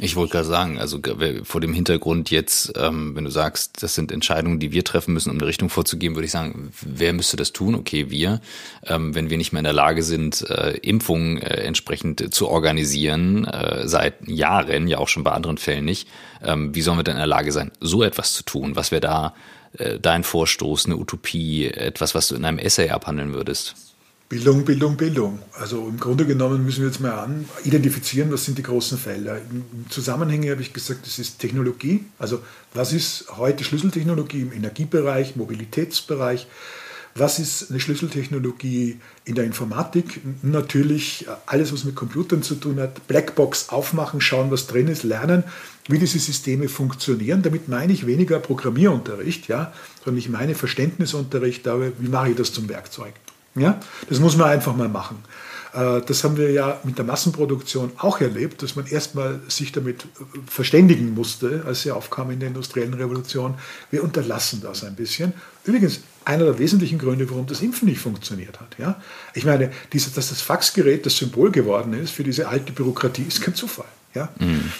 Ich 0.00 0.16
wollte 0.16 0.32
gerade 0.32 0.46
sagen, 0.46 0.78
also 0.80 0.98
vor 1.44 1.60
dem 1.60 1.72
Hintergrund 1.72 2.28
jetzt, 2.32 2.72
ähm, 2.76 3.14
wenn 3.14 3.22
du 3.22 3.30
sagst, 3.30 3.80
das 3.80 3.94
sind 3.94 4.10
Entscheidungen, 4.10 4.58
die 4.58 4.72
wir 4.72 4.82
treffen 4.82 5.14
müssen, 5.14 5.30
um 5.30 5.36
eine 5.36 5.46
Richtung 5.46 5.68
vorzugeben, 5.68 6.16
würde 6.16 6.26
ich 6.26 6.32
sagen, 6.32 6.72
wer 6.82 7.12
müsste 7.12 7.36
das 7.36 7.52
tun? 7.52 7.76
Okay, 7.76 8.10
wir. 8.10 8.40
Ähm, 8.84 9.14
wenn 9.14 9.30
wir 9.30 9.38
nicht 9.38 9.52
mehr 9.52 9.60
in 9.60 9.64
der 9.64 9.72
Lage 9.72 10.02
sind, 10.02 10.50
äh, 10.50 10.76
Impfungen 10.78 11.38
äh, 11.38 11.62
entsprechend 11.62 12.34
zu 12.34 12.48
organisieren, 12.48 13.44
äh, 13.44 13.86
seit 13.86 14.26
Jahren, 14.26 14.88
ja 14.88 14.98
auch 14.98 15.06
schon 15.06 15.22
bei 15.22 15.30
anderen 15.30 15.58
Fällen 15.58 15.84
nicht, 15.84 16.08
ähm, 16.42 16.74
wie 16.74 16.82
sollen 16.82 16.98
wir 16.98 17.04
denn 17.04 17.14
in 17.14 17.18
der 17.18 17.28
Lage 17.28 17.52
sein, 17.52 17.70
so 17.80 18.02
etwas 18.02 18.32
zu 18.32 18.42
tun? 18.42 18.74
Was 18.74 18.90
wäre 18.90 19.00
da 19.00 19.34
äh, 19.78 19.98
dein 19.98 20.24
Vorstoß, 20.24 20.86
eine 20.86 20.96
Utopie, 20.96 21.66
etwas, 21.66 22.14
was 22.14 22.28
du 22.28 22.34
in 22.34 22.44
einem 22.44 22.58
Essay 22.58 22.90
abhandeln 22.90 23.32
würdest? 23.32 23.74
Bildung, 24.28 24.64
Bildung, 24.64 24.96
Bildung. 24.96 25.38
Also 25.52 25.86
im 25.86 25.98
Grunde 26.00 26.26
genommen 26.26 26.64
müssen 26.64 26.80
wir 26.80 26.88
jetzt 26.88 27.00
mal 27.00 27.12
an, 27.12 27.48
identifizieren, 27.64 28.32
was 28.32 28.44
sind 28.44 28.56
die 28.58 28.62
großen 28.62 28.98
Felder. 28.98 29.38
Im 29.38 29.86
Zusammenhänge 29.90 30.50
habe 30.50 30.62
ich 30.62 30.72
gesagt, 30.72 31.06
das 31.06 31.18
ist 31.18 31.38
Technologie. 31.38 32.04
Also 32.18 32.40
was 32.72 32.92
ist 32.92 33.26
heute 33.36 33.64
Schlüsseltechnologie 33.64 34.40
im 34.40 34.52
Energiebereich, 34.52 35.36
Mobilitätsbereich? 35.36 36.46
Was 37.16 37.38
ist 37.38 37.70
eine 37.70 37.78
Schlüsseltechnologie 37.78 38.98
in 39.24 39.36
der 39.36 39.44
Informatik? 39.44 40.20
Natürlich 40.42 41.26
alles, 41.46 41.72
was 41.72 41.84
mit 41.84 41.94
Computern 41.94 42.42
zu 42.42 42.56
tun 42.56 42.80
hat. 42.80 43.06
Blackbox 43.06 43.68
aufmachen, 43.68 44.20
schauen, 44.20 44.50
was 44.50 44.66
drin 44.66 44.88
ist, 44.88 45.04
lernen, 45.04 45.44
wie 45.86 46.00
diese 46.00 46.18
Systeme 46.18 46.68
funktionieren. 46.68 47.42
Damit 47.42 47.68
meine 47.68 47.92
ich 47.92 48.06
weniger 48.06 48.40
Programmierunterricht, 48.40 49.46
ja, 49.46 49.72
sondern 50.04 50.18
ich 50.18 50.28
meine 50.28 50.56
Verständnisunterricht, 50.56 51.68
aber 51.68 51.92
wie 52.00 52.08
mache 52.08 52.30
ich 52.30 52.36
das 52.36 52.52
zum 52.52 52.68
Werkzeug? 52.68 53.14
Ja? 53.54 53.78
Das 54.08 54.18
muss 54.18 54.36
man 54.36 54.48
einfach 54.48 54.74
mal 54.74 54.88
machen. 54.88 55.18
Äh, 55.72 56.00
das 56.06 56.24
haben 56.24 56.36
wir 56.36 56.50
ja 56.50 56.80
mit 56.84 56.98
der 56.98 57.04
Massenproduktion 57.04 57.92
auch 57.98 58.20
erlebt, 58.20 58.62
dass 58.62 58.76
man 58.76 58.86
erstmal 58.86 59.40
sich 59.48 59.72
damit 59.72 60.06
verständigen 60.46 61.14
musste, 61.14 61.62
als 61.66 61.82
sie 61.82 61.92
aufkam 61.92 62.30
in 62.30 62.40
der 62.40 62.48
industriellen 62.48 62.94
Revolution. 62.94 63.54
Wir 63.90 64.02
unterlassen 64.02 64.60
das 64.62 64.84
ein 64.84 64.96
bisschen. 64.96 65.32
Übrigens, 65.64 66.00
einer 66.24 66.44
der 66.44 66.58
wesentlichen 66.58 66.98
Gründe, 66.98 67.28
warum 67.30 67.46
das 67.46 67.60
Impfen 67.60 67.88
nicht 67.88 68.00
funktioniert 68.00 68.60
hat. 68.60 68.76
Ja? 68.78 69.00
Ich 69.34 69.44
meine, 69.44 69.70
diese, 69.92 70.10
dass 70.10 70.30
das 70.30 70.40
Faxgerät 70.40 71.04
das 71.06 71.16
Symbol 71.16 71.50
geworden 71.50 71.92
ist 71.94 72.10
für 72.10 72.24
diese 72.24 72.48
alte 72.48 72.72
Bürokratie, 72.72 73.24
ist 73.26 73.40
kein 73.40 73.54
Zufall. 73.54 73.86
Ja? 74.14 74.28
Mhm. 74.38 74.70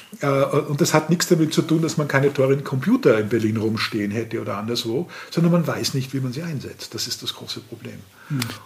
und 0.68 0.80
das 0.80 0.94
hat 0.94 1.10
nichts 1.10 1.26
damit 1.26 1.52
zu 1.52 1.62
tun, 1.62 1.82
dass 1.82 1.96
man 1.96 2.06
keine 2.06 2.32
teuren 2.32 2.62
Computer 2.62 3.18
in 3.18 3.28
Berlin 3.28 3.56
rumstehen 3.56 4.12
hätte 4.12 4.40
oder 4.40 4.58
anderswo, 4.58 5.10
sondern 5.30 5.52
man 5.52 5.66
weiß 5.66 5.94
nicht, 5.94 6.14
wie 6.14 6.20
man 6.20 6.32
sie 6.32 6.42
einsetzt. 6.42 6.94
Das 6.94 7.08
ist 7.08 7.20
das 7.22 7.34
große 7.34 7.60
Problem. 7.60 7.98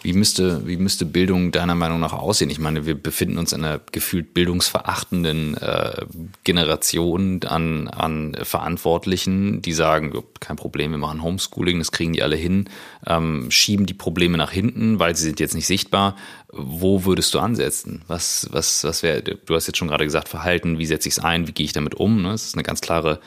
Wie 0.01 0.13
müsste, 0.13 0.65
wie 0.67 0.77
müsste 0.77 1.05
Bildung 1.05 1.51
deiner 1.51 1.75
Meinung 1.75 1.99
nach 1.99 2.13
aussehen? 2.13 2.49
Ich 2.49 2.59
meine, 2.59 2.85
wir 2.85 2.95
befinden 2.95 3.37
uns 3.37 3.51
in 3.51 3.63
einer 3.63 3.79
gefühlt 3.91 4.33
bildungsverachtenden 4.33 5.57
äh, 5.57 6.05
Generation 6.43 7.41
an, 7.43 7.87
an 7.89 8.37
Verantwortlichen, 8.41 9.61
die 9.61 9.73
sagen, 9.73 10.13
kein 10.39 10.55
Problem, 10.55 10.91
wir 10.91 10.97
machen 10.97 11.21
Homeschooling, 11.21 11.79
das 11.79 11.91
kriegen 11.91 12.13
die 12.13 12.23
alle 12.23 12.35
hin, 12.35 12.69
ähm, 13.05 13.51
schieben 13.51 13.85
die 13.85 13.93
Probleme 13.93 14.37
nach 14.37 14.51
hinten, 14.51 14.99
weil 14.99 15.15
sie 15.15 15.23
sind 15.23 15.39
jetzt 15.39 15.55
nicht 15.55 15.67
sichtbar. 15.67 16.15
Wo 16.51 17.05
würdest 17.05 17.33
du 17.33 17.39
ansetzen? 17.39 18.01
Was, 18.07 18.47
was, 18.51 18.83
was 18.83 19.03
wäre, 19.03 19.21
du 19.21 19.55
hast 19.55 19.67
jetzt 19.67 19.77
schon 19.77 19.89
gerade 19.89 20.05
gesagt, 20.05 20.29
Verhalten, 20.29 20.79
wie 20.79 20.85
setze 20.85 21.09
ich 21.09 21.15
es 21.15 21.19
ein, 21.19 21.47
wie 21.47 21.51
gehe 21.51 21.65
ich 21.65 21.73
damit 21.73 21.95
um? 21.95 22.21
Ne? 22.21 22.31
Das 22.31 22.45
ist 22.45 22.55
eine 22.55 22.63
ganz 22.63 22.81
klare 22.81 23.19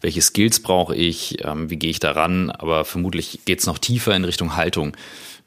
welche 0.00 0.22
Skills 0.22 0.60
brauche 0.60 0.94
ich, 0.94 1.44
ähm, 1.44 1.70
wie 1.70 1.76
gehe 1.76 1.90
ich 1.90 1.98
daran, 1.98 2.50
aber 2.50 2.84
vermutlich 2.84 3.40
geht 3.44 3.60
es 3.60 3.66
noch 3.66 3.78
tiefer 3.78 4.14
in 4.14 4.24
Richtung 4.24 4.56
Haltung 4.56 4.96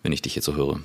wenn 0.03 0.11
ich 0.11 0.21
dich 0.21 0.35
jetzt 0.35 0.45
so 0.45 0.55
höre. 0.55 0.79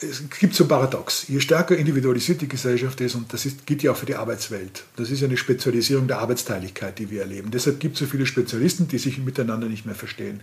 Es 0.00 0.22
gibt 0.38 0.54
so 0.54 0.66
Paradox. 0.66 1.26
Je 1.28 1.40
stärker 1.40 1.76
individualisiert 1.76 2.40
die 2.40 2.48
Gesellschaft 2.48 3.00
ist, 3.00 3.14
und 3.14 3.32
das 3.32 3.46
ist, 3.46 3.66
gilt 3.66 3.82
ja 3.82 3.92
auch 3.92 3.96
für 3.96 4.06
die 4.06 4.14
Arbeitswelt, 4.14 4.84
das 4.96 5.10
ist 5.10 5.22
eine 5.22 5.36
Spezialisierung 5.36 6.06
der 6.06 6.18
Arbeitsteiligkeit, 6.18 6.98
die 6.98 7.10
wir 7.10 7.22
erleben. 7.22 7.50
Deshalb 7.50 7.80
gibt 7.80 7.94
es 7.94 8.00
so 8.00 8.06
viele 8.06 8.26
Spezialisten, 8.26 8.88
die 8.88 8.98
sich 8.98 9.18
miteinander 9.18 9.68
nicht 9.68 9.86
mehr 9.86 9.94
verstehen. 9.94 10.40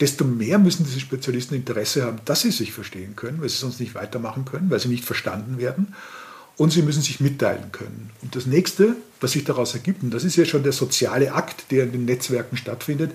Desto 0.00 0.24
mehr 0.24 0.58
müssen 0.58 0.84
diese 0.84 1.00
Spezialisten 1.00 1.54
Interesse 1.54 2.04
haben, 2.04 2.18
dass 2.24 2.40
sie 2.40 2.50
sich 2.50 2.72
verstehen 2.72 3.16
können, 3.16 3.40
weil 3.40 3.48
sie 3.48 3.58
sonst 3.58 3.80
nicht 3.80 3.94
weitermachen 3.94 4.44
können, 4.44 4.70
weil 4.70 4.80
sie 4.80 4.88
nicht 4.88 5.04
verstanden 5.04 5.58
werden. 5.58 5.94
Und 6.56 6.72
sie 6.72 6.82
müssen 6.82 7.02
sich 7.02 7.20
mitteilen 7.20 7.72
können. 7.72 8.10
Und 8.20 8.36
das 8.36 8.44
nächste, 8.44 8.96
was 9.20 9.32
sich 9.32 9.44
daraus 9.44 9.72
ergibt, 9.72 10.02
und 10.02 10.10
das 10.10 10.24
ist 10.24 10.36
ja 10.36 10.44
schon 10.44 10.62
der 10.62 10.72
soziale 10.72 11.32
Akt, 11.32 11.70
der 11.70 11.84
in 11.84 11.92
den 11.92 12.04
Netzwerken 12.04 12.58
stattfindet, 12.58 13.12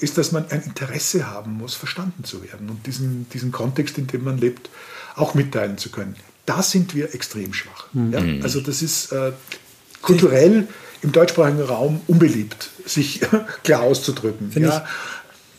ist, 0.00 0.18
dass 0.18 0.32
man 0.32 0.50
ein 0.50 0.62
Interesse 0.62 1.30
haben 1.30 1.52
muss, 1.52 1.74
verstanden 1.74 2.24
zu 2.24 2.42
werden 2.42 2.70
und 2.70 2.86
diesen, 2.86 3.28
diesen 3.30 3.52
Kontext, 3.52 3.98
in 3.98 4.06
dem 4.06 4.24
man 4.24 4.38
lebt, 4.38 4.70
auch 5.16 5.34
mitteilen 5.34 5.78
zu 5.78 5.90
können. 5.90 6.16
Da 6.46 6.62
sind 6.62 6.94
wir 6.94 7.14
extrem 7.14 7.52
schwach. 7.52 7.86
Mhm. 7.92 8.12
Ja? 8.12 8.42
Also 8.42 8.60
das 8.60 8.82
ist 8.82 9.12
äh, 9.12 9.32
kulturell 10.02 10.66
im 11.02 11.12
deutschsprachigen 11.12 11.62
Raum 11.62 12.00
unbeliebt, 12.06 12.70
sich 12.84 13.20
klar 13.62 13.82
auszudrücken. 13.82 14.50
Finde 14.50 14.68
ja? 14.70 14.86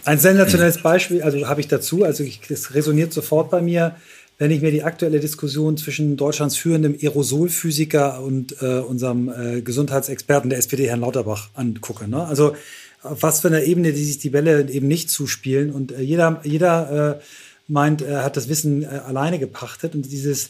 Ein 0.04 0.20
sensationelles 0.20 0.82
Beispiel, 0.82 1.22
also 1.22 1.48
habe 1.48 1.62
ich 1.62 1.68
dazu, 1.68 2.04
also 2.04 2.24
ich, 2.24 2.42
das 2.50 2.74
resoniert 2.74 3.14
sofort 3.14 3.52
bei 3.52 3.62
mir, 3.62 3.96
wenn 4.40 4.50
ich 4.50 4.62
mir 4.62 4.72
die 4.72 4.82
aktuelle 4.82 5.20
Diskussion 5.20 5.78
zwischen 5.78 6.18
Deutschlands 6.18 6.58
führendem 6.58 6.98
Aerosolphysiker 7.00 8.22
und 8.22 8.60
äh, 8.60 8.80
unserem 8.80 9.30
äh, 9.30 9.62
Gesundheitsexperten 9.62 10.50
der 10.50 10.58
SPD, 10.58 10.90
Herrn 10.90 11.02
Lauterbach, 11.02 11.50
angucke. 11.54 12.08
Ne? 12.08 12.26
Also 12.26 12.56
auf 13.04 13.24
was 13.24 13.42
für 13.42 13.48
einer 13.48 13.64
Ebene 13.64 13.94
die 13.94 14.04
sich 14.04 14.20
die 14.20 14.30
Bälle 14.30 14.70
eben 14.70 14.88
nicht 14.88 15.10
zuspielen. 15.10 15.72
Und 15.72 15.92
äh, 15.92 16.02
jeder, 16.02 16.42
jeder 16.44 17.20
äh, 17.20 17.24
meint, 17.68 18.02
er 18.02 18.24
hat 18.24 18.38
das 18.38 18.50
Wissen 18.50 18.84
äh, 18.84 18.88
alleine 18.88 19.40
gepachtet. 19.40 19.96
Und 19.96 20.12
dieses 20.12 20.50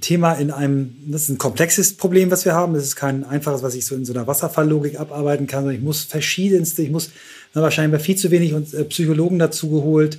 Thema 0.00 0.34
in 0.34 0.50
einem, 0.50 0.96
das 1.06 1.22
ist 1.22 1.28
ein 1.30 1.38
komplexes 1.38 1.96
Problem, 1.96 2.30
was 2.30 2.44
wir 2.44 2.54
haben. 2.54 2.74
Das 2.74 2.82
ist 2.82 2.96
kein 2.96 3.24
einfaches, 3.24 3.62
was 3.62 3.74
ich 3.74 3.86
so 3.86 3.94
in 3.94 4.04
so 4.04 4.12
einer 4.12 4.26
Wasserfalllogik 4.26 4.98
abarbeiten 4.98 5.46
kann, 5.46 5.60
sondern 5.60 5.76
ich 5.76 5.84
muss 5.84 6.02
verschiedenste, 6.02 6.82
ich 6.82 6.90
muss 6.90 7.10
na, 7.54 7.62
wahrscheinlich 7.62 8.02
viel 8.02 8.16
zu 8.16 8.30
wenig 8.30 8.52
und, 8.52 8.74
äh, 8.74 8.84
Psychologen 8.84 9.38
dazu 9.38 9.70
geholt. 9.70 10.18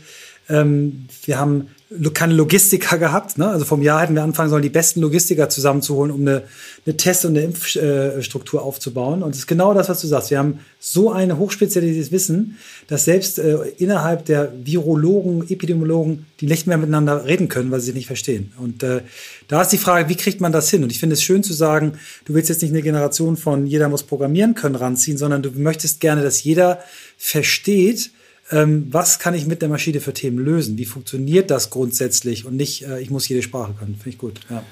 Ähm, 0.49 1.07
wir 1.25 1.37
haben 1.37 1.67
keine 2.13 2.33
Logistiker 2.33 2.97
gehabt. 2.97 3.37
Ne? 3.37 3.47
Also 3.47 3.63
vom 3.63 3.81
Jahr 3.81 4.01
hätten 4.01 4.13
wir 4.13 4.23
anfangen 4.23 4.49
sollen, 4.49 4.61
die 4.61 4.69
besten 4.69 4.99
Logistiker 4.99 5.47
zusammenzuholen, 5.47 6.11
um 6.11 6.21
eine, 6.21 6.43
eine 6.85 6.97
Test- 6.97 7.23
und 7.23 7.37
eine 7.37 7.45
Impfstruktur 7.45 8.61
aufzubauen. 8.61 9.23
Und 9.23 9.31
es 9.31 9.39
ist 9.39 9.47
genau 9.47 9.73
das, 9.73 9.87
was 9.87 10.01
du 10.01 10.07
sagst. 10.07 10.29
Wir 10.29 10.39
haben 10.39 10.59
so 10.79 11.11
ein 11.11 11.37
hochspezialisiertes 11.37 12.11
Wissen, 12.11 12.57
dass 12.87 13.05
selbst 13.05 13.39
äh, 13.39 13.57
innerhalb 13.77 14.25
der 14.25 14.51
Virologen, 14.63 15.49
Epidemiologen, 15.49 16.25
die 16.41 16.47
nicht 16.47 16.67
mehr 16.67 16.77
miteinander 16.77 17.25
reden 17.25 17.47
können, 17.47 17.71
weil 17.71 17.79
sie 17.79 17.87
sich 17.87 17.95
nicht 17.95 18.07
verstehen. 18.07 18.51
Und 18.57 18.83
äh, 18.83 19.01
da 19.47 19.61
ist 19.61 19.71
die 19.71 19.77
Frage, 19.77 20.09
wie 20.09 20.15
kriegt 20.15 20.41
man 20.41 20.51
das 20.51 20.69
hin? 20.69 20.83
Und 20.83 20.91
ich 20.91 20.99
finde 20.99 21.13
es 21.13 21.23
schön 21.23 21.41
zu 21.41 21.53
sagen, 21.53 21.93
du 22.25 22.33
willst 22.33 22.49
jetzt 22.49 22.61
nicht 22.61 22.71
eine 22.71 22.81
Generation 22.81 23.37
von 23.37 23.65
jeder 23.65 23.87
muss 23.87 24.03
programmieren 24.03 24.55
können 24.55 24.75
ranziehen, 24.75 25.17
sondern 25.17 25.41
du 25.41 25.51
möchtest 25.51 26.01
gerne, 26.01 26.21
dass 26.21 26.43
jeder 26.43 26.79
versteht, 27.17 28.11
ähm, 28.51 28.87
was 28.91 29.19
kann 29.19 29.33
ich 29.33 29.45
mit 29.45 29.61
der 29.61 29.69
Maschine 29.69 29.99
für 29.99 30.13
Themen 30.13 30.37
lösen? 30.37 30.77
Wie 30.77 30.85
funktioniert 30.85 31.51
das 31.51 31.69
grundsätzlich 31.69 32.45
und 32.45 32.55
nicht, 32.55 32.83
äh, 32.83 32.99
ich 32.99 33.09
muss 33.09 33.27
jede 33.27 33.41
Sprache 33.41 33.73
können. 33.73 33.95
Finde 33.95 34.09
ich 34.09 34.17
gut. 34.17 34.39
Ja. 34.49 34.63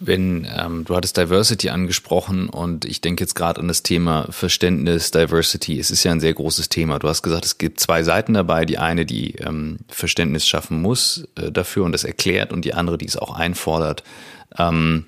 Wenn 0.00 0.46
ähm, 0.56 0.84
du 0.84 0.94
hattest 0.94 1.16
Diversity 1.16 1.70
angesprochen 1.70 2.48
und 2.48 2.84
ich 2.84 3.00
denke 3.00 3.24
jetzt 3.24 3.34
gerade 3.34 3.60
an 3.60 3.66
das 3.66 3.82
Thema 3.82 4.28
Verständnis, 4.30 5.10
Diversity. 5.10 5.80
Es 5.80 5.90
ist 5.90 6.04
ja 6.04 6.12
ein 6.12 6.20
sehr 6.20 6.34
großes 6.34 6.68
Thema. 6.68 7.00
Du 7.00 7.08
hast 7.08 7.22
gesagt, 7.22 7.44
es 7.44 7.58
gibt 7.58 7.80
zwei 7.80 8.04
Seiten 8.04 8.34
dabei. 8.34 8.64
Die 8.64 8.78
eine, 8.78 9.06
die 9.06 9.34
ähm, 9.36 9.78
Verständnis 9.88 10.46
schaffen 10.46 10.80
muss 10.80 11.26
äh, 11.34 11.50
dafür 11.50 11.84
und 11.84 11.92
das 11.92 12.04
erklärt, 12.04 12.52
und 12.52 12.64
die 12.64 12.74
andere, 12.74 12.96
die 12.96 13.06
es 13.06 13.16
auch 13.16 13.34
einfordert. 13.34 14.04
Ähm, 14.56 15.06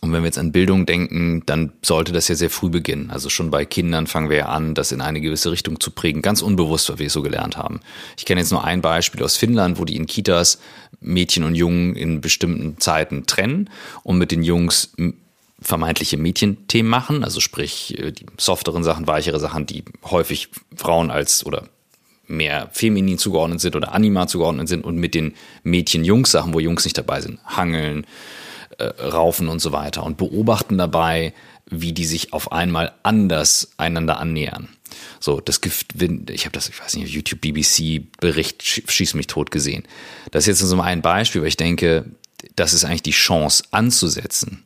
und 0.00 0.12
wenn 0.12 0.22
wir 0.22 0.26
jetzt 0.26 0.38
an 0.38 0.52
Bildung 0.52 0.86
denken, 0.86 1.42
dann 1.46 1.72
sollte 1.82 2.12
das 2.12 2.28
ja 2.28 2.34
sehr 2.34 2.50
früh 2.50 2.68
beginnen. 2.68 3.10
Also 3.10 3.28
schon 3.28 3.50
bei 3.50 3.64
Kindern 3.64 4.06
fangen 4.06 4.30
wir 4.30 4.36
ja 4.36 4.46
an, 4.46 4.74
das 4.74 4.92
in 4.92 5.00
eine 5.00 5.20
gewisse 5.20 5.50
Richtung 5.50 5.80
zu 5.80 5.90
prägen, 5.90 6.22
ganz 6.22 6.42
unbewusst, 6.42 6.88
weil 6.90 6.98
wir 6.98 7.06
es 7.06 7.12
so 7.12 7.22
gelernt 7.22 7.56
haben. 7.56 7.80
Ich 8.16 8.24
kenne 8.24 8.40
jetzt 8.40 8.50
nur 8.50 8.64
ein 8.64 8.82
Beispiel 8.82 9.22
aus 9.22 9.36
Finnland, 9.36 9.78
wo 9.78 9.84
die 9.84 9.96
in 9.96 10.06
Kitas 10.06 10.60
Mädchen 11.00 11.44
und 11.44 11.54
Jungen 11.54 11.94
in 11.94 12.20
bestimmten 12.20 12.78
Zeiten 12.78 13.26
trennen 13.26 13.70
und 14.02 14.18
mit 14.18 14.30
den 14.32 14.42
Jungs 14.42 14.92
vermeintliche 15.60 16.16
Mädchenthemen 16.16 16.90
machen, 16.90 17.24
also 17.24 17.40
sprich 17.40 17.98
äh, 17.98 18.12
die 18.12 18.26
softeren 18.36 18.84
Sachen, 18.84 19.06
weichere 19.06 19.40
Sachen, 19.40 19.66
die 19.66 19.84
häufig 20.04 20.48
Frauen 20.74 21.10
als 21.10 21.46
oder 21.46 21.68
mehr 22.26 22.68
feminin 22.72 23.18
zugeordnet 23.18 23.60
sind 23.60 23.76
oder 23.76 23.92
anima 23.92 24.26
zugeordnet 24.26 24.68
sind 24.68 24.84
und 24.84 24.96
mit 24.96 25.14
den 25.14 25.34
Mädchen-Jungs-Sachen, 25.62 26.52
wo 26.52 26.60
Jungs 26.60 26.84
nicht 26.84 26.98
dabei 26.98 27.20
sind, 27.20 27.38
Hangeln, 27.44 28.06
äh, 28.78 28.84
raufen 28.84 29.48
und 29.48 29.60
so 29.60 29.72
weiter 29.72 30.04
und 30.04 30.16
beobachten 30.16 30.78
dabei, 30.78 31.32
wie 31.68 31.92
die 31.92 32.04
sich 32.04 32.32
auf 32.32 32.52
einmal 32.52 32.92
anders 33.02 33.72
einander 33.76 34.18
annähern. 34.18 34.68
So, 35.18 35.40
das 35.40 35.60
Gift, 35.60 35.94
ich 36.00 36.44
habe 36.44 36.52
das, 36.52 36.68
ich 36.68 36.80
weiß 36.80 36.96
nicht, 36.96 37.12
YouTube 37.12 37.40
BBC 37.40 38.02
Bericht 38.20 38.62
schießt 38.62 39.14
mich 39.14 39.26
tot 39.26 39.50
gesehen. 39.50 39.84
Das 40.30 40.46
ist 40.46 40.60
jetzt 40.60 40.68
so 40.68 40.80
ein 40.80 41.02
Beispiel, 41.02 41.40
weil 41.40 41.48
ich 41.48 41.56
denke, 41.56 42.04
das 42.54 42.72
ist 42.72 42.84
eigentlich 42.84 43.02
die 43.02 43.10
Chance 43.10 43.64
anzusetzen. 43.70 44.64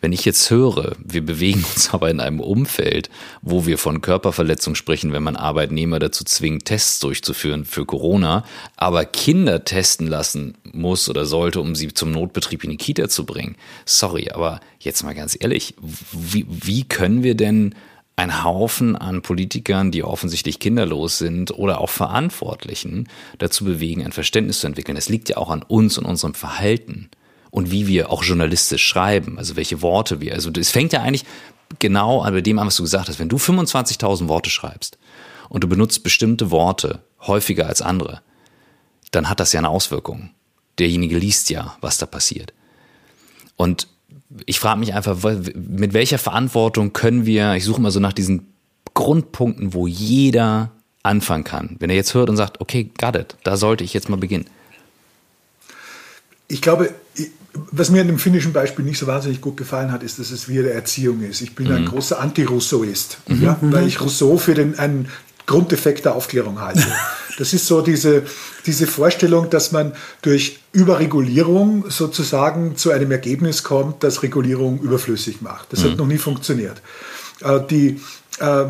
Wenn 0.00 0.12
ich 0.12 0.24
jetzt 0.24 0.50
höre, 0.50 0.96
wir 1.04 1.24
bewegen 1.24 1.64
uns 1.74 1.90
aber 1.92 2.10
in 2.10 2.20
einem 2.20 2.40
Umfeld, 2.40 3.10
wo 3.42 3.66
wir 3.66 3.78
von 3.78 4.00
Körperverletzung 4.00 4.74
sprechen, 4.74 5.12
wenn 5.12 5.22
man 5.22 5.36
Arbeitnehmer 5.36 5.98
dazu 5.98 6.24
zwingt, 6.24 6.66
Tests 6.66 7.00
durchzuführen 7.00 7.64
für 7.64 7.84
Corona, 7.84 8.44
aber 8.76 9.04
Kinder 9.04 9.64
testen 9.64 10.06
lassen 10.06 10.56
muss 10.72 11.08
oder 11.08 11.26
sollte, 11.26 11.60
um 11.60 11.74
sie 11.74 11.92
zum 11.92 12.12
Notbetrieb 12.12 12.64
in 12.64 12.70
die 12.70 12.76
Kita 12.76 13.08
zu 13.08 13.26
bringen. 13.26 13.56
Sorry, 13.84 14.30
aber 14.30 14.60
jetzt 14.78 15.02
mal 15.02 15.14
ganz 15.14 15.36
ehrlich, 15.38 15.74
wie, 16.12 16.46
wie 16.48 16.84
können 16.84 17.22
wir 17.22 17.34
denn 17.34 17.74
ein 18.18 18.42
Haufen 18.42 18.96
an 18.96 19.22
Politikern, 19.22 19.92
die 19.92 20.02
offensichtlich 20.02 20.58
kinderlos 20.58 21.18
sind 21.18 21.52
oder 21.52 21.80
auch 21.80 21.88
Verantwortlichen 21.88 23.08
dazu 23.38 23.64
bewegen, 23.64 24.04
ein 24.04 24.10
Verständnis 24.10 24.58
zu 24.58 24.66
entwickeln. 24.66 24.96
Das 24.96 25.08
liegt 25.08 25.28
ja 25.28 25.36
auch 25.36 25.50
an 25.50 25.62
uns 25.62 25.98
und 25.98 26.04
unserem 26.04 26.34
Verhalten 26.34 27.10
und 27.50 27.70
wie 27.70 27.86
wir 27.86 28.10
auch 28.10 28.24
journalistisch 28.24 28.86
schreiben, 28.86 29.38
also 29.38 29.56
welche 29.56 29.82
Worte 29.82 30.20
wir, 30.20 30.34
also 30.34 30.50
es 30.50 30.70
fängt 30.70 30.92
ja 30.92 31.02
eigentlich 31.02 31.24
genau 31.78 32.22
an 32.22 32.34
bei 32.34 32.40
dem 32.40 32.58
an, 32.58 32.66
was 32.66 32.76
du 32.76 32.82
gesagt 32.82 33.08
hast. 33.08 33.18
Wenn 33.18 33.28
du 33.28 33.36
25.000 33.36 34.28
Worte 34.28 34.50
schreibst 34.50 34.98
und 35.48 35.64
du 35.64 35.68
benutzt 35.68 36.02
bestimmte 36.02 36.50
Worte 36.50 37.02
häufiger 37.20 37.66
als 37.66 37.82
andere, 37.82 38.22
dann 39.10 39.28
hat 39.28 39.40
das 39.40 39.52
ja 39.52 39.60
eine 39.60 39.68
Auswirkung. 39.68 40.30
Derjenige 40.78 41.18
liest 41.18 41.50
ja, 41.50 41.76
was 41.80 41.98
da 41.98 42.06
passiert. 42.06 42.52
Und 43.56 43.88
ich 44.46 44.60
frage 44.60 44.80
mich 44.80 44.94
einfach, 44.94 45.16
mit 45.54 45.92
welcher 45.92 46.18
Verantwortung 46.18 46.92
können 46.92 47.26
wir, 47.26 47.54
ich 47.54 47.64
suche 47.64 47.80
mal 47.80 47.90
so 47.90 48.00
nach 48.00 48.12
diesen 48.12 48.52
Grundpunkten, 48.94 49.74
wo 49.74 49.86
jeder 49.86 50.70
anfangen 51.02 51.44
kann. 51.44 51.76
Wenn 51.78 51.90
er 51.90 51.96
jetzt 51.96 52.14
hört 52.14 52.28
und 52.30 52.36
sagt, 52.36 52.60
okay, 52.60 52.90
got 52.98 53.16
it, 53.16 53.36
da 53.44 53.56
sollte 53.56 53.84
ich 53.84 53.94
jetzt 53.94 54.08
mal 54.08 54.16
beginnen. 54.16 54.46
Ich 56.48 56.62
glaube, 56.62 56.94
was 57.70 57.90
mir 57.90 58.00
an 58.00 58.06
dem 58.06 58.18
finnischen 58.18 58.52
Beispiel 58.52 58.84
nicht 58.84 58.98
so 58.98 59.06
wahnsinnig 59.06 59.40
gut 59.40 59.56
gefallen 59.56 59.92
hat, 59.92 60.02
ist, 60.02 60.18
dass 60.18 60.30
es 60.30 60.48
wieder 60.48 60.70
Erziehung 60.70 61.22
ist. 61.22 61.40
Ich 61.40 61.54
bin 61.54 61.68
mhm. 61.68 61.74
ein 61.74 61.84
großer 61.86 62.20
Anti-Rousseauist, 62.20 63.18
mhm. 63.28 63.42
ja, 63.42 63.58
weil 63.60 63.86
ich 63.86 64.00
Rousseau 64.00 64.36
für 64.38 64.54
den, 64.54 64.78
einen 64.78 65.08
Grunddefekt 65.46 66.04
der 66.04 66.14
Aufklärung 66.14 66.60
halte. 66.60 66.84
Das 67.38 67.52
ist 67.52 67.66
so 67.66 67.82
diese, 67.82 68.24
diese 68.66 68.88
Vorstellung, 68.88 69.48
dass 69.48 69.70
man 69.70 69.92
durch 70.22 70.58
Überregulierung 70.72 71.88
sozusagen 71.88 72.76
zu 72.76 72.90
einem 72.90 73.12
Ergebnis 73.12 73.62
kommt, 73.62 74.02
das 74.02 74.24
Regulierung 74.24 74.80
überflüssig 74.80 75.40
macht. 75.40 75.72
Das 75.72 75.84
mhm. 75.84 75.90
hat 75.90 75.98
noch 75.98 76.08
nie 76.08 76.18
funktioniert. 76.18 76.82
Äh, 77.42 77.60
die, 77.70 78.00
äh, 78.40 78.64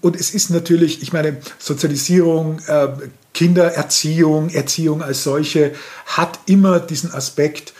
und 0.00 0.14
es 0.14 0.32
ist 0.32 0.50
natürlich, 0.50 1.02
ich 1.02 1.12
meine, 1.12 1.38
Sozialisierung, 1.58 2.60
äh, 2.68 2.88
Kindererziehung, 3.34 4.50
Erziehung 4.50 5.02
als 5.02 5.24
solche 5.24 5.72
hat 6.06 6.38
immer 6.46 6.78
diesen 6.78 7.12
Aspekt, 7.12 7.72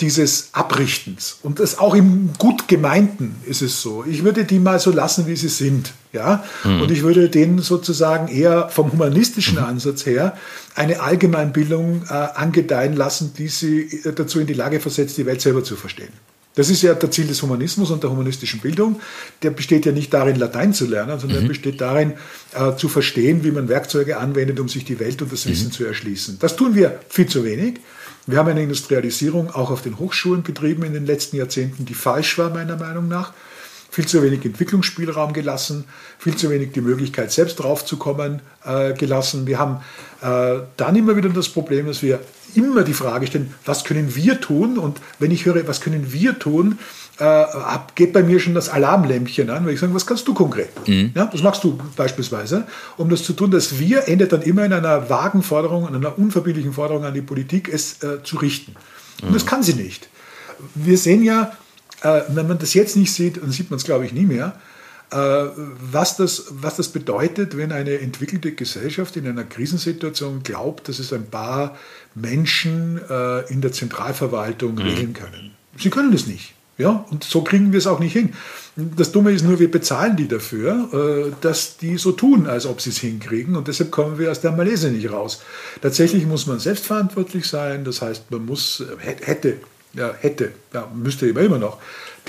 dieses 0.00 0.50
Abrichtens. 0.52 1.38
Und 1.42 1.60
das 1.60 1.78
auch 1.78 1.94
im 1.94 2.30
gut 2.38 2.68
gemeinten 2.68 3.36
ist 3.46 3.62
es 3.62 3.82
so. 3.82 4.04
Ich 4.08 4.24
würde 4.24 4.44
die 4.44 4.58
mal 4.58 4.78
so 4.78 4.90
lassen, 4.90 5.26
wie 5.26 5.36
sie 5.36 5.48
sind. 5.48 5.92
Ja? 6.12 6.44
Mhm. 6.64 6.82
Und 6.82 6.90
ich 6.90 7.02
würde 7.02 7.28
denen 7.28 7.60
sozusagen 7.60 8.28
eher 8.28 8.68
vom 8.68 8.92
humanistischen 8.92 9.58
mhm. 9.58 9.64
Ansatz 9.64 10.06
her 10.06 10.36
eine 10.74 11.00
Allgemeinbildung 11.00 12.02
äh, 12.08 12.12
angedeihen 12.12 12.94
lassen, 12.94 13.32
die 13.36 13.48
sie 13.48 13.82
äh, 14.04 14.12
dazu 14.12 14.40
in 14.40 14.46
die 14.46 14.54
Lage 14.54 14.80
versetzt, 14.80 15.18
die 15.18 15.26
Welt 15.26 15.40
selber 15.40 15.64
zu 15.64 15.76
verstehen. 15.76 16.12
Das 16.56 16.70
ist 16.70 16.80
ja 16.80 16.94
der 16.94 17.10
Ziel 17.10 17.26
des 17.26 17.42
Humanismus 17.42 17.90
und 17.90 18.02
der 18.02 18.10
humanistischen 18.10 18.60
Bildung. 18.60 18.98
Der 19.42 19.50
besteht 19.50 19.84
ja 19.84 19.92
nicht 19.92 20.12
darin, 20.12 20.36
Latein 20.36 20.72
zu 20.72 20.86
lernen, 20.86 21.20
sondern 21.20 21.44
mhm. 21.44 21.48
besteht 21.48 21.82
darin, 21.82 22.14
äh, 22.54 22.74
zu 22.76 22.88
verstehen, 22.88 23.44
wie 23.44 23.50
man 23.50 23.68
Werkzeuge 23.68 24.16
anwendet, 24.16 24.58
um 24.58 24.68
sich 24.68 24.86
die 24.86 24.98
Welt 24.98 25.20
und 25.20 25.30
das 25.30 25.44
mhm. 25.44 25.50
Wissen 25.50 25.70
zu 25.70 25.84
erschließen. 25.84 26.38
Das 26.40 26.56
tun 26.56 26.74
wir 26.74 26.98
viel 27.10 27.26
zu 27.26 27.44
wenig. 27.44 27.80
Wir 28.28 28.38
haben 28.38 28.48
eine 28.48 28.62
Industrialisierung 28.62 29.54
auch 29.54 29.70
auf 29.70 29.82
den 29.82 30.00
Hochschulen 30.00 30.42
betrieben 30.42 30.82
in 30.82 30.92
den 30.92 31.06
letzten 31.06 31.36
Jahrzehnten, 31.36 31.84
die 31.84 31.94
falsch 31.94 32.38
war, 32.38 32.50
meiner 32.50 32.76
Meinung 32.76 33.06
nach. 33.06 33.32
Viel 33.88 34.06
zu 34.06 34.20
wenig 34.20 34.44
Entwicklungsspielraum 34.44 35.32
gelassen, 35.32 35.84
viel 36.18 36.36
zu 36.36 36.50
wenig 36.50 36.72
die 36.72 36.80
Möglichkeit, 36.80 37.30
selbst 37.30 37.56
draufzukommen 37.56 38.42
äh, 38.64 38.94
gelassen. 38.94 39.46
Wir 39.46 39.60
haben 39.60 39.76
äh, 40.22 40.60
dann 40.76 40.96
immer 40.96 41.16
wieder 41.16 41.28
das 41.28 41.48
Problem, 41.48 41.86
dass 41.86 42.02
wir 42.02 42.20
immer 42.56 42.82
die 42.82 42.94
Frage 42.94 43.28
stellen, 43.28 43.54
was 43.64 43.84
können 43.84 44.14
wir 44.16 44.40
tun? 44.40 44.76
Und 44.76 45.00
wenn 45.20 45.30
ich 45.30 45.46
höre, 45.46 45.66
was 45.68 45.80
können 45.80 46.12
wir 46.12 46.38
tun, 46.38 46.78
äh, 47.18 47.44
geht 47.94 48.12
bei 48.12 48.22
mir 48.22 48.40
schon 48.40 48.54
das 48.54 48.68
Alarmlämpchen 48.68 49.48
an, 49.50 49.64
weil 49.64 49.74
ich 49.74 49.80
sage, 49.80 49.94
was 49.94 50.06
kannst 50.06 50.28
du 50.28 50.34
konkret? 50.34 50.70
Mhm. 50.86 51.12
Ja, 51.14 51.28
was 51.32 51.42
machst 51.42 51.64
du 51.64 51.78
beispielsweise, 51.96 52.66
um 52.96 53.08
das 53.08 53.22
zu 53.22 53.32
tun? 53.32 53.50
dass 53.50 53.78
Wir 53.78 54.08
endet 54.08 54.32
dann 54.32 54.42
immer 54.42 54.64
in 54.64 54.72
einer 54.72 55.08
vagen 55.08 55.42
Forderung, 55.42 55.88
in 55.88 55.94
einer 55.94 56.18
unverbindlichen 56.18 56.72
Forderung 56.72 57.04
an 57.04 57.14
die 57.14 57.22
Politik, 57.22 57.68
es 57.72 58.02
äh, 58.02 58.22
zu 58.22 58.36
richten. 58.36 58.74
Und 59.22 59.30
mhm. 59.30 59.34
das 59.34 59.46
kann 59.46 59.62
sie 59.62 59.74
nicht. 59.74 60.08
Wir 60.74 60.98
sehen 60.98 61.22
ja, 61.22 61.52
äh, 62.02 62.22
wenn 62.28 62.48
man 62.48 62.58
das 62.58 62.74
jetzt 62.74 62.96
nicht 62.96 63.12
sieht, 63.12 63.42
dann 63.42 63.50
sieht 63.50 63.70
man 63.70 63.78
es, 63.78 63.84
glaube 63.84 64.04
ich, 64.04 64.12
nie 64.12 64.26
mehr, 64.26 64.58
äh, 65.10 65.16
was 65.16 66.16
das, 66.16 66.46
was 66.50 66.76
das 66.76 66.88
bedeutet, 66.88 67.56
wenn 67.56 67.72
eine 67.72 67.98
entwickelte 68.00 68.52
Gesellschaft 68.52 69.16
in 69.16 69.26
einer 69.26 69.44
Krisensituation 69.44 70.42
glaubt, 70.42 70.88
dass 70.88 70.98
es 70.98 71.12
ein 71.12 71.30
paar 71.30 71.76
Menschen 72.14 73.00
äh, 73.08 73.50
in 73.52 73.60
der 73.60 73.72
Zentralverwaltung 73.72 74.74
mhm. 74.74 74.82
regeln 74.82 75.12
können. 75.12 75.52
Sie 75.78 75.90
können 75.90 76.12
das 76.12 76.26
nicht. 76.26 76.54
Ja, 76.78 77.06
und 77.10 77.24
so 77.24 77.42
kriegen 77.42 77.72
wir 77.72 77.78
es 77.78 77.86
auch 77.86 78.00
nicht 78.00 78.12
hin. 78.12 78.34
Das 78.76 79.10
Dumme 79.10 79.32
ist 79.32 79.42
nur, 79.42 79.58
wir 79.58 79.70
bezahlen 79.70 80.16
die 80.16 80.28
dafür, 80.28 80.88
äh, 80.92 81.32
dass 81.40 81.78
die 81.78 81.96
so 81.96 82.12
tun, 82.12 82.46
als 82.46 82.66
ob 82.66 82.82
sie 82.82 82.90
es 82.90 82.98
hinkriegen. 82.98 83.56
Und 83.56 83.68
deshalb 83.68 83.90
kommen 83.90 84.18
wir 84.18 84.30
aus 84.30 84.42
der 84.42 84.52
Malaise 84.52 84.90
nicht 84.90 85.10
raus. 85.10 85.42
Tatsächlich 85.80 86.26
muss 86.26 86.46
man 86.46 86.58
selbstverantwortlich 86.58 87.46
sein. 87.46 87.84
Das 87.84 88.02
heißt, 88.02 88.30
man 88.30 88.44
muss, 88.44 88.84
hätte, 88.98 89.56
ja, 89.94 90.12
hätte, 90.18 90.52
ja, 90.74 90.90
müsste 90.94 91.26
immer, 91.26 91.40
immer 91.40 91.58
noch, 91.58 91.78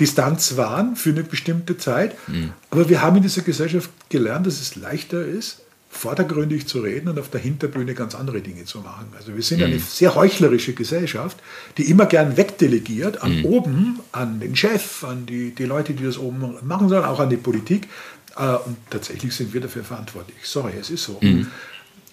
Distanz 0.00 0.56
wahren 0.56 0.96
für 0.96 1.10
eine 1.10 1.24
bestimmte 1.24 1.76
Zeit. 1.76 2.16
Mhm. 2.28 2.52
Aber 2.70 2.88
wir 2.88 3.02
haben 3.02 3.16
in 3.16 3.22
dieser 3.22 3.42
Gesellschaft 3.42 3.90
gelernt, 4.08 4.46
dass 4.46 4.60
es 4.60 4.76
leichter 4.76 5.24
ist, 5.24 5.60
vordergründig 5.88 6.66
zu 6.66 6.80
reden 6.80 7.08
und 7.08 7.18
auf 7.18 7.30
der 7.30 7.40
Hinterbühne 7.40 7.94
ganz 7.94 8.14
andere 8.14 8.40
Dinge 8.40 8.64
zu 8.64 8.80
machen. 8.80 9.06
Also 9.16 9.34
wir 9.34 9.42
sind 9.42 9.58
mhm. 9.58 9.66
eine 9.66 9.78
sehr 9.78 10.14
heuchlerische 10.14 10.74
Gesellschaft, 10.74 11.38
die 11.78 11.90
immer 11.90 12.06
gern 12.06 12.36
wegdelegiert 12.36 13.22
an 13.22 13.38
mhm. 13.38 13.44
oben, 13.46 14.00
an 14.12 14.38
den 14.40 14.54
Chef, 14.54 15.02
an 15.04 15.26
die, 15.26 15.54
die 15.54 15.64
Leute, 15.64 15.94
die 15.94 16.04
das 16.04 16.18
oben 16.18 16.56
machen 16.62 16.88
sollen, 16.88 17.04
auch 17.04 17.20
an 17.20 17.30
die 17.30 17.36
Politik. 17.36 17.88
Äh, 18.36 18.54
und 18.66 18.76
tatsächlich 18.90 19.34
sind 19.34 19.54
wir 19.54 19.60
dafür 19.60 19.82
verantwortlich. 19.82 20.36
Sorry, 20.44 20.72
es 20.78 20.90
ist 20.90 21.04
so. 21.04 21.18
Mhm. 21.20 21.48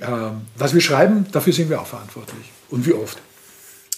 Ähm, 0.01 0.41
was 0.57 0.73
wir 0.73 0.81
schreiben, 0.81 1.25
dafür 1.31 1.53
sind 1.53 1.69
wir 1.69 1.81
auch 1.81 1.87
verantwortlich. 1.87 2.51
Und 2.69 2.85
wie 2.85 2.93
oft. 2.93 3.19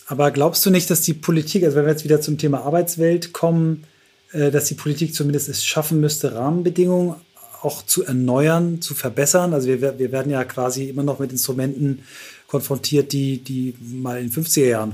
Aber 0.07 0.32
glaubst 0.32 0.65
du 0.65 0.69
nicht, 0.69 0.89
dass 0.89 1.01
die 1.01 1.13
Politik, 1.13 1.63
also 1.63 1.78
wenn 1.78 1.86
wir 1.86 1.91
jetzt 1.91 2.03
wieder 2.03 2.21
zum 2.21 2.38
Thema 2.38 2.61
Arbeitswelt 2.61 3.34
kommen, 3.34 3.84
äh, 4.32 4.51
dass 4.51 4.65
die 4.65 4.75
Politik 4.75 5.13
zumindest 5.13 5.49
es 5.49 5.65
schaffen 5.65 5.99
müsste, 5.99 6.34
Rahmenbedingungen 6.34 7.15
auch 7.62 7.86
zu 7.86 8.05
erneuern, 8.05 8.82
zu 8.82 8.95
verbessern. 8.95 9.53
Also 9.53 9.68
wir, 9.68 9.99
wir 9.99 10.12
werden 10.12 10.32
ja 10.32 10.43
quasi 10.43 10.89
immer 10.89 11.03
noch 11.03 11.20
mit 11.20 11.32
Instrumenten 11.32 12.03
konfrontiert, 12.47 13.12
die, 13.12 13.39
die 13.39 13.76
mal 13.82 14.20
in 14.20 14.30
den 14.30 14.43
50er 14.43 14.66
Jahren 14.66 14.93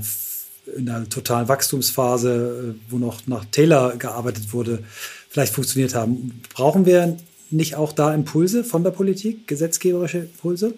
in 0.76 0.88
einer 0.88 1.08
totalen 1.08 1.48
Wachstumsphase, 1.48 2.74
äh, 2.74 2.90
wo 2.90 2.98
noch 2.98 3.26
nach 3.26 3.44
Taylor 3.44 3.96
gearbeitet 3.96 4.52
wurde, 4.52 4.82
vielleicht 5.28 5.52
funktioniert 5.52 5.94
haben. 5.94 6.40
Brauchen 6.54 6.86
wir 6.86 7.16
nicht 7.50 7.76
auch 7.76 7.92
da 7.92 8.14
Impulse 8.14 8.64
von 8.64 8.82
der 8.82 8.90
Politik, 8.90 9.46
gesetzgeberische 9.46 10.18
Impulse? 10.18 10.74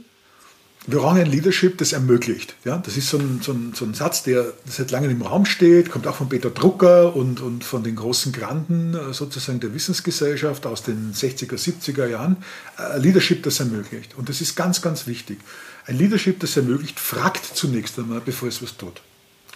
Wir 0.89 1.01
brauchen 1.01 1.19
ein 1.19 1.27
Leadership, 1.27 1.79
das 1.79 1.93
ermöglicht. 1.93 2.55
Ja, 2.65 2.79
das 2.79 2.97
ist 2.97 3.09
so 3.09 3.19
ein, 3.19 3.41
so, 3.43 3.53
ein, 3.53 3.73
so 3.75 3.85
ein 3.85 3.95
Satz, 3.95 4.23
der 4.23 4.53
seit 4.67 4.93
langem 4.93 5.11
im 5.11 5.23
Raum 5.23 5.45
steht, 5.45 5.91
kommt 5.91 6.07
auch 6.07 6.15
von 6.15 6.29
Peter 6.29 6.51
Drucker 6.51 7.17
und, 7.17 7.41
und 7.41 7.65
von 7.65 7.83
den 7.83 7.97
großen 7.97 8.33
Granden 8.33 8.95
äh, 8.95 9.13
sozusagen 9.13 9.59
der 9.59 9.75
Wissensgesellschaft 9.75 10.65
aus 10.65 10.85
den 10.85 11.13
60er, 11.13 11.57
70er 11.57 12.07
Jahren. 12.07 12.37
Ein 12.77 13.03
Leadership, 13.03 13.43
das 13.43 13.59
ermöglicht. 13.59 14.17
Und 14.17 14.29
das 14.29 14.41
ist 14.41 14.55
ganz, 14.55 14.81
ganz 14.81 15.09
wichtig. 15.09 15.41
Ein 15.87 15.99
Leadership, 15.99 16.39
das 16.39 16.57
ermöglicht, 16.57 17.01
fragt 17.01 17.45
zunächst 17.45 17.99
einmal, 17.99 18.21
bevor 18.25 18.49
es 18.49 18.63
was 18.63 18.77
tut. 18.77 19.01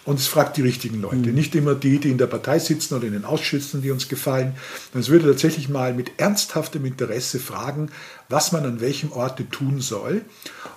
Und 0.06 0.18
es 0.18 0.26
fragt 0.28 0.56
die 0.56 0.62
richtigen 0.62 1.02
Leute, 1.02 1.16
mhm. 1.28 1.34
nicht 1.34 1.54
immer 1.54 1.74
die, 1.74 1.98
die 1.98 2.10
in 2.10 2.16
der 2.16 2.26
Partei 2.26 2.58
sitzen 2.58 2.94
oder 2.94 3.06
in 3.06 3.12
den 3.12 3.26
Ausschüssen, 3.26 3.82
die 3.82 3.90
uns 3.90 4.08
gefallen. 4.08 4.54
Es 4.94 5.10
würde 5.10 5.26
tatsächlich 5.26 5.68
mal 5.68 5.92
mit 5.92 6.12
ernsthaftem 6.18 6.86
Interesse 6.86 7.38
fragen, 7.38 7.90
was 8.28 8.50
man 8.52 8.64
an 8.64 8.80
welchem 8.80 9.12
Orte 9.12 9.48
tun 9.48 9.80
soll 9.80 10.22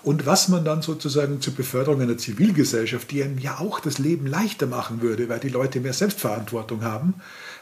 und 0.03 0.25
was 0.25 0.49
man 0.49 0.65
dann 0.65 0.81
sozusagen 0.81 1.39
zur 1.39 1.55
Beförderung 1.55 2.01
einer 2.01 2.17
Zivilgesellschaft, 2.17 3.11
die 3.11 3.23
einem 3.23 3.37
ja 3.37 3.59
auch 3.59 3.79
das 3.79 3.97
Leben 3.97 4.27
leichter 4.27 4.67
machen 4.67 5.01
würde, 5.01 5.29
weil 5.29 5.39
die 5.39 5.49
Leute 5.49 5.79
mehr 5.79 5.93
Selbstverantwortung 5.93 6.83
haben, 6.83 7.13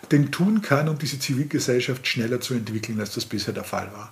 denn 0.10 0.32
tun 0.32 0.64
kann, 0.64 0.90
um 0.90 0.98
diese 0.98 1.20
Zivilgesellschaft 1.20 2.08
schneller 2.08 2.42
zu 2.42 2.56
entwickeln, 2.56 3.00
als 3.00 3.14
das 3.14 3.26
bisher 3.26 3.54
der 3.54 3.64
Fall 3.64 3.92
war. 3.94 4.12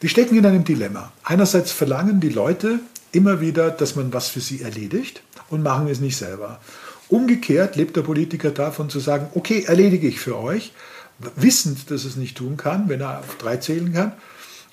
Die 0.00 0.08
stecken 0.08 0.36
in 0.36 0.46
einem 0.46 0.64
Dilemma. 0.64 1.12
Einerseits 1.24 1.72
verlangen 1.72 2.20
die 2.20 2.30
Leute 2.30 2.80
immer 3.12 3.40
wieder, 3.40 3.70
dass 3.70 3.96
man 3.96 4.12
was 4.14 4.28
für 4.28 4.40
sie 4.40 4.62
erledigt 4.62 5.22
und 5.50 5.62
machen 5.62 5.88
es 5.88 6.00
nicht 6.00 6.16
selber. 6.16 6.60
Umgekehrt 7.08 7.76
lebt 7.76 7.96
der 7.96 8.02
Politiker 8.02 8.50
davon 8.50 8.88
zu 8.88 9.00
sagen, 9.00 9.26
okay, 9.34 9.64
erledige 9.66 10.06
ich 10.06 10.20
für 10.20 10.38
euch, 10.38 10.72
wissend, 11.36 11.90
dass 11.90 12.04
es 12.04 12.16
nicht 12.16 12.36
tun 12.38 12.56
kann, 12.56 12.88
wenn 12.88 13.00
er 13.00 13.18
auf 13.18 13.36
drei 13.36 13.56
zählen 13.56 13.92
kann. 13.92 14.12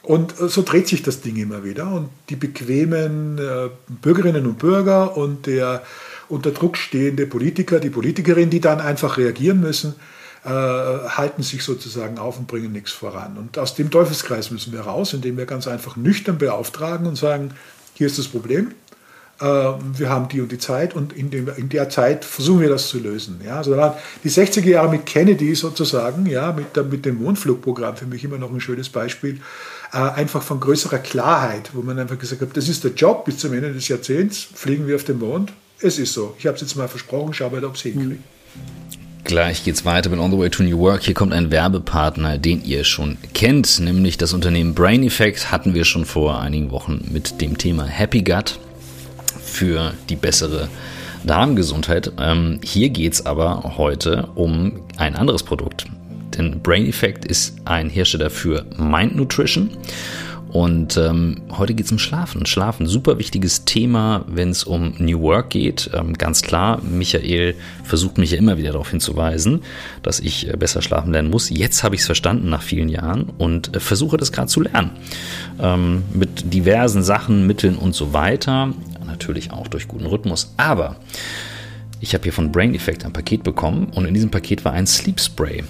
Und 0.04 0.40
äh, 0.40 0.48
so 0.48 0.62
dreht 0.62 0.88
sich 0.88 1.04
das 1.04 1.22
Ding 1.22 1.36
immer 1.36 1.64
wieder. 1.64 1.92
Und 1.92 2.10
die 2.30 2.36
bequemen 2.36 3.38
äh, 3.38 3.70
Bürgerinnen 3.90 4.46
und 4.46 4.60
Bürger 4.60 5.18
und 5.18 5.48
der 5.48 5.84
unter 6.30 6.52
Druck 6.52 6.78
stehende 6.78 7.26
Politiker, 7.26 7.80
die 7.80 7.90
Politikerin, 7.90 8.50
die 8.50 8.60
dann 8.60 8.80
einfach 8.80 9.18
reagieren 9.18 9.60
müssen, 9.60 9.96
äh, 10.46 10.50
halten 10.50 11.44
sich 11.44 11.64
sozusagen 11.64 12.20
auf 12.20 12.38
und 12.38 12.48
bringen 12.48 12.72
nichts 12.72 12.92
voran. 12.92 13.38
Und 13.38 13.58
aus 13.58 13.76
dem 13.76 13.90
Teufelskreis 13.90 14.52
müssen 14.52 14.72
wir 14.72 14.82
raus, 14.82 15.14
indem 15.14 15.38
wir 15.38 15.46
ganz 15.46 15.68
einfach 15.68 15.96
nüchtern 15.96 16.38
beauftragen 16.38 17.08
und 17.08 17.16
sagen, 17.16 17.52
hier 17.96 18.08
ist 18.08 18.20
das 18.20 18.28
Problem, 18.28 18.72
wir 19.40 20.10
haben 20.10 20.30
die 20.30 20.42
und 20.42 20.52
die 20.52 20.58
Zeit 20.58 20.96
und 20.96 21.14
in, 21.14 21.30
dem, 21.30 21.48
in, 21.58 21.70
der 21.70 21.90
Zeit 21.90 22.26
versuchen 22.26 22.62
wir 22.62 22.70
das 22.70 22.90
zu 22.90 22.98
lösen. 22.98 23.40
Ja, 23.46 23.58
also 23.58 23.76
die 24.24 24.32
60er 24.32 24.66
Jahre 24.66 24.90
mit 24.90 25.06
Kennedy 25.06 25.54
sozusagen, 25.54 26.26
ja, 26.26 26.52
mit, 26.52 26.76
mit 26.90 27.06
dem 27.06 27.22
Mondflugprogramm 27.22 27.96
für 27.98 28.08
mich 28.08 28.24
immer 28.24 28.40
noch 28.40 28.52
ein 28.52 28.60
schönes 28.60 28.90
Beispiel, 28.90 29.40
äh, 29.94 29.98
einfach 29.98 30.42
von 30.42 30.60
größerer 30.60 30.98
Klarheit, 30.98 31.70
wo 31.74 31.84
man 31.84 32.00
einfach 32.00 32.18
gesagt 32.18 32.42
hat, 32.42 32.58
das 32.58 32.68
ist 32.68 32.84
der 32.84 32.92
Job 32.92 33.26
bis 33.26 33.38
zum 33.38 33.54
Ende 33.54 33.74
des 33.74 33.88
Jahrzehnts, 33.88 34.48
fliegen 34.54 34.88
wir 34.88 34.96
auf 34.96 35.04
den 35.04 35.20
Mond. 35.20 35.54
Es 35.80 36.00
ist 36.00 36.14
so. 36.14 36.36
Ich 36.40 36.48
habe 36.48 36.56
es 36.56 36.62
jetzt 36.62 36.76
mal 36.76 36.88
versprochen, 36.88 37.34
schau 37.34 37.52
mal, 37.52 37.64
ob 37.64 37.76
es 37.76 37.82
hinkriegt. 37.82 38.24
Gleich 39.24 39.64
geht's 39.64 39.86
weiter 39.86 40.10
mit 40.10 40.20
On 40.20 40.32
the 40.32 40.38
Way 40.38 40.50
to 40.50 40.64
New 40.64 40.80
Work. 40.80 41.04
Hier 41.04 41.14
kommt 41.14 41.34
ein 41.34 41.52
Werbepartner, 41.52 42.40
den 42.40 42.64
ihr 42.64 42.84
schon 42.84 43.18
kennt, 43.34 43.80
nämlich 43.80 44.18
das 44.18 44.34
Unternehmen 44.34 44.74
Brain 44.74 45.04
Effect 45.04 45.52
hatten 45.52 45.76
wir 45.76 45.86
schon 45.86 46.06
vor 46.06 46.40
einigen 46.40 46.72
Wochen 46.72 47.06
mit 47.12 47.40
dem 47.40 47.58
Thema 47.58 47.86
Happy 47.86 48.24
Gut 48.24 48.58
für 49.58 49.94
die 50.08 50.16
bessere 50.16 50.70
Darmgesundheit. 51.26 52.12
Ähm, 52.20 52.60
hier 52.64 52.90
geht's 52.90 53.26
aber 53.26 53.74
heute 53.78 54.30
um 54.36 54.82
ein 54.98 55.16
anderes 55.16 55.42
Produkt. 55.42 55.86
Denn 56.38 56.60
Brain 56.62 56.88
Effect 56.88 57.26
ist 57.26 57.56
ein 57.66 57.90
Hersteller 57.90 58.30
für 58.30 58.66
Mind 58.78 59.16
Nutrition 59.16 59.72
und 60.50 60.96
ähm, 60.98 61.42
heute 61.52 61.74
geht 61.74 61.88
es 61.88 61.92
um 61.92 62.00
Schlafen. 62.00 62.46
Schlafen, 62.46 62.88
super 62.88 63.20
wichtiges 63.20 63.66
Thema, 63.66 64.24
wenn 64.28 64.50
es 64.50 64.64
um 64.64 64.94
New 64.98 65.22
Work 65.22 65.50
geht. 65.50 65.90
Ähm, 65.94 66.14
ganz 66.14 66.42
klar, 66.42 66.82
Michael 66.82 67.56
versucht 67.84 68.18
mich 68.18 68.32
ja 68.32 68.38
immer 68.38 68.58
wieder 68.58 68.72
darauf 68.72 68.90
hinzuweisen, 68.90 69.62
dass 70.04 70.20
ich 70.20 70.48
äh, 70.48 70.56
besser 70.56 70.82
schlafen 70.82 71.12
lernen 71.12 71.30
muss. 71.30 71.50
Jetzt 71.50 71.84
habe 71.84 71.96
ich 71.96 72.02
es 72.02 72.06
verstanden 72.06 72.50
nach 72.50 72.62
vielen 72.62 72.90
Jahren 72.90 73.30
und 73.38 73.76
äh, 73.76 73.80
versuche 73.80 74.18
das 74.18 74.32
gerade 74.32 74.48
zu 74.48 74.62
lernen. 74.62 74.92
Ähm, 75.60 76.04
mit 76.14 76.54
diversen 76.54 77.04
Sachen, 77.04 77.46
Mitteln 77.46 77.76
und 77.76 77.94
so 77.94 78.14
weiter. 78.14 78.74
Natürlich 79.08 79.52
auch 79.52 79.68
durch 79.68 79.88
guten 79.88 80.06
Rhythmus. 80.06 80.54
Aber 80.58 80.98
ich 82.00 82.14
habe 82.14 82.24
hier 82.24 82.34
von 82.34 82.52
Brain 82.52 82.76
Effect 82.76 83.06
ein 83.06 83.14
Paket 83.14 83.44
bekommen 83.44 83.88
und 83.94 84.06
in 84.06 84.14
diesem 84.14 84.30
Paket 84.30 84.64
war 84.66 84.74
ein 84.74 84.86
Sleep 84.86 85.20
Spray. 85.20 85.64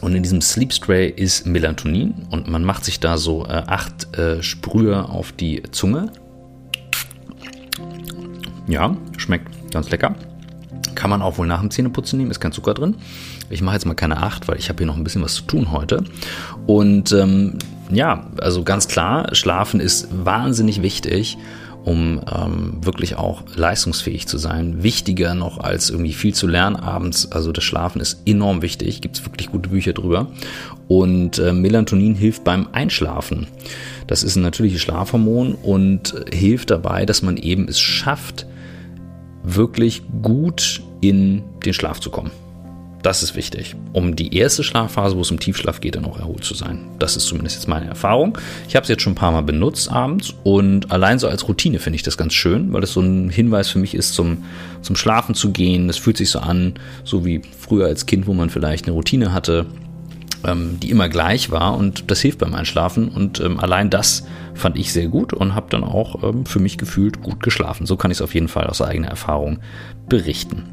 Und 0.00 0.14
in 0.14 0.22
diesem 0.22 0.40
Sleep 0.40 0.72
Spray 0.72 1.10
ist 1.10 1.46
Melatonin 1.46 2.26
und 2.30 2.48
man 2.48 2.64
macht 2.64 2.84
sich 2.84 3.00
da 3.00 3.18
so 3.18 3.44
äh, 3.44 3.62
acht 3.66 4.16
äh, 4.16 4.42
Sprühe 4.42 5.06
auf 5.08 5.32
die 5.32 5.62
Zunge. 5.72 6.10
Ja, 8.66 8.96
schmeckt 9.18 9.72
ganz 9.72 9.90
lecker. 9.90 10.14
Kann 10.94 11.10
man 11.10 11.22
auch 11.22 11.36
wohl 11.38 11.46
nach 11.46 11.60
dem 11.60 11.70
Zähneputzen 11.70 12.18
nehmen, 12.18 12.30
ist 12.30 12.40
kein 12.40 12.52
Zucker 12.52 12.72
drin. 12.72 12.96
Ich 13.50 13.62
mache 13.62 13.74
jetzt 13.74 13.84
mal 13.84 13.94
keine 13.94 14.18
acht, 14.18 14.48
weil 14.48 14.58
ich 14.58 14.68
habe 14.68 14.78
hier 14.78 14.86
noch 14.86 14.96
ein 14.96 15.04
bisschen 15.04 15.22
was 15.22 15.34
zu 15.34 15.42
tun 15.42 15.72
heute. 15.72 16.04
Und 16.66 17.12
ähm, 17.12 17.58
ja, 17.90 18.26
also 18.40 18.62
ganz 18.62 18.88
klar, 18.88 19.34
Schlafen 19.34 19.80
ist 19.80 20.08
wahnsinnig 20.24 20.82
wichtig 20.82 21.36
um 21.84 22.20
ähm, 22.32 22.78
wirklich 22.82 23.16
auch 23.16 23.42
leistungsfähig 23.54 24.26
zu 24.26 24.38
sein. 24.38 24.82
Wichtiger 24.82 25.34
noch 25.34 25.58
als 25.58 25.90
irgendwie 25.90 26.12
viel 26.12 26.34
zu 26.34 26.46
lernen 26.46 26.76
abends. 26.76 27.32
Also 27.32 27.52
das 27.52 27.64
Schlafen 27.64 28.00
ist 28.00 28.22
enorm 28.26 28.62
wichtig. 28.62 29.00
Gibt 29.00 29.18
es 29.18 29.24
wirklich 29.24 29.50
gute 29.50 29.70
Bücher 29.70 29.92
drüber. 29.92 30.28
Und 30.88 31.38
äh, 31.38 31.52
Melatonin 31.52 32.14
hilft 32.14 32.44
beim 32.44 32.68
Einschlafen. 32.72 33.46
Das 34.06 34.22
ist 34.22 34.36
ein 34.36 34.42
natürliches 34.42 34.80
Schlafhormon 34.80 35.54
und 35.54 36.14
hilft 36.32 36.70
dabei, 36.70 37.06
dass 37.06 37.22
man 37.22 37.36
eben 37.36 37.68
es 37.68 37.80
schafft, 37.80 38.46
wirklich 39.42 40.02
gut 40.22 40.82
in 41.00 41.42
den 41.64 41.72
Schlaf 41.72 42.00
zu 42.00 42.10
kommen. 42.10 42.30
Das 43.02 43.22
ist 43.22 43.34
wichtig, 43.34 43.76
um 43.94 44.14
die 44.14 44.36
erste 44.36 44.62
Schlafphase, 44.62 45.16
wo 45.16 45.22
es 45.22 45.30
um 45.30 45.40
Tiefschlaf 45.40 45.80
geht, 45.80 45.96
dann 45.96 46.04
auch 46.04 46.18
erholt 46.18 46.44
zu 46.44 46.54
sein. 46.54 46.86
Das 46.98 47.16
ist 47.16 47.26
zumindest 47.26 47.56
jetzt 47.56 47.66
meine 47.66 47.86
Erfahrung. 47.86 48.36
Ich 48.68 48.76
habe 48.76 48.82
es 48.82 48.88
jetzt 48.88 49.02
schon 49.02 49.12
ein 49.12 49.16
paar 49.16 49.32
Mal 49.32 49.42
benutzt 49.42 49.90
abends 49.90 50.34
und 50.44 50.92
allein 50.92 51.18
so 51.18 51.26
als 51.26 51.48
Routine 51.48 51.78
finde 51.78 51.96
ich 51.96 52.02
das 52.02 52.18
ganz 52.18 52.34
schön, 52.34 52.72
weil 52.72 52.82
es 52.82 52.92
so 52.92 53.00
ein 53.00 53.30
Hinweis 53.30 53.70
für 53.70 53.78
mich 53.78 53.94
ist, 53.94 54.12
zum, 54.12 54.44
zum 54.82 54.96
Schlafen 54.96 55.34
zu 55.34 55.50
gehen. 55.50 55.86
Das 55.86 55.96
fühlt 55.96 56.18
sich 56.18 56.30
so 56.30 56.40
an, 56.40 56.74
so 57.04 57.24
wie 57.24 57.40
früher 57.58 57.86
als 57.86 58.04
Kind, 58.04 58.26
wo 58.26 58.34
man 58.34 58.50
vielleicht 58.50 58.84
eine 58.84 58.92
Routine 58.92 59.32
hatte, 59.32 59.64
ähm, 60.44 60.78
die 60.80 60.90
immer 60.90 61.08
gleich 61.08 61.50
war 61.50 61.76
und 61.78 62.10
das 62.10 62.20
hilft 62.20 62.38
beim 62.38 62.54
Einschlafen. 62.54 63.08
Und 63.08 63.40
ähm, 63.40 63.58
allein 63.58 63.88
das 63.88 64.26
fand 64.54 64.78
ich 64.78 64.92
sehr 64.92 65.08
gut 65.08 65.32
und 65.32 65.54
habe 65.54 65.68
dann 65.70 65.84
auch 65.84 66.22
ähm, 66.22 66.44
für 66.44 66.60
mich 66.60 66.76
gefühlt 66.76 67.22
gut 67.22 67.42
geschlafen. 67.42 67.86
So 67.86 67.96
kann 67.96 68.10
ich 68.10 68.18
es 68.18 68.22
auf 68.22 68.34
jeden 68.34 68.48
Fall 68.48 68.66
aus 68.66 68.82
eigener 68.82 69.08
Erfahrung 69.08 69.60
berichten. 70.08 70.64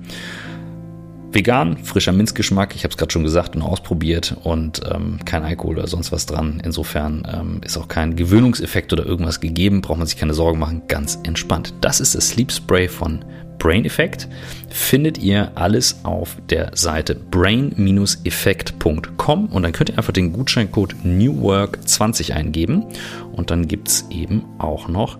Vegan, 1.37 1.77
frischer 1.77 2.11
Minzgeschmack, 2.13 2.75
ich 2.75 2.83
habe 2.83 2.91
es 2.91 2.97
gerade 2.97 3.11
schon 3.11 3.21
gesagt 3.21 3.55
und 3.55 3.61
ausprobiert 3.61 4.35
und 4.43 4.81
ähm, 4.91 5.19
kein 5.23 5.43
Alkohol 5.43 5.77
oder 5.77 5.85
sonst 5.85 6.11
was 6.11 6.25
dran. 6.25 6.59
Insofern 6.65 7.27
ähm, 7.31 7.61
ist 7.63 7.77
auch 7.77 7.87
kein 7.87 8.15
Gewöhnungseffekt 8.15 8.91
oder 8.91 9.05
irgendwas 9.05 9.39
gegeben, 9.39 9.81
braucht 9.81 9.99
man 9.99 10.07
sich 10.07 10.17
keine 10.17 10.33
Sorgen 10.33 10.57
machen, 10.57 10.81
ganz 10.87 11.19
entspannt. 11.21 11.75
Das 11.79 11.99
ist 11.99 12.15
das 12.15 12.29
Sleep 12.29 12.51
Spray 12.51 12.87
von 12.87 13.23
Brain 13.59 13.85
Effect. 13.85 14.27
Findet 14.69 15.19
ihr 15.19 15.51
alles 15.53 15.99
auf 16.01 16.37
der 16.49 16.75
Seite 16.75 17.13
brain-effekt.com 17.13 19.45
und 19.45 19.61
dann 19.61 19.73
könnt 19.73 19.91
ihr 19.91 19.97
einfach 19.99 20.13
den 20.13 20.33
Gutscheincode 20.33 20.95
NEWWORK20 21.05 22.33
eingeben 22.33 22.83
und 23.31 23.51
dann 23.51 23.67
gibt 23.67 23.89
es 23.89 24.07
eben 24.09 24.43
auch 24.57 24.87
noch 24.87 25.19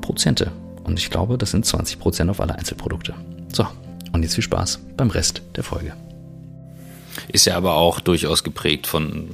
Prozente. 0.00 0.50
Und 0.84 0.98
ich 0.98 1.10
glaube, 1.10 1.36
das 1.36 1.50
sind 1.50 1.66
20 1.66 1.98
Prozent 1.98 2.30
auf 2.30 2.40
alle 2.40 2.54
Einzelprodukte. 2.54 3.12
So, 3.52 3.66
und 4.12 4.22
jetzt 4.22 4.34
viel 4.34 4.44
Spaß 4.44 4.80
beim 4.96 5.10
Rest 5.10 5.42
der 5.56 5.64
Folge. 5.64 5.94
Ist 7.28 7.46
ja 7.46 7.56
aber 7.56 7.74
auch 7.74 8.00
durchaus 8.00 8.42
geprägt 8.42 8.86
von 8.86 9.28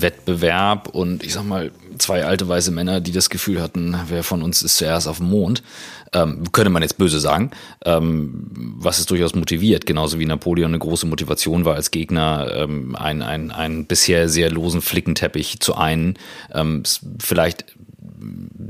Wettbewerb 0.00 0.88
und 0.88 1.22
ich 1.22 1.34
sag 1.34 1.44
mal, 1.44 1.70
zwei 1.98 2.24
alte 2.24 2.48
weiße 2.48 2.70
Männer, 2.70 3.00
die 3.00 3.12
das 3.12 3.28
Gefühl 3.30 3.60
hatten, 3.60 3.96
wer 4.08 4.22
von 4.22 4.42
uns 4.42 4.62
ist 4.62 4.78
zuerst 4.78 5.08
auf 5.08 5.18
dem 5.18 5.28
Mond. 5.28 5.62
Ähm, 6.14 6.44
könnte 6.52 6.70
man 6.70 6.82
jetzt 6.82 6.96
böse 6.96 7.20
sagen, 7.20 7.50
ähm, 7.84 8.46
was 8.78 8.98
es 8.98 9.06
durchaus 9.06 9.34
motiviert, 9.34 9.84
genauso 9.84 10.18
wie 10.18 10.24
Napoleon 10.24 10.70
eine 10.70 10.78
große 10.78 11.06
Motivation 11.06 11.66
war 11.66 11.74
als 11.74 11.90
Gegner, 11.90 12.50
ähm, 12.54 12.96
einen, 12.96 13.50
einen, 13.50 13.84
bisher 13.84 14.28
sehr 14.30 14.50
losen 14.50 14.80
Flickenteppich 14.80 15.60
zu 15.60 15.74
einen. 15.74 16.14
Ähm, 16.54 16.84
vielleicht 17.20 17.66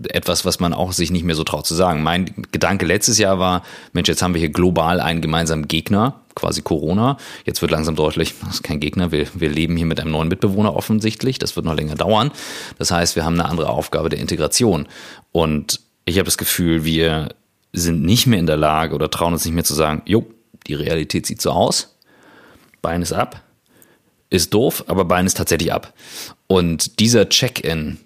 etwas, 0.09 0.44
was 0.44 0.61
man 0.61 0.72
auch 0.74 0.92
sich 0.92 1.11
nicht 1.11 1.24
mehr 1.24 1.34
so 1.34 1.44
traut 1.44 1.66
zu 1.66 1.74
sagen. 1.74 2.03
Mein 2.03 2.30
Gedanke 2.53 2.86
letztes 2.86 3.18
Jahr 3.18 3.38
war, 3.38 3.62
Mensch, 3.92 4.09
jetzt 4.09 4.22
haben 4.22 4.34
wir 4.34 4.40
hier 4.40 4.51
global 4.51 5.01
einen 5.01 5.20
gemeinsamen 5.20 5.68
Gegner, 5.68 6.20
quasi 6.34 6.62
Corona. 6.62 7.16
Jetzt 7.44 7.62
wird 7.62 7.70
langsam 7.70 7.96
deutlich, 7.96 8.34
das 8.40 8.57
ist 8.57 8.62
kein 8.62 8.80
Gegner, 8.80 9.12
wir, 9.12 9.26
wir 9.34 9.51
leben 9.51 9.76
hier 9.76 9.86
mit 9.86 10.01
einem 10.01 10.12
neuen 10.12 10.28
Mitbewohner 10.28 10.74
offensichtlich. 10.74 11.38
Das 11.38 11.57
wird 11.57 11.66
noch 11.66 11.74
länger 11.74 11.94
dauern. 11.94 12.30
Das 12.78 12.90
heißt, 12.90 13.16
wir 13.16 13.24
haben 13.24 13.34
eine 13.34 13.49
andere 13.49 13.70
Aufgabe 13.70 14.09
der 14.09 14.18
Integration. 14.18 14.86
Und 15.32 15.80
ich 16.05 16.16
habe 16.16 16.26
das 16.26 16.38
Gefühl, 16.38 16.84
wir 16.84 17.28
sind 17.72 18.03
nicht 18.03 18.26
mehr 18.26 18.38
in 18.38 18.46
der 18.46 18.57
Lage 18.57 18.94
oder 18.94 19.11
trauen 19.11 19.32
uns 19.32 19.44
nicht 19.44 19.55
mehr 19.55 19.64
zu 19.64 19.74
sagen, 19.74 20.03
jo, 20.07 20.26
die 20.66 20.74
Realität 20.74 21.26
sieht 21.26 21.40
so 21.40 21.51
aus, 21.51 21.96
Bein 22.82 23.03
ist 23.03 23.12
ab, 23.12 23.42
ist 24.30 24.55
doof, 24.55 24.84
aber 24.86 25.05
Bein 25.05 25.26
ist 25.26 25.36
tatsächlich 25.36 25.72
ab. 25.72 25.92
Und 26.46 27.01
dieser 27.01 27.28
Check-in, 27.28 27.99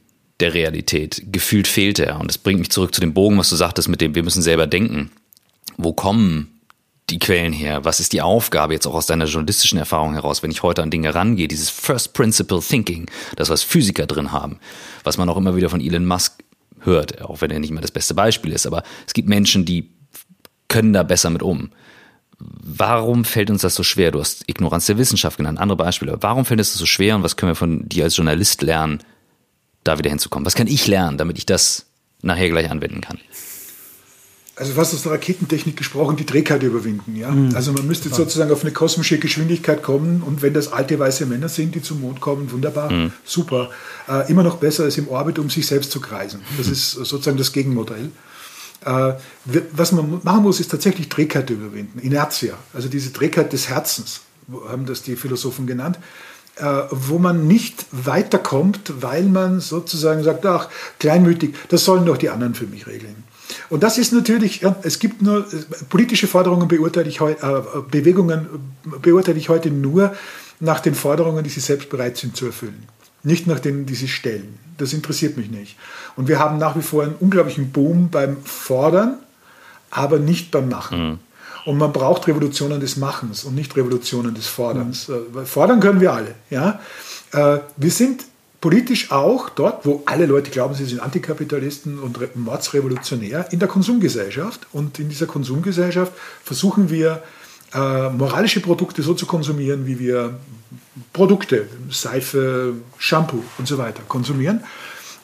der 0.43 0.55
Realität. 0.55 1.23
Gefühlt 1.33 1.67
fehlt 1.67 1.99
er. 1.99 2.21
Und 2.21 2.29
das 2.29 2.39
bringt 2.39 2.59
mich 2.59 2.71
zurück 2.71 2.95
zu 2.95 3.01
dem 3.01 3.15
Bogen, 3.15 3.39
was 3.39 3.49
du 3.49 3.57
sagtest, 3.57 3.89
mit 3.89 4.01
dem 4.01 4.15
wir 4.15 4.23
müssen 4.23 4.43
selber 4.43 4.67
denken. 4.67 5.11
Wo 5.79 5.93
kommen 5.93 6.61
die 7.09 7.19
Quellen 7.19 7.53
her? 7.53 7.85
Was 7.85 8.01
ist 8.01 8.13
die 8.13 8.23
Aufgabe 8.23 8.75
jetzt 8.75 8.87
auch 8.87 8.95
aus 8.95 9.07
deiner 9.07 9.27
journalistischen 9.27 9.79
Erfahrung 9.79 10.15
heraus, 10.15 10.43
wenn 10.43 10.51
ich 10.51 10.63
heute 10.63 10.83
an 10.83 10.91
Dinge 10.91 11.15
rangehe? 11.15 11.49
Dieses 11.49 11.71
First 11.71 12.13
Principle 12.13 12.61
Thinking, 12.61 13.11
das 13.37 13.49
was 13.49 13.63
Physiker 13.63 14.07
drin 14.07 14.33
haben, 14.33 14.59
was 15.05 15.17
man 15.17 15.29
auch 15.29 15.37
immer 15.37 15.57
wieder 15.57 15.71
von 15.71 15.81
Elon 15.81 16.07
Musk 16.07 16.43
hört, 16.81 17.23
auch 17.23 17.41
wenn 17.41 17.51
er 17.51 17.61
nicht 17.61 17.71
mehr 17.71 17.81
das 17.81 17.91
beste 17.91 18.15
Beispiel 18.15 18.53
ist. 18.53 18.67
Aber 18.67 18.83
es 19.07 19.15
gibt 19.15 19.29
Menschen, 19.29 19.65
die 19.65 19.91
können 20.69 20.93
da 20.93 21.03
besser 21.03 21.31
mit 21.31 21.43
um. 21.43 21.71
Warum 22.39 23.25
fällt 23.25 23.51
uns 23.51 23.63
das 23.63 23.77
so 23.77 23.85
schwer? 23.85 24.11
Du 24.11 24.19
hast 24.19 24.49
Ignoranz 24.49 24.87
der 24.87 24.99
Wissenschaft 24.99 25.37
genannt, 25.37 25.61
andere 25.61 25.77
Beispiele. 25.77 26.17
Warum 26.21 26.45
fällt 26.45 26.59
es 26.59 26.75
so 26.75 26.87
schwer 26.87 27.15
und 27.15 27.23
was 27.23 27.37
können 27.37 27.53
wir 27.53 27.57
von 27.57 27.89
dir 27.89 28.05
als 28.05 28.17
Journalist 28.17 28.63
lernen, 28.63 29.01
da 29.85 29.99
wieder 29.99 30.11
hinzukommen? 30.11 30.47
Was 30.47 30.55
kann 30.55 30.67
ich 30.67 30.87
lernen, 30.87 31.19
damit 31.19 31.39
ich 31.39 31.47
das 31.47 31.87
nachher 32.23 32.49
gleich 32.49 32.71
anwenden 32.71 33.01
kann? 33.01 33.19
Also 34.55 34.77
was 34.77 34.93
aus 34.93 35.03
der 35.03 35.13
Raketentechnik 35.13 35.77
gesprochen, 35.77 36.17
die 36.17 36.27
Trägheit 36.27 36.63
überwinden. 36.63 37.17
Ja? 37.17 37.31
Mhm. 37.31 37.55
Also 37.55 37.73
man 37.73 37.87
müsste 37.87 38.11
sozusagen 38.11 38.53
auf 38.53 38.63
eine 38.63 38.73
kosmische 38.73 39.19
Geschwindigkeit 39.19 39.83
kommen 39.83 40.23
und 40.23 40.43
wenn 40.43 40.53
das 40.53 40.71
alte 40.71 40.99
weiße 40.99 41.25
Männer 41.25 41.49
sind, 41.49 41.75
die 41.75 41.81
zum 41.81 42.03
Mond 42.03 42.21
kommen, 42.21 42.53
wunderbar, 42.53 42.93
mhm. 42.93 43.13
super. 43.25 43.71
Äh, 44.09 44.31
immer 44.31 44.43
noch 44.43 44.57
besser 44.57 44.85
als 44.85 44.99
im 44.99 45.09
Orbit, 45.09 45.39
um 45.39 45.49
sich 45.49 45.67
selbst 45.67 45.91
zu 45.91 46.01
kreisen. 46.01 46.43
Das 46.59 46.67
mhm. 46.67 46.73
ist 46.75 46.91
sozusagen 46.91 47.39
das 47.39 47.53
Gegenmodell. 47.53 48.11
Äh, 48.85 49.15
was 49.73 49.93
man 49.93 50.21
machen 50.23 50.43
muss, 50.43 50.61
ist 50.61 50.71
tatsächlich 50.71 51.09
Trägheit 51.09 51.49
überwinden, 51.49 51.99
Inertia, 52.01 52.55
also 52.75 52.89
diese 52.89 53.13
Trägheit 53.13 53.53
des 53.53 53.69
Herzens, 53.69 54.21
haben 54.69 54.87
das 54.87 55.03
die 55.03 55.17
Philosophen 55.17 55.67
genannt. 55.67 55.99
Äh, 56.63 56.85
wo 56.93 57.19
man 57.19 57.49
nicht 57.49 57.87
weiterkommt, 57.91 58.93
weil 59.03 59.25
man 59.25 59.59
sozusagen 59.59 60.23
sagt, 60.23 60.47
ach, 60.47 60.69
kleinmütig, 61.01 61.57
das 61.71 61.85
sollen 61.85 62.07
doch 62.07 62.17
die 62.17 62.31
anderen 62.31 62.55
für 62.55 62.69
mich 62.69 62.87
regeln. 62.87 63.25
Und 63.69 63.83
das 63.83 63.99
ist 63.99 64.13
natürlich, 64.13 64.65
es 64.83 65.01
gibt 65.01 65.23
nur 65.23 65.45
politische 65.89 66.29
Forderungen 66.29 66.69
beurteile 66.69 67.09
ich 67.09 67.21
äh, 67.21 67.35
Bewegungen 67.91 68.47
beurteile 68.85 69.39
ich 69.39 69.49
heute 69.49 69.73
nur 69.73 70.15
nach 70.61 70.79
den 70.79 70.95
Forderungen, 70.95 71.43
die 71.43 71.51
sie 71.51 71.59
selbst 71.59 71.91
bereit 71.91 72.17
sind 72.17 72.37
zu 72.37 72.47
erfüllen. 72.47 72.85
Nicht 73.25 73.49
nach 73.49 73.59
denen, 73.59 73.85
die 73.85 73.97
sie 73.97 74.07
stellen. 74.07 74.57
Das 74.79 74.93
interessiert 74.93 75.37
mich 75.37 75.51
nicht. 75.51 75.77
Und 76.15 76.29
wir 76.29 76.39
haben 76.39 76.59
nach 76.59 76.77
wie 76.77 76.83
vor 76.83 77.03
einen 77.03 77.17
unglaublichen 77.19 77.73
Boom 77.73 78.09
beim 78.09 78.37
Fordern, 78.45 79.19
aber 79.91 80.21
nicht 80.21 80.53
beim 80.53 80.69
Machen. 80.69 81.09
Mhm. 81.09 81.19
Und 81.65 81.79
man 81.79 81.93
braucht 81.93 82.27
Revolutionen 82.27 82.81
des 82.81 82.97
Machens 82.97 83.45
und 83.45 83.55
nicht 83.55 83.77
Revolutionen 83.77 84.35
des 84.35 84.47
Forderns. 84.47 85.09
Mhm. 85.09 85.47
Fordern 85.47 85.81
können 85.81 86.01
wir 86.01 86.13
alle. 86.13 86.35
Ja? 86.51 86.81
Äh, 87.33 87.59
wir 87.77 87.91
sind 87.91 88.25
politisch 88.61 89.11
auch 89.11 89.49
dort, 89.49 89.85
wo 89.85 90.03
alle 90.07 90.27
Leute 90.27 90.51
glauben, 90.51 90.75
sie 90.75 90.85
sind 90.85 91.01
Antikapitalisten 91.01 91.99
und 91.99 92.37
mordsrevolutionär, 92.37 93.53
in 93.53 93.59
der 93.59 93.69
Konsumgesellschaft. 93.69 94.67
Und 94.73 94.99
in 94.99 95.09
dieser 95.09 95.27
Konsumgesellschaft 95.27 96.13
versuchen 96.45 96.91
wir, 96.91 97.23
äh, 97.75 98.11
moralische 98.11 98.61
Produkte 98.61 99.03
so 99.03 99.15
zu 99.15 99.27
konsumieren, 99.27 99.87
wie 99.87 99.99
wir 99.99 100.39
Produkte, 101.13 101.69
Seife, 101.91 102.75
Shampoo 102.99 103.43
und 103.59 103.67
so 103.67 103.79
weiter 103.79 104.03
konsumieren, 104.09 104.63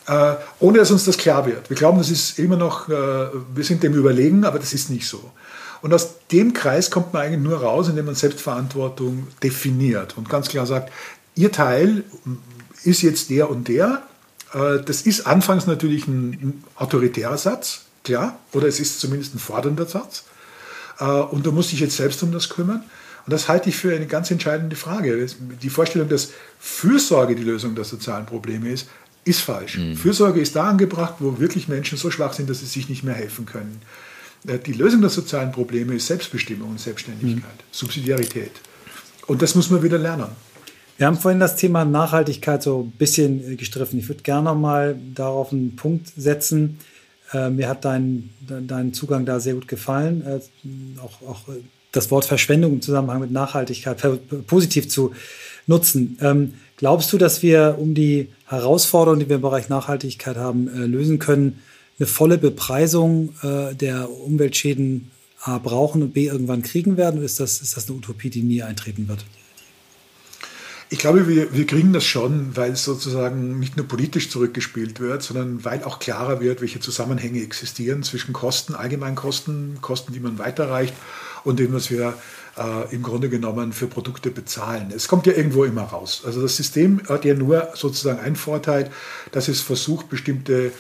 äh, 0.07 0.35
ohne 0.59 0.79
dass 0.79 0.91
uns 0.91 1.05
das 1.05 1.19
klar 1.19 1.47
wird. 1.47 1.69
Wir 1.69 1.77
glauben, 1.77 1.99
das 1.99 2.11
ist 2.11 2.39
immer 2.39 2.57
noch, 2.57 2.89
äh, 2.89 2.93
wir 2.93 3.65
sind 3.65 3.83
dem 3.83 3.95
überlegen, 3.95 4.45
aber 4.45 4.59
das 4.59 4.73
ist 4.73 4.91
nicht 4.91 5.07
so. 5.07 5.31
Und 5.81 5.95
aus 5.95 6.27
dem 6.33 6.53
Kreis 6.53 6.91
kommt 6.91 7.13
man 7.13 7.23
eigentlich 7.23 7.43
nur 7.43 7.61
raus, 7.61 7.89
indem 7.89 8.07
man 8.07 8.15
Selbstverantwortung 8.15 9.29
definiert 9.43 10.17
und 10.17 10.29
ganz 10.29 10.49
klar 10.49 10.67
sagt, 10.67 10.93
Ihr 11.39 11.53
Teil 11.53 12.03
ist 12.83 13.03
jetzt 13.03 13.31
der 13.31 13.49
und 13.49 13.69
der. 13.69 14.03
Äh, 14.53 14.81
das 14.85 15.03
ist 15.03 15.27
anfangs 15.27 15.67
natürlich 15.67 16.09
ein 16.09 16.65
autoritärer 16.75 17.39
Satz, 17.39 17.83
klar, 18.03 18.41
oder 18.53 18.67
es 18.67 18.81
ist 18.81 18.99
zumindest 18.99 19.37
ein 19.37 19.39
fordernder 19.39 19.87
Satz. 19.87 20.25
Äh, 20.99 21.05
und 21.05 21.47
du 21.47 21.53
musst 21.53 21.71
dich 21.71 21.79
jetzt 21.79 21.97
selbst 21.97 22.25
um 22.25 22.33
das 22.33 22.49
kümmern. 22.49 22.83
Und 23.25 23.33
das 23.33 23.49
halte 23.49 23.69
ich 23.69 23.77
für 23.77 23.95
eine 23.95 24.07
ganz 24.07 24.33
entscheidende 24.33 24.75
Frage. 24.75 25.27
Die 25.63 25.71
Vorstellung, 25.71 26.09
dass 26.09 26.31
Fürsorge 26.59 27.37
die 27.37 27.45
Lösung 27.45 27.77
der 27.77 27.85
sozialen 27.85 28.27
Probleme 28.27 28.71
ist, 28.71 28.89
ist 29.25 29.41
falsch. 29.41 29.77
Mhm. 29.77 29.97
Fürsorge 29.97 30.41
ist 30.41 30.57
da 30.57 30.71
angebracht, 30.71 31.17
wo 31.21 31.39
wirklich 31.39 31.69
Menschen 31.69 31.99
so 31.99 32.11
schwach 32.11 32.33
sind, 32.33 32.51
dass 32.51 32.61
sie 32.61 32.67
sich 32.67 32.89
nicht 32.89 33.05
mehr 33.05 33.15
helfen 33.15 33.47
können. 33.47 33.81
Äh, 34.47 34.59
die 34.59 34.73
Lösung 34.73 35.01
der 35.01 35.11
sozialen 35.11 35.53
Probleme 35.53 35.95
ist 35.95 36.07
Selbstbestimmung 36.07 36.71
und 36.71 36.81
Selbstständigkeit, 36.81 37.43
mhm. 37.43 37.63
Subsidiarität. 37.71 38.53
Und 39.27 39.43
das 39.43 39.55
muss 39.55 39.71
man 39.71 39.83
wieder 39.83 39.99
lernen. 39.99 40.29
Wir 40.97 41.07
haben 41.07 41.17
vorhin 41.17 41.39
das 41.39 41.55
Thema 41.55 41.85
Nachhaltigkeit 41.85 42.63
so 42.63 42.83
ein 42.83 42.91
bisschen 42.91 43.57
gestriffen. 43.57 43.99
Ich 44.01 44.09
würde 44.09 44.23
gerne 44.23 44.45
noch 44.45 44.57
mal 44.57 44.97
darauf 45.15 45.53
einen 45.53 45.77
Punkt 45.77 46.09
setzen. 46.17 46.79
Äh, 47.33 47.51
mir 47.51 47.69
hat 47.69 47.85
dein, 47.85 48.31
dein 48.41 48.93
Zugang 48.93 49.25
da 49.25 49.39
sehr 49.39 49.55
gut 49.55 49.69
gefallen. 49.69 50.25
Äh, 50.27 50.41
auch, 51.01 51.23
auch 51.29 51.41
das 51.93 52.11
Wort 52.11 52.25
Verschwendung 52.25 52.75
im 52.75 52.83
Zusammenhang 52.83 53.21
mit 53.21 53.31
Nachhaltigkeit 53.31 54.03
positiv 54.47 54.89
zu 54.89 55.13
nutzen. 55.67 56.19
Ähm, 56.21 56.55
glaubst 56.77 57.13
du, 57.13 57.19
dass 57.19 57.43
wir, 57.43 57.77
um 57.79 57.95
die 57.95 58.29
Herausforderungen, 58.47 59.21
die 59.21 59.29
wir 59.29 59.37
im 59.37 59.43
Bereich 59.43 59.69
Nachhaltigkeit 59.69 60.37
haben, 60.37 60.69
äh, 60.69 60.87
lösen 60.87 61.19
können, 61.19 61.61
eine 61.99 62.07
volle 62.07 62.39
Bepreisung 62.39 63.35
äh, 63.43 63.75
der 63.75 64.11
Umweltschäden 64.11 65.11
A 65.41 65.59
brauchen 65.59 66.03
und 66.03 66.15
B 66.15 66.27
irgendwann 66.27 66.63
kriegen 66.63 66.97
werden? 66.97 67.23
Ist 67.23 67.41
das, 67.41 67.61
ist 67.61 67.77
das 67.77 67.89
eine 67.89 67.99
Utopie, 67.99 68.31
die 68.31 68.43
nie 68.43 68.63
eintreten 68.63 69.09
wird? 69.09 69.25
Ich 70.91 71.01
glaube, 71.01 71.29
wir, 71.29 71.53
wir 71.53 71.67
kriegen 71.67 71.93
das 71.93 72.07
schon, 72.07 72.57
weil 72.57 72.73
es 72.73 72.85
sozusagen 72.85 73.59
nicht 73.59 73.77
nur 73.77 73.87
politisch 73.87 74.31
zurückgespielt 74.31 75.01
wird, 75.01 75.23
sondern 75.23 75.63
weil 75.65 75.85
auch 75.85 75.99
klarer 75.99 76.41
wird, 76.41 76.63
welche 76.63 76.81
Zusammenhänge 76.81 77.43
existieren 77.43 78.03
zwischen 78.03 78.33
Kosten, 78.33 78.75
Allgemeinkosten, 78.75 79.79
Kosten, 79.83 80.15
die 80.15 80.21
man 80.21 80.39
weiterreicht 80.39 80.95
und 81.45 81.59
dem, 81.59 81.75
was 81.75 81.91
wir 81.91 82.15
äh, 82.57 82.95
im 82.95 83.03
Grunde 83.03 83.29
genommen 83.29 83.75
für 83.75 83.87
Produkte 83.87 84.31
bezahlen. 84.31 84.91
Es 84.95 85.09
kommt 85.09 85.27
ja 85.27 85.35
irgendwo 85.35 85.65
immer 85.65 85.83
raus. 85.83 86.23
Also 86.25 86.41
das 86.41 86.57
System 86.57 87.03
hat 87.07 87.27
ja 87.27 87.35
nur 87.35 87.69
sozusagen 87.75 88.21
einen 88.21 88.37
Vorteil, 88.37 88.91
dass 89.31 89.49
es 89.49 89.61
versucht, 89.61 90.09
bestimmte 90.09 90.73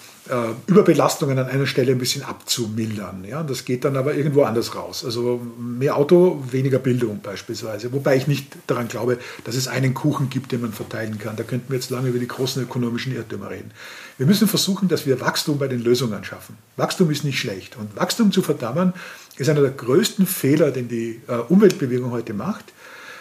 Überbelastungen 0.66 1.39
an 1.39 1.47
einer 1.47 1.66
Stelle 1.66 1.93
ein 1.93 1.99
bisschen 1.99 2.22
abzumildern. 2.22 3.24
Ja? 3.24 3.43
Das 3.43 3.64
geht 3.64 3.85
dann 3.85 3.97
aber 3.97 4.14
irgendwo 4.14 4.43
anders 4.43 4.74
raus. 4.74 5.05
Also 5.05 5.41
mehr 5.59 5.97
Auto, 5.97 6.43
weniger 6.51 6.79
Bildung 6.79 7.20
beispielsweise. 7.22 7.93
Wobei 7.93 8.16
ich 8.16 8.26
nicht 8.26 8.57
daran 8.66 8.89
glaube, 8.89 9.18
dass 9.45 9.55
es 9.55 9.68
einen 9.68 9.95
Kuchen 9.95 10.29
gibt, 10.29 10.53
den 10.53 10.61
man 10.61 10.72
verteilen 10.72 11.18
kann. 11.18 11.37
Da 11.37 11.45
könnten 11.45 11.70
wir 11.70 11.76
jetzt 11.76 11.91
lange 11.91 12.09
über 12.09 12.18
die 12.18 12.29
großen 12.29 12.62
ökonomischen 12.62 13.14
Irrtümer 13.14 13.51
reden. 13.51 13.70
Wir 14.18 14.26
müssen 14.26 14.49
versuchen, 14.49 14.89
dass 14.89 15.07
wir 15.07 15.20
Wachstum 15.20 15.59
bei 15.59 15.68
den 15.68 15.83
Lösungen 15.83 16.22
schaffen. 16.24 16.57
Wachstum 16.76 17.11
ist 17.11 17.24
nicht 17.24 17.39
schlecht. 17.39 17.76
Und 17.76 17.97
Wachstum 17.97 18.33
zu 18.33 18.43
verdammen, 18.43 18.93
ist 19.37 19.49
einer 19.49 19.62
der 19.62 19.70
größten 19.70 20.26
Fehler, 20.26 20.70
den 20.70 20.89
die 20.89 21.20
äh, 21.29 21.37
Umweltbewegung 21.49 22.11
heute 22.11 22.35
macht. 22.35 22.64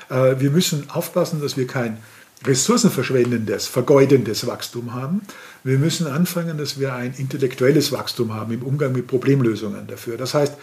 Äh, 0.10 0.40
wir 0.40 0.52
müssen 0.52 0.90
aufpassen, 0.90 1.42
dass 1.42 1.58
wir 1.58 1.68
kein 1.68 1.98
ressourcenverschwendendes, 2.46 3.68
vergeudendes 3.68 4.46
Wachstum 4.46 4.94
haben. 4.94 5.22
Wir 5.64 5.80
müssen 5.80 6.08
anfangen, 6.08 6.58
dass 6.58 6.80
wir 6.80 6.94
ein 6.94 7.14
intellektuelles 7.18 7.92
Wachstum 7.92 8.34
haben 8.34 8.54
im 8.54 8.62
Umgang 8.62 8.92
mit 8.92 9.08
Problemlösungen 9.08 9.88
dafür. 9.88 10.18
Das 10.18 10.34
heißt, 10.34 10.54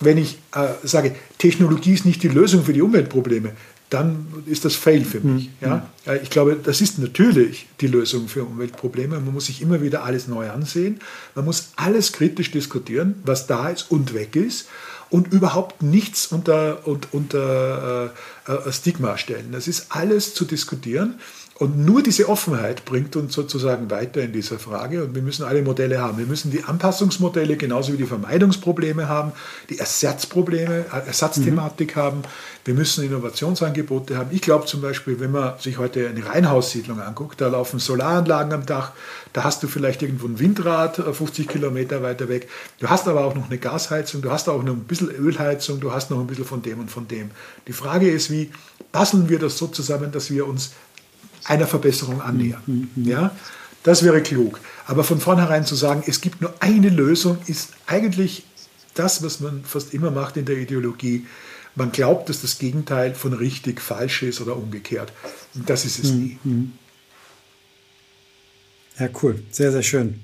wenn 0.00 0.18
ich 0.18 0.38
äh, 0.54 0.68
sage, 0.84 1.14
Technologie 1.38 1.94
ist 1.94 2.06
nicht 2.06 2.22
die 2.22 2.28
Lösung 2.28 2.64
für 2.64 2.72
die 2.72 2.82
Umweltprobleme, 2.82 3.52
dann 3.90 4.26
ist 4.46 4.64
das 4.64 4.74
Fail 4.74 5.04
für 5.04 5.20
mich. 5.20 5.50
Mhm. 5.60 5.66
Ja? 5.66 5.88
Ich 6.22 6.30
glaube, 6.30 6.56
das 6.62 6.80
ist 6.80 6.98
natürlich 6.98 7.68
die 7.80 7.86
Lösung 7.86 8.28
für 8.28 8.44
Umweltprobleme. 8.44 9.20
Man 9.20 9.32
muss 9.32 9.46
sich 9.46 9.60
immer 9.60 9.82
wieder 9.82 10.02
alles 10.02 10.26
neu 10.26 10.50
ansehen. 10.50 11.00
Man 11.34 11.44
muss 11.44 11.72
alles 11.76 12.12
kritisch 12.12 12.50
diskutieren, 12.50 13.16
was 13.24 13.46
da 13.46 13.68
ist 13.68 13.90
und 13.90 14.14
weg 14.14 14.36
ist 14.36 14.66
und 15.10 15.32
überhaupt 15.32 15.82
nichts 15.82 16.26
unter, 16.26 16.86
unter, 16.86 18.10
äh, 18.46 18.52
äh, 18.52 18.72
Stigma 18.72 19.16
stellen. 19.18 19.52
Das 19.52 19.68
ist 19.68 19.86
alles 19.90 20.34
zu 20.34 20.44
diskutieren. 20.44 21.20
Und 21.56 21.78
nur 21.78 22.02
diese 22.02 22.28
Offenheit 22.28 22.84
bringt 22.84 23.14
uns 23.14 23.32
sozusagen 23.32 23.88
weiter 23.88 24.20
in 24.20 24.32
dieser 24.32 24.58
Frage. 24.58 25.04
Und 25.04 25.14
wir 25.14 25.22
müssen 25.22 25.44
alle 25.44 25.62
Modelle 25.62 26.00
haben. 26.00 26.18
Wir 26.18 26.26
müssen 26.26 26.50
die 26.50 26.64
Anpassungsmodelle 26.64 27.56
genauso 27.56 27.92
wie 27.92 27.96
die 27.96 28.06
Vermeidungsprobleme 28.06 29.08
haben, 29.08 29.30
die 29.70 29.78
Ersatzprobleme, 29.78 30.86
äh, 30.92 31.06
Ersatzthematik 31.06 31.94
mhm. 31.94 32.00
haben. 32.00 32.22
Wir 32.64 32.74
müssen 32.74 33.04
Innovationsangebote 33.04 34.16
haben. 34.16 34.30
Ich 34.32 34.40
glaube 34.40 34.66
zum 34.66 34.80
Beispiel, 34.80 35.20
wenn 35.20 35.30
man 35.30 35.56
sich 35.60 35.78
heute 35.78 36.08
eine 36.08 36.26
Reihenhaussiedlung 36.26 37.00
anguckt, 37.00 37.40
da 37.40 37.46
laufen 37.46 37.78
Solaranlagen 37.78 38.52
am 38.52 38.66
Dach, 38.66 38.90
da 39.32 39.44
hast 39.44 39.62
du 39.62 39.68
vielleicht 39.68 40.02
irgendwo 40.02 40.26
ein 40.26 40.40
Windrad 40.40 40.96
50 40.96 41.38
äh, 41.46 41.52
Kilometer 41.52 42.02
weiter 42.02 42.28
weg. 42.28 42.48
Du 42.80 42.88
hast 42.88 43.06
aber 43.06 43.24
auch 43.24 43.36
noch 43.36 43.46
eine 43.46 43.58
Gasheizung, 43.58 44.22
du 44.22 44.32
hast 44.32 44.48
auch 44.48 44.64
noch 44.64 44.72
ein 44.72 44.84
bisschen 44.84 45.10
Ölheizung, 45.10 45.78
du 45.78 45.92
hast 45.92 46.10
noch 46.10 46.18
ein 46.18 46.26
bisschen 46.26 46.46
von 46.46 46.62
dem 46.62 46.80
und 46.80 46.90
von 46.90 47.06
dem. 47.06 47.30
Die 47.68 47.72
Frage 47.72 48.10
ist, 48.10 48.28
wie 48.32 48.50
basteln 48.90 49.28
wir 49.28 49.38
das 49.38 49.56
so 49.56 49.68
zusammen, 49.68 50.10
dass 50.10 50.32
wir 50.32 50.48
uns 50.48 50.72
einer 51.44 51.66
Verbesserung 51.66 52.20
annähern. 52.20 52.62
Mhm, 52.66 52.88
mhm. 52.94 53.08
Ja? 53.08 53.36
Das 53.82 54.02
wäre 54.02 54.22
klug. 54.22 54.60
Aber 54.86 55.04
von 55.04 55.20
vornherein 55.20 55.66
zu 55.66 55.74
sagen, 55.74 56.02
es 56.06 56.20
gibt 56.20 56.40
nur 56.40 56.54
eine 56.60 56.88
Lösung, 56.88 57.38
ist 57.46 57.70
eigentlich 57.86 58.44
das, 58.94 59.22
was 59.22 59.40
man 59.40 59.64
fast 59.64 59.92
immer 59.92 60.10
macht 60.10 60.36
in 60.36 60.46
der 60.46 60.56
Ideologie. 60.56 61.26
Man 61.74 61.92
glaubt, 61.92 62.28
dass 62.28 62.40
das 62.40 62.58
Gegenteil 62.58 63.14
von 63.14 63.32
richtig 63.32 63.80
falsch 63.80 64.22
ist 64.22 64.40
oder 64.40 64.56
umgekehrt. 64.56 65.12
Und 65.54 65.68
das 65.68 65.84
ist 65.84 65.98
es 65.98 66.12
mhm. 66.12 66.18
nie. 66.18 66.38
Mhm. 66.44 66.72
Ja, 68.98 69.08
cool. 69.22 69.42
Sehr, 69.50 69.72
sehr 69.72 69.82
schön. 69.82 70.20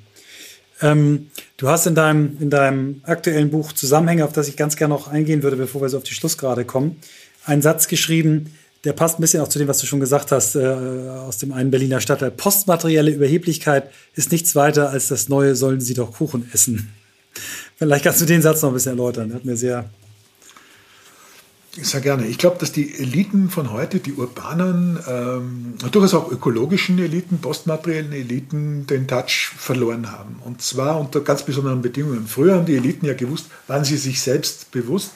Ähm, 0.81 1.31
du 1.57 1.69
hast 1.69 1.87
in 1.87 1.95
deinem, 1.95 2.37
in 2.41 2.51
deinem 2.51 3.03
aktuellen 3.05 3.51
Buch 3.51 3.73
Zusammenhänge, 3.73 4.25
auf 4.25 4.33
das 4.33 4.49
ich 4.49 4.57
ganz 4.57 4.77
gerne 4.77 4.95
noch 4.95 5.09
eingehen 5.09 5.43
würde, 5.43 5.57
bevor 5.57 5.83
wir 5.83 5.89
so 5.89 5.99
auf 5.99 6.05
die 6.05 6.15
Schlussgrade 6.15 6.65
kommen, 6.65 7.01
einen 7.45 7.63
Satz 7.63 7.89
geschrieben, 7.89 8.55
der 8.85 8.95
passt 8.95 9.19
ein 9.19 9.21
bisschen 9.21 9.43
auch 9.43 9.49
zu 9.49 9.59
dem, 9.59 9.69
was 9.69 9.79
du 9.79 9.87
schon 9.87 10.01
gesagt 10.01 10.33
hast, 10.33 10.55
äh, 10.57 10.67
aus 10.67 11.39
dem 11.39 11.53
einen 11.53 11.71
Berliner 11.71 12.01
Stadtteil. 12.01 12.31
Postmaterielle 12.31 13.11
Überheblichkeit 13.11 13.91
ist 14.15 14.33
nichts 14.33 14.57
weiter 14.57 14.91
als 14.91 15.09
das 15.09 15.29
Neue, 15.29 15.55
sollen 15.55 15.81
Sie 15.81 15.95
doch 15.95 16.15
Kuchen 16.15 16.49
essen. 16.53 16.91
Vielleicht 17.77 18.05
kannst 18.05 18.21
du 18.21 18.27
den 18.27 18.43
Satz 18.43 18.63
noch 18.63 18.71
ein 18.71 18.75
bisschen 18.75 18.93
erläutern. 18.93 19.35
Hat 19.35 19.45
mir 19.45 19.57
sehr. 19.57 19.91
Sehr 21.73 22.01
gerne. 22.01 22.27
Ich 22.27 22.39
glaube, 22.39 22.57
dass 22.59 22.73
die 22.73 22.99
Eliten 22.99 23.49
von 23.49 23.71
heute, 23.71 24.01
die 24.01 24.15
urbanen, 24.15 24.99
ähm, 25.07 25.75
durchaus 25.93 26.15
auch 26.15 26.33
ökologischen 26.33 26.99
Eliten, 26.99 27.39
postmateriellen 27.39 28.13
Eliten, 28.13 28.87
den 28.87 29.07
Touch 29.07 29.53
verloren 29.57 30.11
haben. 30.11 30.41
Und 30.45 30.63
zwar 30.63 30.99
unter 30.99 31.21
ganz 31.21 31.45
besonderen 31.45 31.81
Bedingungen. 31.81 32.27
Früher 32.27 32.57
haben 32.57 32.67
die 32.67 32.75
Eliten 32.75 33.07
ja 33.07 33.15
gewusst, 33.15 33.47
waren 33.69 33.85
sie 33.85 33.99
sich 33.99 34.21
selbst 34.21 34.73
bewusst, 34.73 35.13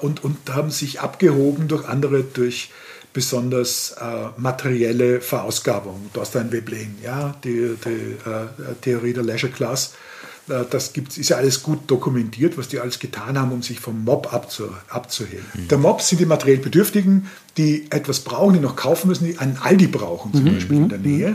und, 0.00 0.22
und 0.22 0.36
haben 0.54 0.70
sich 0.70 1.00
abgehoben 1.00 1.68
durch 1.68 1.88
andere, 1.88 2.22
durch 2.22 2.70
besonders 3.16 3.92
äh, 3.98 4.28
materielle 4.36 5.22
Verausgabung. 5.22 6.10
Du 6.12 6.20
hast 6.20 6.36
ein 6.36 6.52
Veblen, 6.52 6.98
ja, 7.02 7.34
die, 7.42 7.74
die 7.82 8.28
äh, 8.28 8.74
Theorie 8.82 9.14
der 9.14 9.22
Leisure 9.22 9.50
Class. 9.50 9.94
Äh, 10.50 10.64
das 10.68 10.92
gibt's, 10.92 11.16
ist 11.16 11.30
ja 11.30 11.38
alles 11.38 11.62
gut 11.62 11.90
dokumentiert, 11.90 12.58
was 12.58 12.68
die 12.68 12.78
alles 12.78 12.98
getan 12.98 13.38
haben, 13.38 13.52
um 13.52 13.62
sich 13.62 13.80
vom 13.80 14.04
Mob 14.04 14.34
abzu, 14.34 14.68
abzuheben. 14.90 15.46
Mhm. 15.54 15.68
Der 15.68 15.78
Mob 15.78 16.02
sind 16.02 16.20
die 16.20 16.26
materiell 16.26 16.58
Bedürftigen, 16.58 17.30
die 17.56 17.90
etwas 17.90 18.20
brauchen, 18.20 18.52
die 18.52 18.60
noch 18.60 18.76
kaufen 18.76 19.08
müssen, 19.08 19.24
die 19.24 19.38
einen 19.38 19.56
Aldi 19.56 19.86
brauchen, 19.86 20.34
zum 20.34 20.44
mhm. 20.44 20.52
Beispiel 20.52 20.76
in 20.76 20.88
der 20.90 20.98
mhm. 20.98 21.04
Nähe. 21.04 21.28
Äh, 21.28 21.34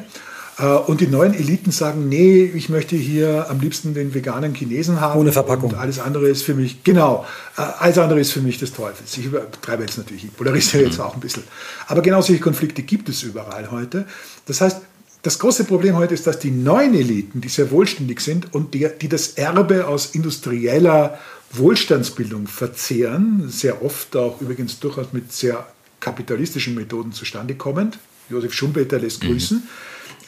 und 0.65 1.01
die 1.01 1.07
neuen 1.07 1.33
Eliten 1.33 1.71
sagen, 1.71 2.07
nee, 2.07 2.43
ich 2.43 2.69
möchte 2.69 2.95
hier 2.95 3.49
am 3.49 3.59
liebsten 3.59 3.93
den 3.93 4.13
veganen 4.13 4.53
Chinesen 4.53 5.01
haben. 5.01 5.19
Ohne 5.19 5.31
Verpackung. 5.31 5.71
Und 5.71 5.77
alles 5.77 5.99
andere 5.99 6.27
ist 6.27 6.43
für 6.43 6.53
mich, 6.53 6.83
genau, 6.83 7.25
äh, 7.57 7.61
alles 7.61 7.97
andere 7.97 8.19
ist 8.19 8.31
für 8.31 8.41
mich 8.41 8.59
des 8.59 8.73
Teufels. 8.73 9.17
Ich 9.17 9.25
übertreibe 9.25 9.83
jetzt 9.83 9.97
natürlich, 9.97 10.25
ich 10.25 10.35
polarisiere 10.35 10.83
jetzt 10.83 10.99
auch 10.99 11.15
ein 11.15 11.19
bisschen. 11.19 11.43
Aber 11.87 12.01
genau 12.01 12.21
solche 12.21 12.41
Konflikte 12.41 12.83
gibt 12.83 13.09
es 13.09 13.23
überall 13.23 13.71
heute. 13.71 14.05
Das 14.45 14.61
heißt, 14.61 14.81
das 15.23 15.39
große 15.39 15.65
Problem 15.65 15.95
heute 15.95 16.13
ist, 16.13 16.27
dass 16.27 16.39
die 16.39 16.51
neuen 16.51 16.93
Eliten, 16.93 17.41
die 17.41 17.49
sehr 17.49 17.71
wohlständig 17.71 18.21
sind 18.21 18.53
und 18.53 18.73
die, 18.73 18.87
die 18.99 19.07
das 19.07 19.29
Erbe 19.29 19.87
aus 19.87 20.07
industrieller 20.07 21.19
Wohlstandsbildung 21.53 22.47
verzehren, 22.47 23.45
sehr 23.49 23.83
oft 23.83 24.15
auch 24.15 24.41
übrigens 24.41 24.79
durchaus 24.79 25.13
mit 25.13 25.31
sehr 25.31 25.65
kapitalistischen 25.99 26.75
Methoden 26.75 27.11
zustande 27.11 27.55
kommend, 27.55 27.99
Josef 28.29 28.53
Schumpeter 28.53 28.97
lässt 28.99 29.23
mhm. 29.23 29.27
grüßen, 29.27 29.57
mhm 29.57 29.63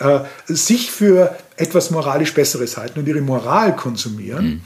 äh, 0.04 0.20
sich 0.45 0.91
für 0.91 1.36
etwas 1.56 1.91
moralisch 1.91 2.34
Besseres 2.34 2.78
halten 2.78 2.99
und 2.99 3.08
ihre 3.08 3.22
Moral 3.22 3.76
konsumieren 3.76 4.45
mhm. 4.45 4.62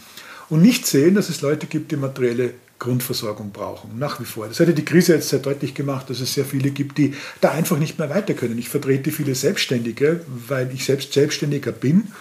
und 0.50 0.62
nicht 0.62 0.88
sehen, 0.88 1.16
dass 1.16 1.30
es 1.30 1.42
Leute 1.42 1.68
gibt, 1.68 1.92
die 1.92 1.98
materielle 1.98 2.54
Grundversorgung 2.80 3.52
brauchen, 3.52 3.98
nach 3.98 4.20
wie 4.20 4.26
vor. 4.26 4.48
Das 4.48 4.60
hat 4.60 4.68
ja 4.68 4.74
die 4.74 4.86
Krise 4.86 5.16
jetzt 5.16 5.30
sehr 5.30 5.40
deutlich 5.40 5.74
gemacht, 5.74 6.10
dass 6.10 6.20
es 6.20 6.34
sehr 6.34 6.46
viele 6.46 6.70
gibt, 6.70 6.98
die 6.98 7.16
da 7.42 7.52
einfach 7.52 7.78
nicht 7.78 7.98
mehr 7.98 8.10
weiter 8.10 8.34
können. 8.34 8.58
Ich 8.58 8.70
vertrete 8.70 9.12
viele 9.12 9.36
Selbstständige, 9.36 10.22
weil 10.48 10.72
ich 10.74 10.86
selbst 10.86 11.14
Selbstständiger 11.14 11.72
bin 11.72 12.12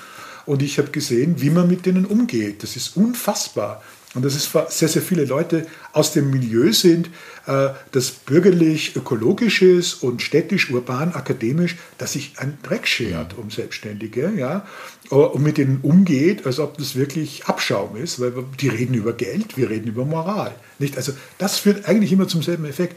und 0.46 0.62
ich 0.62 0.78
habe 0.78 0.90
gesehen, 0.90 1.40
wie 1.40 1.50
man 1.50 1.68
mit 1.68 1.84
denen 1.84 2.06
umgeht. 2.06 2.62
Das 2.62 2.76
ist 2.76 2.96
unfassbar. 2.96 3.82
Und 4.16 4.24
dass 4.24 4.34
es 4.34 4.50
sehr, 4.70 4.88
sehr 4.88 5.02
viele 5.02 5.26
Leute 5.26 5.66
aus 5.92 6.12
dem 6.12 6.30
Milieu 6.30 6.72
sind, 6.72 7.10
äh, 7.46 7.68
das 7.92 8.10
bürgerlich, 8.10 8.96
ökologisch 8.96 9.60
ist 9.60 10.02
und 10.02 10.22
städtisch, 10.22 10.70
urban, 10.70 11.12
akademisch, 11.12 11.76
dass 11.98 12.14
sich 12.14 12.32
ein 12.38 12.56
Dreck 12.62 12.88
schert 12.88 13.36
um 13.36 13.50
Selbstständige, 13.50 14.32
ja, 14.34 14.66
und 15.10 15.42
mit 15.42 15.58
denen 15.58 15.80
umgeht, 15.82 16.46
als 16.46 16.58
ob 16.58 16.78
das 16.78 16.96
wirklich 16.96 17.44
Abschaum 17.44 17.94
ist, 17.96 18.18
weil 18.18 18.32
die 18.58 18.68
reden 18.68 18.94
über 18.94 19.12
Geld, 19.12 19.58
wir 19.58 19.68
reden 19.68 19.88
über 19.88 20.06
Moral. 20.06 20.54
Nicht? 20.78 20.96
Also 20.96 21.12
das 21.36 21.58
führt 21.58 21.86
eigentlich 21.86 22.10
immer 22.10 22.26
zum 22.26 22.42
selben 22.42 22.64
Effekt. 22.64 22.96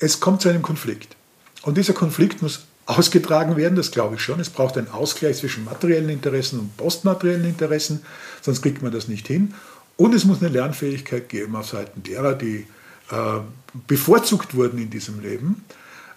Es 0.00 0.20
kommt 0.20 0.40
zu 0.40 0.48
einem 0.48 0.62
Konflikt. 0.62 1.16
Und 1.62 1.76
dieser 1.76 1.92
Konflikt 1.92 2.40
muss 2.40 2.64
ausgetragen 2.86 3.56
werden, 3.56 3.76
das 3.76 3.90
glaube 3.90 4.14
ich 4.14 4.22
schon. 4.22 4.40
Es 4.40 4.48
braucht 4.48 4.78
einen 4.78 4.88
Ausgleich 4.88 5.36
zwischen 5.36 5.64
materiellen 5.64 6.08
Interessen 6.08 6.60
und 6.60 6.76
postmateriellen 6.76 7.44
Interessen, 7.44 8.00
sonst 8.40 8.62
kriegt 8.62 8.82
man 8.82 8.92
das 8.92 9.06
nicht 9.06 9.26
hin. 9.26 9.54
Und 9.96 10.14
es 10.14 10.24
muss 10.24 10.40
eine 10.40 10.48
Lernfähigkeit 10.48 11.28
geben 11.28 11.56
auf 11.56 11.68
Seiten 11.68 12.02
derer, 12.02 12.34
die 12.34 12.66
äh, 13.10 13.40
bevorzugt 13.86 14.54
wurden 14.54 14.78
in 14.78 14.90
diesem 14.90 15.20
Leben, 15.20 15.64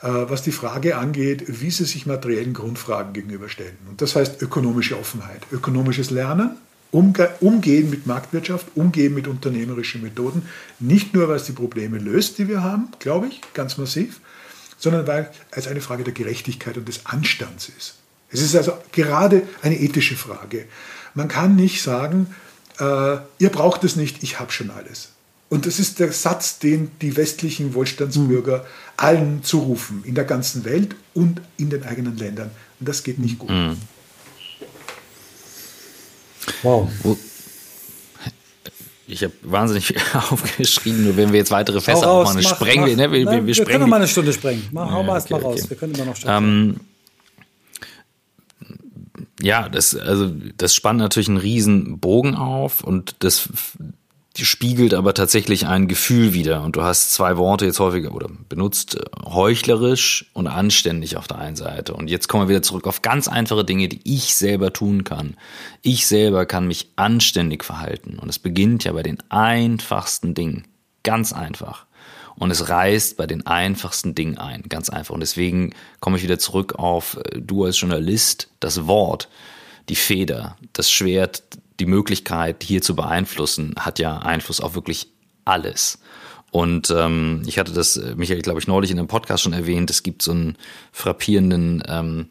äh, 0.01 0.07
was 0.07 0.43
die 0.43 0.51
Frage 0.51 0.97
angeht, 0.97 1.43
wie 1.47 1.71
sie 1.71 1.85
sich 1.85 2.05
materiellen 2.05 2.53
Grundfragen 2.53 3.13
gegenüberstellen. 3.13 3.77
Und 3.89 4.01
das 4.01 4.15
heißt 4.15 4.41
ökonomische 4.41 4.97
Offenheit, 4.97 5.41
ökonomisches 5.51 6.09
Lernen, 6.09 6.57
Umge 6.91 7.29
Umgehen 7.39 7.89
mit 7.89 8.07
Marktwirtschaft, 8.07 8.65
Umgehen 8.75 9.13
mit 9.13 9.27
unternehmerischen 9.27 10.01
Methoden, 10.01 10.43
nicht 10.79 11.13
nur, 11.13 11.29
weil 11.29 11.35
es 11.35 11.45
die 11.45 11.51
Probleme 11.51 11.99
löst, 11.99 12.39
die 12.39 12.47
wir 12.47 12.63
haben, 12.63 12.87
glaube 12.97 13.27
ich, 13.27 13.41
ganz 13.53 13.77
massiv, 13.77 14.19
sondern 14.77 15.05
weil 15.05 15.29
es 15.51 15.67
eine 15.67 15.81
Frage 15.81 16.03
der 16.03 16.13
Gerechtigkeit 16.13 16.77
und 16.77 16.87
des 16.87 17.05
Anstands 17.05 17.69
ist. 17.69 17.95
Es 18.31 18.41
ist 18.41 18.55
also 18.55 18.73
gerade 18.91 19.43
eine 19.61 19.79
ethische 19.79 20.15
Frage. 20.15 20.65
Man 21.13 21.27
kann 21.27 21.55
nicht 21.55 21.81
sagen, 21.81 22.33
äh, 22.79 23.17
ihr 23.39 23.49
braucht 23.49 23.83
es 23.83 23.95
nicht, 23.95 24.23
ich 24.23 24.39
habe 24.39 24.51
schon 24.51 24.71
alles. 24.71 25.09
Und 25.49 25.65
das 25.65 25.79
ist 25.79 25.99
der 25.99 26.11
Satz, 26.11 26.59
den 26.59 26.91
die 27.01 27.17
westlichen 27.17 27.73
Wohlstandsbürger 27.73 28.65
allen 28.97 29.43
zurufen, 29.43 30.03
in 30.05 30.13
der 30.13 30.25
ganzen 30.25 30.63
Welt 30.63 30.95
und 31.13 31.41
in 31.57 31.69
den 31.69 31.83
eigenen 31.83 32.17
Ländern. 32.17 32.51
Und 32.79 32.87
das 32.87 33.03
geht 33.03 33.17
nicht 33.17 33.39
gut. 33.39 33.49
Mhm. 33.49 33.77
Wow. 36.61 36.89
Ich 39.07 39.23
habe 39.23 39.33
wahnsinnig 39.41 39.87
viel 39.87 39.97
aufgeschrieben, 40.13 41.03
nur 41.03 41.17
wenn 41.17 41.31
wir 41.31 41.39
jetzt 41.39 41.49
weitere 41.49 41.81
Fässer 41.81 42.07
aufmachen, 42.07 42.43
sprengen 42.43 42.85
wir. 42.85 42.95
Ne? 42.95 43.11
Wir, 43.11 43.25
wir, 43.25 43.31
wir, 43.31 43.47
wir 43.47 43.55
sprengen 43.55 43.79
können 43.79 43.89
mal 43.89 43.95
eine 43.95 44.07
Stunde 44.07 44.33
sprengen. 44.33 44.67
Mach, 44.71 44.91
hau 44.91 45.01
mal 45.01 45.15
erst 45.15 45.31
mal 45.31 45.41
raus. 45.41 45.61
Okay. 45.61 45.69
Wir 45.71 45.77
können 45.77 45.95
immer 45.95 46.05
noch 46.05 46.15
ähm, 46.25 46.79
ja, 49.41 49.69
das, 49.69 49.95
also, 49.95 50.31
das 50.57 50.73
spannt 50.73 50.99
natürlich 50.99 51.29
einen 51.29 51.37
riesen 51.37 51.99
Bogen 51.99 52.35
auf 52.35 52.83
und 52.83 53.15
das 53.19 53.49
spiegelt 54.37 54.93
aber 54.93 55.13
tatsächlich 55.13 55.67
ein 55.67 55.87
Gefühl 55.87 56.33
wieder. 56.33 56.63
Und 56.63 56.75
du 56.75 56.81
hast 56.83 57.13
zwei 57.13 57.37
Worte 57.37 57.65
jetzt 57.65 57.79
häufiger 57.79 58.13
oder 58.13 58.29
benutzt, 58.47 58.95
äh, 58.95 59.03
heuchlerisch 59.25 60.29
und 60.33 60.47
anständig 60.47 61.17
auf 61.17 61.27
der 61.27 61.39
einen 61.39 61.55
Seite. 61.55 61.93
Und 61.93 62.09
jetzt 62.09 62.27
kommen 62.27 62.45
wir 62.45 62.49
wieder 62.49 62.61
zurück 62.61 62.87
auf 62.87 63.01
ganz 63.01 63.27
einfache 63.27 63.65
Dinge, 63.65 63.87
die 63.87 64.01
ich 64.03 64.35
selber 64.35 64.71
tun 64.73 65.03
kann. 65.03 65.35
Ich 65.81 66.07
selber 66.07 66.45
kann 66.45 66.67
mich 66.67 66.91
anständig 66.95 67.63
verhalten. 67.63 68.19
Und 68.19 68.29
es 68.29 68.39
beginnt 68.39 68.83
ja 68.83 68.93
bei 68.93 69.03
den 69.03 69.17
einfachsten 69.29 70.33
Dingen. 70.33 70.67
Ganz 71.03 71.33
einfach. 71.33 71.85
Und 72.39 72.51
es 72.51 72.69
reißt 72.69 73.17
bei 73.17 73.27
den 73.27 73.45
einfachsten 73.45 74.15
Dingen 74.15 74.37
ein, 74.37 74.63
ganz 74.69 74.89
einfach. 74.89 75.13
Und 75.13 75.19
deswegen 75.19 75.75
komme 75.99 76.17
ich 76.17 76.23
wieder 76.23 76.39
zurück 76.39 76.75
auf 76.75 77.17
äh, 77.17 77.39
du 77.39 77.65
als 77.65 77.79
Journalist, 77.79 78.49
das 78.59 78.87
Wort, 78.87 79.29
die 79.89 79.95
Feder, 79.95 80.57
das 80.73 80.89
Schwert, 80.89 81.43
die 81.79 81.85
Möglichkeit, 81.85 82.63
hier 82.63 82.81
zu 82.81 82.95
beeinflussen, 82.95 83.75
hat 83.77 83.99
ja 83.99 84.17
Einfluss 84.19 84.61
auf 84.61 84.73
wirklich 84.73 85.09
alles. 85.45 85.99
Und 86.51 86.91
ähm, 86.95 87.43
ich 87.45 87.59
hatte 87.59 87.73
das, 87.73 87.97
äh, 87.97 88.15
Michael, 88.15 88.41
glaube 88.41 88.59
ich, 88.59 88.67
neulich 88.67 88.91
in 88.91 88.99
einem 88.99 89.07
Podcast 89.07 89.43
schon 89.43 89.53
erwähnt, 89.53 89.89
es 89.91 90.01
gibt 90.01 90.21
so 90.21 90.31
einen 90.31 90.57
frappierenden 90.91 91.83
ähm, 91.87 92.27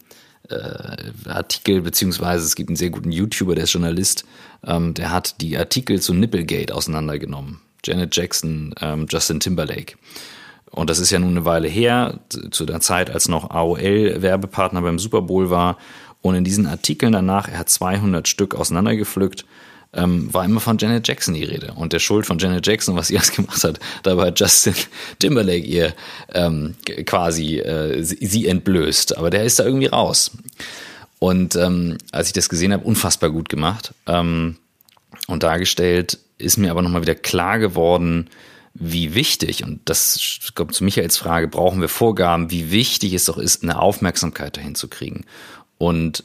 äh, 0.48 1.28
Artikel, 1.28 1.82
beziehungsweise 1.82 2.44
es 2.44 2.56
gibt 2.56 2.70
einen 2.70 2.76
sehr 2.76 2.90
guten 2.90 3.12
YouTuber, 3.12 3.54
der 3.54 3.64
ist 3.64 3.72
Journalist, 3.72 4.24
ähm, 4.64 4.94
der 4.94 5.10
hat 5.10 5.40
die 5.40 5.56
Artikel 5.56 6.00
zu 6.00 6.14
Nipplegate 6.14 6.74
auseinandergenommen. 6.74 7.60
Janet 7.84 8.14
Jackson, 8.14 8.74
ähm, 8.80 9.06
Justin 9.08 9.40
Timberlake. 9.40 9.96
Und 10.70 10.90
das 10.90 10.98
ist 10.98 11.10
ja 11.10 11.18
nun 11.18 11.30
eine 11.30 11.44
Weile 11.44 11.68
her, 11.68 12.20
zu 12.50 12.66
der 12.66 12.80
Zeit, 12.80 13.10
als 13.10 13.28
noch 13.28 13.50
AOL 13.50 14.22
Werbepartner 14.22 14.82
beim 14.82 14.98
Super 14.98 15.22
Bowl 15.22 15.50
war. 15.50 15.78
Und 16.20 16.34
in 16.34 16.44
diesen 16.44 16.66
Artikeln 16.66 17.12
danach, 17.12 17.48
er 17.48 17.58
hat 17.58 17.68
200 17.68 18.28
Stück 18.28 18.54
auseinandergepflückt, 18.54 19.44
ähm, 19.94 20.32
war 20.32 20.44
immer 20.44 20.60
von 20.60 20.76
Janet 20.76 21.08
Jackson 21.08 21.34
die 21.34 21.44
Rede. 21.44 21.72
Und 21.74 21.92
der 21.92 21.98
Schuld 21.98 22.26
von 22.26 22.38
Janet 22.38 22.66
Jackson, 22.66 22.96
was 22.96 23.08
sie 23.08 23.14
erst 23.16 23.34
gemacht 23.34 23.62
hat, 23.64 23.80
dabei 24.02 24.26
hat 24.26 24.40
Justin 24.40 24.74
Timberlake 25.18 25.64
ihr 25.64 25.94
ähm, 26.34 26.74
quasi 27.06 27.58
äh, 27.58 28.02
sie, 28.02 28.46
entblößt. 28.46 29.16
Aber 29.16 29.30
der 29.30 29.44
ist 29.44 29.58
da 29.58 29.64
irgendwie 29.64 29.86
raus. 29.86 30.32
Und 31.18 31.56
ähm, 31.56 31.98
als 32.12 32.28
ich 32.28 32.32
das 32.32 32.48
gesehen 32.48 32.72
habe, 32.72 32.84
unfassbar 32.84 33.30
gut 33.30 33.48
gemacht 33.48 33.94
ähm, 34.06 34.56
und 35.26 35.42
dargestellt, 35.42 36.18
ist 36.38 36.56
mir 36.56 36.70
aber 36.70 36.82
nochmal 36.82 37.02
wieder 37.02 37.14
klar 37.14 37.58
geworden, 37.58 38.30
wie 38.74 39.14
wichtig, 39.14 39.64
und 39.64 39.80
das 39.86 40.52
kommt 40.54 40.74
zu 40.74 40.84
Michaels 40.84 41.16
Frage, 41.16 41.48
brauchen 41.48 41.80
wir 41.80 41.88
Vorgaben, 41.88 42.50
wie 42.50 42.70
wichtig 42.70 43.12
es 43.12 43.24
doch 43.24 43.38
ist, 43.38 43.62
eine 43.62 43.78
Aufmerksamkeit 43.80 44.56
dahin 44.56 44.74
zu 44.76 44.88
kriegen. 44.88 45.24
Und 45.78 46.24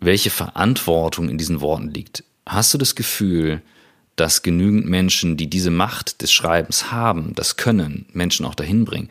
welche 0.00 0.30
Verantwortung 0.30 1.28
in 1.28 1.38
diesen 1.38 1.60
Worten 1.60 1.88
liegt. 1.88 2.24
Hast 2.44 2.74
du 2.74 2.78
das 2.78 2.94
Gefühl, 2.94 3.62
dass 4.14 4.42
genügend 4.42 4.86
Menschen, 4.86 5.36
die 5.36 5.48
diese 5.48 5.70
Macht 5.70 6.22
des 6.22 6.32
Schreibens 6.32 6.90
haben, 6.90 7.34
das 7.34 7.56
können, 7.56 8.06
Menschen 8.12 8.46
auch 8.46 8.54
dahin 8.54 8.84
bringen, 8.84 9.10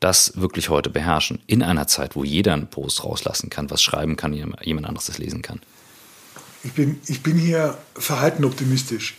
das 0.00 0.36
wirklich 0.36 0.68
heute 0.68 0.90
beherrschen, 0.90 1.40
in 1.46 1.62
einer 1.62 1.86
Zeit, 1.86 2.16
wo 2.16 2.24
jeder 2.24 2.52
einen 2.52 2.68
Post 2.68 3.04
rauslassen 3.04 3.50
kann, 3.50 3.70
was 3.70 3.82
schreiben 3.82 4.16
kann, 4.16 4.32
jemand 4.32 4.86
anderes 4.86 5.06
das 5.06 5.18
lesen 5.18 5.42
kann? 5.42 5.60
Ich 6.62 6.72
bin, 6.72 7.00
ich 7.06 7.22
bin 7.22 7.38
hier 7.38 7.78
verhalten 7.94 8.44
optimistisch. 8.44 9.14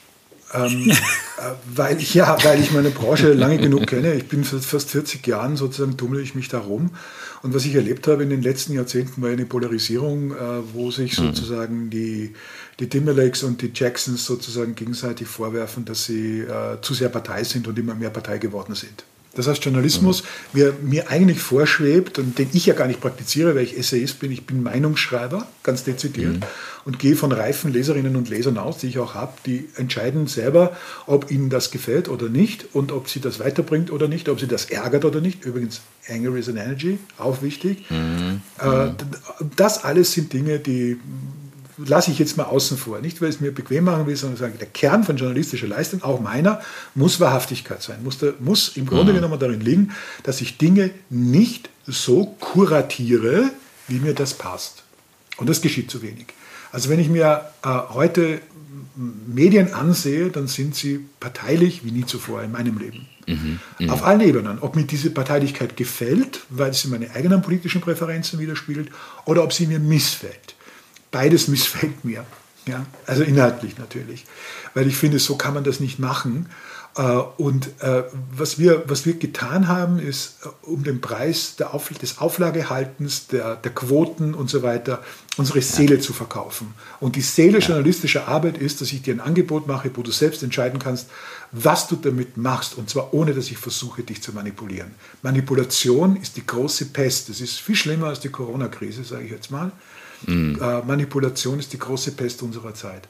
Ähm, 0.53 0.89
äh, 0.91 0.95
weil, 1.75 1.99
ich, 1.99 2.13
ja, 2.13 2.37
weil 2.43 2.59
ich 2.59 2.71
meine 2.71 2.89
Branche 2.89 3.33
lange 3.33 3.57
genug 3.57 3.87
kenne. 3.87 4.13
Ich 4.13 4.27
bin 4.27 4.43
seit 4.43 4.63
fast 4.63 4.89
40 4.91 5.25
Jahren 5.27 5.57
sozusagen, 5.57 5.97
tummel 5.97 6.21
ich 6.21 6.35
mich 6.35 6.47
da 6.47 6.59
rum. 6.59 6.91
Und 7.43 7.53
was 7.53 7.65
ich 7.65 7.75
erlebt 7.75 8.07
habe 8.07 8.23
in 8.23 8.29
den 8.29 8.41
letzten 8.41 8.73
Jahrzehnten 8.73 9.21
war 9.21 9.29
eine 9.29 9.45
Polarisierung, 9.45 10.31
äh, 10.31 10.35
wo 10.73 10.91
sich 10.91 11.17
mhm. 11.19 11.25
sozusagen 11.25 11.89
die, 11.89 12.33
die 12.79 12.89
Timberlakes 12.89 13.43
und 13.43 13.61
die 13.61 13.71
Jacksons 13.73 14.25
sozusagen 14.25 14.75
gegenseitig 14.75 15.27
vorwerfen, 15.27 15.85
dass 15.85 16.05
sie 16.05 16.41
äh, 16.41 16.81
zu 16.81 16.93
sehr 16.93 17.09
Partei 17.09 17.43
sind 17.43 17.67
und 17.67 17.77
immer 17.77 17.95
mehr 17.95 18.09
Partei 18.09 18.37
geworden 18.37 18.75
sind. 18.75 19.03
Das 19.37 19.47
heißt, 19.47 19.63
Journalismus, 19.63 20.23
mhm. 20.23 20.59
mir, 20.59 20.73
mir 20.81 21.09
eigentlich 21.11 21.39
vorschwebt 21.39 22.17
und 22.17 22.39
den 22.39 22.49
ich 22.53 22.65
ja 22.65 22.73
gar 22.73 22.87
nicht 22.87 22.99
praktiziere, 22.99 23.53
weil 23.53 23.63
ich 23.63 23.77
Essayist 23.77 24.19
bin, 24.19 24.31
ich 24.31 24.47
bin 24.47 24.63
Meinungsschreiber, 24.63 25.47
ganz 25.61 25.83
dezidiert, 25.83 26.37
mhm. 26.37 26.43
und 26.85 26.97
gehe 26.97 27.15
von 27.15 27.31
reifen 27.31 27.71
Leserinnen 27.71 28.15
und 28.15 28.29
Lesern 28.29 28.57
aus, 28.57 28.79
die 28.79 28.87
ich 28.87 28.97
auch 28.97 29.13
habe, 29.13 29.33
die 29.45 29.69
entscheiden 29.75 30.25
selber, 30.25 30.75
ob 31.05 31.29
ihnen 31.29 31.51
das 31.51 31.69
gefällt 31.69 32.09
oder 32.09 32.29
nicht 32.29 32.73
und 32.73 32.91
ob 32.91 33.09
sie 33.09 33.21
das 33.21 33.39
weiterbringt 33.39 33.91
oder 33.91 34.07
nicht, 34.07 34.27
ob 34.27 34.39
sie 34.39 34.47
das 34.47 34.65
ärgert 34.65 35.05
oder 35.05 35.21
nicht. 35.21 35.45
Übrigens, 35.45 35.81
Anger 36.09 36.35
is 36.35 36.49
an 36.49 36.57
Energy, 36.57 36.97
auch 37.19 37.43
wichtig. 37.43 37.85
Mhm. 37.91 38.41
Äh, 38.59 38.89
das 39.55 39.83
alles 39.83 40.13
sind 40.13 40.33
Dinge, 40.33 40.57
die 40.57 40.97
lasse 41.77 42.11
ich 42.11 42.19
jetzt 42.19 42.37
mal 42.37 42.45
außen 42.45 42.77
vor. 42.77 42.99
Nicht, 42.99 43.21
weil 43.21 43.29
es 43.29 43.39
mir 43.39 43.53
bequem 43.53 43.85
machen 43.85 44.07
will, 44.07 44.15
sondern 44.15 44.37
sage, 44.37 44.57
der 44.57 44.67
Kern 44.67 45.03
von 45.03 45.17
journalistischer 45.17 45.67
Leistung, 45.67 46.03
auch 46.03 46.19
meiner, 46.19 46.61
muss 46.95 47.19
Wahrhaftigkeit 47.19 47.81
sein. 47.81 48.03
Muss, 48.03 48.17
da, 48.17 48.33
muss 48.39 48.75
im 48.75 48.85
Grunde 48.85 49.11
mhm. 49.11 49.17
genommen 49.17 49.39
darin 49.39 49.61
liegen, 49.61 49.91
dass 50.23 50.41
ich 50.41 50.57
Dinge 50.57 50.91
nicht 51.09 51.69
so 51.85 52.35
kuratiere, 52.39 53.51
wie 53.87 53.99
mir 53.99 54.13
das 54.13 54.33
passt. 54.33 54.83
Und 55.37 55.49
das 55.49 55.61
geschieht 55.61 55.91
zu 55.91 56.01
wenig. 56.01 56.27
Also 56.71 56.89
wenn 56.89 56.99
ich 56.99 57.09
mir 57.09 57.45
äh, 57.63 57.69
heute 57.89 58.41
Medien 58.95 59.73
ansehe, 59.73 60.29
dann 60.29 60.47
sind 60.47 60.75
sie 60.75 61.05
parteilich 61.19 61.85
wie 61.85 61.91
nie 61.91 62.05
zuvor 62.05 62.41
in 62.41 62.51
meinem 62.51 62.77
Leben. 62.77 63.07
Mhm, 63.27 63.59
mh. 63.79 63.93
Auf 63.93 64.03
allen 64.03 64.21
Ebenen. 64.21 64.59
Ob 64.59 64.75
mir 64.75 64.83
diese 64.83 65.11
Parteilichkeit 65.11 65.77
gefällt, 65.77 66.41
weil 66.49 66.73
sie 66.73 66.87
meine 66.87 67.11
eigenen 67.11 67.41
politischen 67.41 67.81
Präferenzen 67.81 68.39
widerspiegelt, 68.39 68.89
oder 69.25 69.43
ob 69.43 69.53
sie 69.53 69.67
mir 69.67 69.79
missfällt. 69.79 70.55
Beides 71.17 71.47
missfällt 71.47 72.05
mir. 72.05 72.25
Ja? 72.67 72.85
Also 73.07 73.23
inhaltlich 73.23 73.79
natürlich. 73.79 74.25
Weil 74.75 74.87
ich 74.87 74.95
finde, 74.95 75.17
so 75.17 75.35
kann 75.35 75.55
man 75.55 75.63
das 75.63 75.79
nicht 75.79 75.97
machen. 75.97 76.47
Äh, 76.95 77.01
und 77.37 77.69
äh, 77.81 78.03
was 78.31 78.59
wir, 78.59 78.83
was 78.85 79.07
wir 79.07 79.15
getan 79.15 79.67
haben, 79.67 79.97
ist, 79.97 80.45
äh, 80.45 80.49
um 80.61 80.83
den 80.83 81.01
Preis 81.01 81.55
Auf, 81.61 81.89
des 81.89 82.19
Auflagehaltens, 82.19 83.25
der, 83.25 83.55
der 83.55 83.71
Quoten 83.73 84.35
und 84.35 84.51
so 84.51 84.61
weiter, 84.61 85.01
unsere 85.37 85.63
Seele 85.63 85.99
zu 85.99 86.13
verkaufen. 86.13 86.75
Und 86.99 87.15
die 87.15 87.21
Seele 87.21 87.57
journalistischer 87.57 88.27
Arbeit 88.27 88.59
ist, 88.59 88.81
dass 88.81 88.91
ich 88.91 89.01
dir 89.01 89.15
ein 89.15 89.19
Angebot 89.19 89.65
mache, 89.65 89.89
wo 89.95 90.03
du 90.03 90.11
selbst 90.11 90.43
entscheiden 90.43 90.77
kannst, 90.77 91.09
was 91.51 91.87
du 91.87 91.95
damit 91.95 92.37
machst. 92.37 92.77
Und 92.77 92.91
zwar 92.91 93.11
ohne, 93.11 93.33
dass 93.33 93.49
ich 93.49 93.57
versuche, 93.57 94.03
dich 94.03 94.21
zu 94.21 94.33
manipulieren. 94.33 94.93
Manipulation 95.23 96.15
ist 96.15 96.37
die 96.37 96.45
große 96.45 96.85
Pest. 96.85 97.29
Das 97.29 97.41
ist 97.41 97.59
viel 97.59 97.75
schlimmer 97.75 98.07
als 98.07 98.19
die 98.19 98.29
Corona-Krise, 98.29 99.03
sage 99.03 99.25
ich 99.25 99.31
jetzt 99.31 99.49
mal. 99.49 99.71
Mhm. 100.25 100.57
Manipulation 100.85 101.59
ist 101.59 101.73
die 101.73 101.79
große 101.79 102.11
Pest 102.11 102.41
unserer 102.41 102.73
Zeit. 102.73 103.07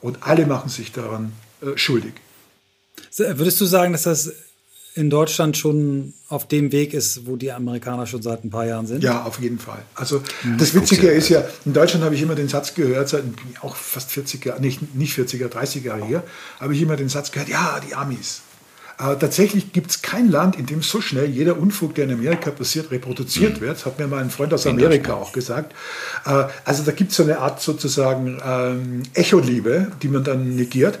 Und 0.00 0.22
alle 0.22 0.46
machen 0.46 0.68
sich 0.68 0.92
daran 0.92 1.32
äh, 1.60 1.76
schuldig. 1.76 2.14
Würdest 3.16 3.60
du 3.60 3.64
sagen, 3.64 3.92
dass 3.92 4.02
das 4.02 4.32
in 4.94 5.10
Deutschland 5.10 5.56
schon 5.56 6.14
auf 6.28 6.48
dem 6.48 6.72
Weg 6.72 6.92
ist, 6.92 7.26
wo 7.26 7.36
die 7.36 7.52
Amerikaner 7.52 8.06
schon 8.06 8.22
seit 8.22 8.44
ein 8.44 8.50
paar 8.50 8.66
Jahren 8.66 8.86
sind? 8.86 9.02
Ja, 9.02 9.22
auf 9.22 9.40
jeden 9.40 9.58
Fall. 9.58 9.82
Also 9.94 10.22
mhm. 10.42 10.58
das 10.58 10.74
Witzige 10.74 11.08
ist 11.08 11.28
ja, 11.28 11.44
in 11.64 11.72
Deutschland 11.72 12.04
habe 12.04 12.14
ich 12.14 12.22
immer 12.22 12.34
den 12.34 12.48
Satz 12.48 12.74
gehört, 12.74 13.08
seit 13.08 13.24
auch 13.60 13.76
fast 13.76 14.10
40 14.10 14.44
Jahre, 14.44 14.60
nicht, 14.60 14.94
nicht 14.94 15.16
40er, 15.16 15.48
30 15.48 15.84
Jahre 15.84 16.04
hier, 16.04 16.24
habe 16.58 16.74
ich 16.74 16.82
immer 16.82 16.96
den 16.96 17.08
Satz 17.08 17.30
gehört, 17.30 17.48
ja, 17.48 17.80
die 17.86 17.94
Amis. 17.94 18.42
Äh, 18.98 19.16
tatsächlich 19.16 19.72
gibt 19.72 19.90
es 19.90 20.02
kein 20.02 20.28
Land, 20.28 20.56
in 20.56 20.66
dem 20.66 20.82
so 20.82 21.00
schnell 21.00 21.26
jeder 21.26 21.56
Unfug, 21.56 21.94
der 21.94 22.04
in 22.04 22.12
Amerika 22.12 22.50
passiert, 22.50 22.90
reproduziert 22.90 23.56
mhm. 23.56 23.60
wird. 23.60 23.76
Das 23.76 23.86
hat 23.86 23.98
mir 23.98 24.08
mal 24.08 24.20
ein 24.20 24.30
Freund 24.30 24.52
aus 24.52 24.66
Amerika 24.66 25.14
auch 25.14 25.32
gesagt. 25.32 25.72
Äh, 26.26 26.44
also 26.64 26.82
da 26.82 26.92
gibt 26.92 27.12
es 27.12 27.16
so 27.16 27.22
eine 27.22 27.38
Art 27.38 27.60
sozusagen 27.60 28.40
ähm, 28.44 29.02
Echoliebe, 29.14 29.92
die 30.02 30.08
man 30.08 30.24
dann 30.24 30.56
negiert. 30.56 30.98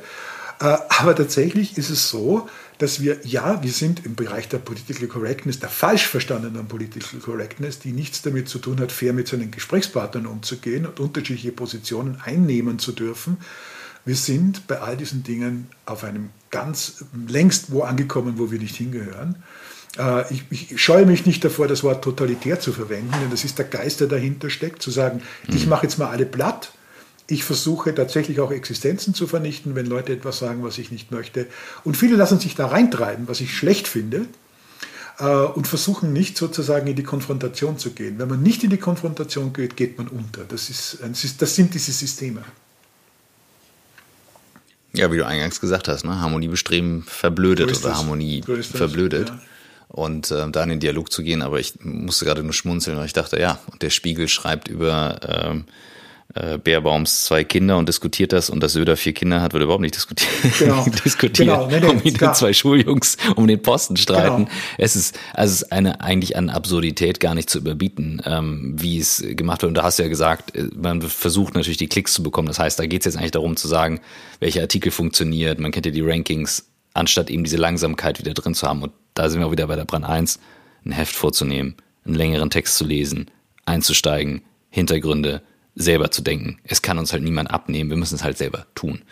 Äh, 0.60 0.76
aber 0.88 1.16
tatsächlich 1.16 1.76
ist 1.76 1.90
es 1.90 2.08
so, 2.08 2.48
dass 2.78 3.02
wir, 3.02 3.18
ja, 3.24 3.60
wir 3.62 3.72
sind 3.72 4.06
im 4.06 4.14
Bereich 4.14 4.48
der 4.48 4.58
Political 4.58 5.08
Correctness, 5.08 5.58
der 5.58 5.68
falsch 5.68 6.06
verstandenen 6.06 6.68
Political 6.68 7.18
Correctness, 7.18 7.80
die 7.80 7.90
nichts 7.90 8.22
damit 8.22 8.48
zu 8.48 8.60
tun 8.60 8.78
hat, 8.80 8.92
fair 8.92 9.12
mit 9.12 9.26
seinen 9.26 9.50
Gesprächspartnern 9.50 10.26
umzugehen 10.26 10.86
und 10.86 11.00
unterschiedliche 11.00 11.50
Positionen 11.50 12.20
einnehmen 12.24 12.78
zu 12.78 12.92
dürfen. 12.92 13.38
Wir 14.08 14.16
sind 14.16 14.66
bei 14.66 14.80
all 14.80 14.96
diesen 14.96 15.22
Dingen 15.22 15.68
auf 15.84 16.02
einem 16.02 16.30
ganz 16.50 17.04
längst 17.26 17.70
wo 17.72 17.82
angekommen, 17.82 18.38
wo 18.38 18.50
wir 18.50 18.58
nicht 18.58 18.74
hingehören. 18.74 19.42
Äh, 19.98 20.32
ich, 20.32 20.44
ich, 20.48 20.82
scheue 20.82 21.04
mich 21.04 21.26
nicht 21.26 21.44
davor, 21.44 21.68
das 21.68 21.84
Wort 21.84 22.02
totalitär 22.02 22.58
zu 22.58 22.72
verwenden, 22.72 23.12
denn 23.20 23.30
das 23.30 23.44
ist 23.44 23.58
der 23.58 23.66
Geist, 23.66 24.00
der 24.00 24.08
dahinter 24.08 24.48
steckt, 24.48 24.80
zu 24.80 24.90
sagen, 24.90 25.20
mhm. 25.46 25.56
ich 25.56 25.66
mache 25.66 25.82
jetzt 25.82 25.98
mal 25.98 26.08
alle 26.08 26.24
platt 26.24 26.72
ich 27.30 27.44
versuche 27.44 27.94
tatsächlich 27.94 28.40
auch 28.40 28.50
Existenzen 28.50 29.12
zu 29.12 29.26
vernichten, 29.26 29.74
wenn 29.74 29.84
Leute 29.84 30.14
etwas 30.14 30.38
sagen, 30.38 30.64
was 30.64 30.78
ich 30.78 30.90
nicht 30.90 31.12
möchte. 31.12 31.46
Und 31.84 31.94
viele 31.94 32.16
lassen 32.16 32.40
sich 32.40 32.54
da 32.54 32.68
reintreiben, 32.68 33.28
was 33.28 33.42
ich 33.42 33.54
schlecht 33.54 33.86
finde, 33.86 34.24
äh, 35.18 35.26
und 35.26 35.66
versuchen 35.66 36.14
nicht 36.14 36.38
sozusagen 36.38 36.86
in 36.86 36.96
die 36.96 37.02
Konfrontation 37.02 37.76
zu 37.76 37.90
gehen. 37.90 38.18
Wenn 38.18 38.30
man 38.30 38.42
nicht 38.42 38.64
in 38.64 38.70
die 38.70 38.78
Konfrontation 38.78 39.52
geht, 39.52 39.76
geht 39.76 39.98
man 39.98 40.08
unter. 40.08 40.44
Das, 40.44 40.70
ist, 40.70 41.00
das 41.38 41.54
sind 41.54 41.74
diese 41.74 41.92
Systeme. 41.92 42.42
Ja, 44.94 45.12
wie 45.12 45.18
du 45.18 45.26
eingangs 45.26 45.60
gesagt 45.60 45.88
hast, 45.88 46.04
ne? 46.04 46.20
Harmonie 46.20 46.48
bestreben 46.48 47.02
verblödet 47.06 47.74
so 47.74 47.86
oder 47.86 47.96
Harmonie 47.96 48.42
so 48.46 48.62
verblödet. 48.62 49.28
Ja. 49.28 49.40
Und 49.88 50.30
äh, 50.30 50.50
da 50.50 50.62
in 50.62 50.70
den 50.70 50.80
Dialog 50.80 51.10
zu 51.10 51.22
gehen, 51.22 51.40
aber 51.42 51.60
ich 51.60 51.74
musste 51.82 52.24
gerade 52.24 52.42
nur 52.42 52.52
schmunzeln, 52.52 52.98
weil 52.98 53.06
ich 53.06 53.14
dachte, 53.14 53.40
ja, 53.40 53.58
und 53.70 53.80
der 53.82 53.90
Spiegel 53.90 54.28
schreibt 54.28 54.68
über 54.68 55.18
ähm, 55.26 55.64
äh, 56.34 56.58
Bärbaums 56.58 57.24
zwei 57.24 57.42
Kinder 57.42 57.78
und 57.78 57.88
diskutiert 57.88 58.32
das 58.32 58.50
und 58.50 58.62
dass 58.62 58.74
Söder 58.74 58.96
vier 58.96 59.14
Kinder 59.14 59.40
hat, 59.40 59.54
wird 59.54 59.62
überhaupt 59.62 59.80
nicht 59.80 59.94
diskutiert. 59.94 60.30
Genau. 60.58 60.84
diskutiert 61.04 61.48
genau. 61.48 61.66
Nee, 61.68 61.80
nee, 61.80 61.86
um 61.86 62.02
die 62.02 62.12
zwei 62.12 62.52
Schuljungs 62.52 63.16
um 63.34 63.46
den 63.46 63.62
Posten 63.62 63.96
streiten. 63.96 64.44
Genau. 64.44 64.58
Es 64.76 64.94
ist 64.94 65.18
also 65.32 65.52
es 65.52 65.62
ist 65.62 65.72
eine 65.72 66.02
eigentlich 66.02 66.36
an 66.36 66.50
Absurdität 66.50 67.18
gar 67.20 67.34
nicht 67.34 67.48
zu 67.48 67.58
überbieten, 67.58 68.20
ähm, 68.26 68.74
wie 68.76 68.98
es 68.98 69.24
gemacht 69.26 69.62
wird. 69.62 69.70
Und 69.70 69.74
da 69.74 69.84
hast 69.84 69.98
du 69.98 70.02
ja 70.02 70.08
gesagt, 70.10 70.54
äh, 70.54 70.68
man 70.76 71.00
versucht 71.00 71.54
natürlich 71.54 71.78
die 71.78 71.88
Klicks 71.88 72.12
zu 72.12 72.22
bekommen. 72.22 72.48
Das 72.48 72.58
heißt, 72.58 72.78
da 72.78 72.86
geht 72.86 73.02
es 73.02 73.06
jetzt 73.06 73.16
eigentlich 73.16 73.30
darum 73.30 73.56
zu 73.56 73.66
sagen, 73.66 74.00
welcher 74.40 74.60
Artikel 74.60 74.92
funktioniert. 74.92 75.58
Man 75.58 75.70
kennt 75.70 75.86
ja 75.86 75.92
die 75.92 76.02
Rankings, 76.02 76.66
anstatt 76.92 77.30
eben 77.30 77.44
diese 77.44 77.56
Langsamkeit 77.56 78.18
wieder 78.18 78.34
drin 78.34 78.54
zu 78.54 78.68
haben. 78.68 78.82
Und 78.82 78.92
da 79.14 79.30
sind 79.30 79.40
wir 79.40 79.46
auch 79.46 79.52
wieder 79.52 79.66
bei 79.66 79.76
der 79.76 79.86
Brand 79.86 80.04
1, 80.04 80.40
ein 80.84 80.92
Heft 80.92 81.16
vorzunehmen, 81.16 81.76
einen 82.04 82.14
längeren 82.14 82.50
Text 82.50 82.76
zu 82.76 82.84
lesen, 82.84 83.30
einzusteigen, 83.64 84.42
Hintergründe, 84.70 85.42
selber 85.78 86.10
zu 86.10 86.22
denken. 86.22 86.58
Es 86.64 86.82
kann 86.82 86.98
uns 86.98 87.12
halt 87.12 87.22
niemand 87.22 87.50
abnehmen, 87.50 87.90
wir 87.90 87.96
müssen 87.96 88.16
es 88.16 88.24
halt 88.24 88.36
selber 88.36 88.66
tun. 88.74 89.02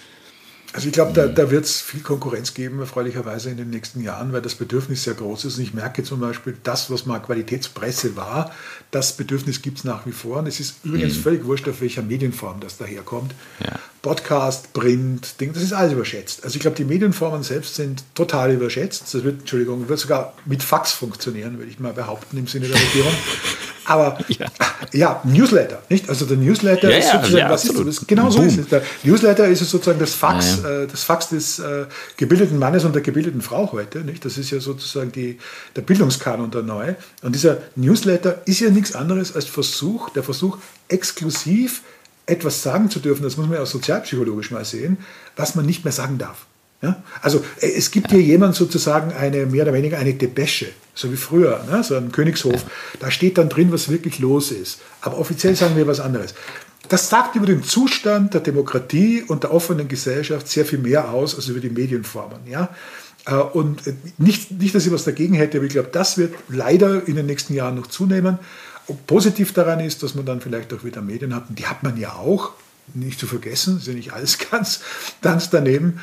Also 0.77 0.89
ich 0.89 0.93
glaube, 0.93 1.13
da, 1.15 1.27
da 1.27 1.51
wird 1.51 1.65
es 1.65 1.81
viel 1.81 2.01
Konkurrenz 2.01 2.53
geben, 2.53 2.81
erfreulicherweise 2.81 3.49
in 3.49 3.57
den 3.57 3.71
nächsten 3.71 4.03
Jahren, 4.03 4.35
weil 4.35 4.43
das 4.43 4.57
Bedürfnis 4.57 5.05
sehr 5.05 5.15
groß 5.15 5.47
ist. 5.47 5.57
Und 5.57 5.63
ich 5.63 5.73
merke 5.73 6.03
zum 6.03 6.21
Beispiel, 6.21 6.55
das, 6.63 6.91
was 6.91 7.07
mal 7.07 7.19
Qualitätspresse 7.19 8.15
war, 8.15 8.53
das 8.91 9.17
Bedürfnis 9.17 9.63
gibt 9.63 9.79
es 9.79 9.85
nach 9.85 10.05
wie 10.05 10.13
vor. 10.13 10.41
Und 10.41 10.49
es 10.49 10.61
ist 10.61 10.85
übrigens 10.85 11.17
mhm. 11.17 11.23
völlig 11.23 11.45
wurscht, 11.47 11.67
auf 11.67 11.81
welcher 11.81 12.03
Medienform 12.03 12.61
das 12.61 12.77
daherkommt. 12.77 13.33
Ja. 13.65 13.79
Podcast, 14.03 14.75
Print, 14.75 15.41
Ding, 15.41 15.55
das 15.55 15.63
ist 15.63 15.73
alles 15.73 15.95
überschätzt. 15.95 16.45
Also 16.45 16.57
ich 16.57 16.61
glaube, 16.61 16.77
die 16.77 16.85
Medienformen 16.85 17.43
selbst 17.43 17.77
sind 17.77 18.05
total 18.15 18.53
überschätzt. 18.53 19.15
Das 19.15 19.25
wird, 19.25 19.41
Entschuldigung, 19.41 19.89
wird 19.89 19.99
sogar 19.99 20.35
mit 20.45 20.63
Fax 20.63 20.93
funktionieren, 20.93 21.57
würde 21.57 21.71
ich 21.71 21.81
mal 21.81 21.95
behaupten, 21.95 22.37
im 22.37 22.49
Sinne 22.49 22.69
der 22.69 22.77
Regierung. 22.77 23.13
Aber 23.87 24.19
ja. 24.29 24.47
ja, 24.93 25.21
Newsletter, 25.25 25.83
nicht? 25.89 26.09
Also 26.09 26.27
der 26.27 26.37
Newsletter 26.37 26.91
ja, 26.91 26.99
ist 26.99 27.11
sozusagen, 27.11 27.37
ja, 27.37 27.51
was 27.51 27.69
absolut. 27.69 27.89
ist 27.89 28.01
das? 28.01 28.07
Genau 28.07 28.31
so 28.31 28.43
ist 28.43 28.59
es. 28.59 28.69
Der 28.69 28.83
Newsletter 29.05 29.47
ist 29.47 29.61
sozusagen 29.61 29.99
das 29.99 30.15
Fax, 30.15 30.59
äh, 30.65 30.87
das 30.87 31.05
Fax 31.05 31.29
des 31.29 31.59
äh, 31.59 31.87
gebildeten 32.17 32.59
Mannes 32.59 32.85
und 32.85 32.95
der 32.95 33.03
gebildeten 33.03 33.41
Frau 33.43 33.71
heute, 33.73 34.01
nicht? 34.01 34.25
Das 34.25 34.39
ist 34.39 34.51
ja 34.51 34.61
sozusagen 34.61 35.13
die, 35.13 35.39
der 35.75 35.83
Bildungskanon 35.83 36.51
der 36.51 36.63
Neue. 36.63 36.97
Und 37.23 37.35
dieser 37.35 37.59
Newsletter 37.77 38.43
ist 38.45 38.61
ja 38.61 38.71
nichts 38.71 38.95
anderes 38.95 39.35
als 39.35 39.47
Versuch, 39.47 40.11
der 40.11 40.23
Versuch, 40.23 40.59
exklusiv 40.89 41.83
etwas 42.27 42.63
sagen 42.63 42.91
zu 42.91 42.99
dürfen, 42.99 43.23
das 43.23 43.37
muss 43.37 43.47
man 43.47 43.57
ja 43.57 43.63
auch 43.63 43.69
sozialpsychologisch 43.69 44.51
mal 44.51 44.65
sehen, 44.65 44.99
was 45.37 45.55
man 45.55 45.65
nicht 45.65 45.85
mehr 45.85 45.93
sagen 45.93 46.19
darf. 46.19 46.47
Ja? 46.83 47.03
Also 47.23 47.45
äh, 47.61 47.73
es 47.77 47.91
gibt 47.91 48.11
hier 48.11 48.21
jemand 48.21 48.55
sozusagen 48.55 49.13
eine 49.13 49.47
mehr 49.47 49.65
oder 49.65 49.73
weniger 49.73 49.99
eine 49.99 50.15
Depesche, 50.15 50.69
so 50.95 51.11
wie 51.11 51.17
früher, 51.17 51.65
ne? 51.71 51.83
so 51.83 51.97
ein 51.97 52.13
Königshof. 52.13 52.65
Da 53.01 53.11
steht 53.11 53.39
dann 53.39 53.49
drin, 53.49 53.73
was 53.73 53.89
wirklich 53.89 54.19
los 54.19 54.51
ist. 54.51 54.81
Aber 55.01 55.19
offiziell 55.19 55.57
sagen 55.57 55.77
wir 55.77 55.87
was 55.87 56.01
anderes. 56.01 56.35
Das 56.89 57.09
sagt 57.09 57.35
über 57.35 57.47
den 57.47 57.65
Zustand 57.65 58.35
der 58.35 58.41
Demokratie 58.41 59.25
und 59.27 59.43
der 59.43 59.53
offenen 59.53 59.89
Gesellschaft 59.89 60.49
sehr 60.49 60.65
viel 60.65 60.79
mehr 60.79 61.11
aus 61.11 61.35
als 61.35 61.49
über 61.49 61.61
die 61.61 61.71
Medienformen. 61.71 62.41
Ja? 62.47 62.69
Äh, 63.27 63.35
und 63.35 63.87
äh, 63.87 63.95
nicht, 64.19 64.53
nicht, 64.53 64.75
dass 64.75 64.87
ich 64.87 64.93
was 64.93 65.05
dagegen 65.05 65.35
hätte, 65.35 65.59
aber 65.59 65.67
ich 65.67 65.73
glaube, 65.73 65.91
das 65.93 66.19
wird 66.19 66.35
leider 66.49 67.07
in 67.09 67.17
den 67.17 67.27
nächsten 67.27 67.55
Jahren 67.55 67.75
noch 67.75 67.89
zunehmen. 67.89 68.39
Und 68.87 69.07
positiv 69.09 69.53
daran 69.53 69.81
ist, 69.81 70.03
dass 70.05 70.15
man 70.15 70.25
dann 70.25 70.41
vielleicht 70.41 70.73
auch 70.73 70.85
wieder 70.85 71.03
Medien 71.03 71.35
hat, 71.35 71.49
und 71.49 71.59
die 71.59 71.67
hat 71.67 71.83
man 71.83 71.97
ja 71.97 72.13
auch, 72.15 72.53
nicht 72.95 73.19
zu 73.19 73.27
vergessen, 73.27 73.79
ist 73.79 73.89
ja 73.89 73.95
nicht 73.95 74.13
alles 74.13 74.39
ganz, 74.51 74.81
ganz 75.23 75.51
daneben, 75.51 76.01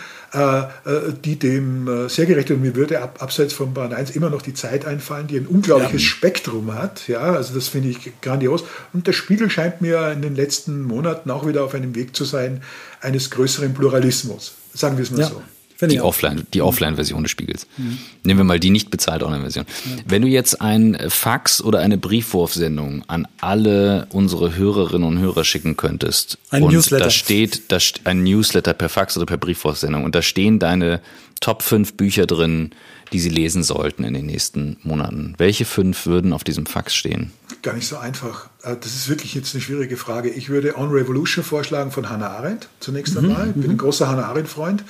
die 1.23 1.37
dem 1.37 1.87
äh, 1.87 2.09
sehr 2.09 2.25
gerecht 2.25 2.49
und 2.49 2.61
mir 2.61 2.75
würde 2.75 3.01
ab, 3.01 3.21
abseits 3.21 3.53
von 3.53 3.73
Bahn 3.73 3.93
1 3.93 4.11
immer 4.11 4.29
noch 4.31 4.41
die 4.41 4.53
Zeit 4.53 4.85
einfallen, 4.85 5.27
die 5.27 5.37
ein 5.37 5.45
unglaubliches 5.45 6.01
ja. 6.01 6.07
Spektrum 6.07 6.73
hat. 6.73 7.07
Ja, 7.07 7.21
also 7.21 7.53
das 7.53 7.67
finde 7.67 7.89
ich 7.89 8.11
grandios. 8.21 8.63
Und 8.93 9.05
der 9.05 9.13
Spiegel 9.13 9.49
scheint 9.49 9.81
mir 9.81 10.11
in 10.11 10.21
den 10.21 10.35
letzten 10.35 10.81
Monaten 10.81 11.29
auch 11.29 11.45
wieder 11.45 11.63
auf 11.63 11.75
einem 11.75 11.93
Weg 11.95 12.15
zu 12.15 12.25
sein 12.25 12.63
eines 13.01 13.29
größeren 13.29 13.73
Pluralismus. 13.73 14.55
Sagen 14.73 14.97
wir 14.97 15.03
es 15.03 15.11
mal 15.11 15.21
ja. 15.21 15.27
so. 15.27 15.41
Die 15.89 16.01
Offline, 16.01 16.45
die 16.53 16.61
Offline-Version 16.61 17.23
des 17.23 17.31
Spiegels. 17.31 17.67
Mhm. 17.77 17.97
Nehmen 18.23 18.39
wir 18.39 18.43
mal 18.43 18.59
die 18.59 18.69
nicht 18.69 18.89
bezahlte 18.89 19.25
Online-Version. 19.25 19.65
Ja. 19.67 20.03
Wenn 20.05 20.21
du 20.21 20.27
jetzt 20.27 20.61
ein 20.61 20.97
Fax 21.09 21.61
oder 21.61 21.79
eine 21.79 21.97
Briefwurfsendung 21.97 23.03
an 23.07 23.27
alle 23.41 24.07
unsere 24.11 24.55
Hörerinnen 24.55 25.07
und 25.07 25.19
Hörer 25.19 25.43
schicken 25.43 25.77
könntest 25.77 26.37
ein 26.49 26.63
und 26.63 26.73
Newsletter. 26.73 27.05
da 27.05 27.09
steht, 27.09 27.71
da 27.71 27.79
steht 27.79 28.05
ein 28.05 28.23
Newsletter 28.23 28.73
per 28.73 28.89
Fax 28.89 29.17
oder 29.17 29.25
per 29.25 29.37
Briefwurfsendung 29.37 30.03
und 30.03 30.15
da 30.15 30.21
stehen 30.21 30.59
deine 30.59 31.01
Top 31.43 31.61
5 31.61 31.95
Bücher 31.95 32.25
drin, 32.25 32.71
die 33.11 33.19
sie 33.19 33.29
lesen 33.29 33.63
sollten 33.63 34.05
in 34.05 34.13
den 34.13 34.25
nächsten 34.25 34.77
Monaten. 34.83 35.35
Welche 35.37 35.65
fünf 35.65 36.05
würden 36.05 36.31
auf 36.31 36.45
diesem 36.45 36.65
Fax 36.65 36.95
stehen? 36.95 37.31
Gar 37.61 37.75
nicht 37.75 37.87
so 37.87 37.97
einfach. 37.97 38.49
Äh, 38.63 38.75
das 38.79 38.95
ist 38.95 39.09
wirklich 39.09 39.35
jetzt 39.35 39.53
eine 39.53 39.61
schwierige 39.61 39.97
Frage. 39.97 40.29
Ich 40.29 40.49
würde 40.49 40.77
On 40.77 40.89
Revolution 40.89 41.43
vorschlagen 41.43 41.91
von 41.91 42.09
Hannah 42.09 42.29
Arendt 42.29 42.69
zunächst 42.79 43.13
mhm, 43.15 43.29
einmal. 43.29 43.47
Ich 43.49 43.53
bin 43.53 43.63
ein 43.63 43.71
mhm. 43.71 43.77
großer 43.77 44.07
Hannah 44.07 44.27
Arendt-Freund. 44.27 44.83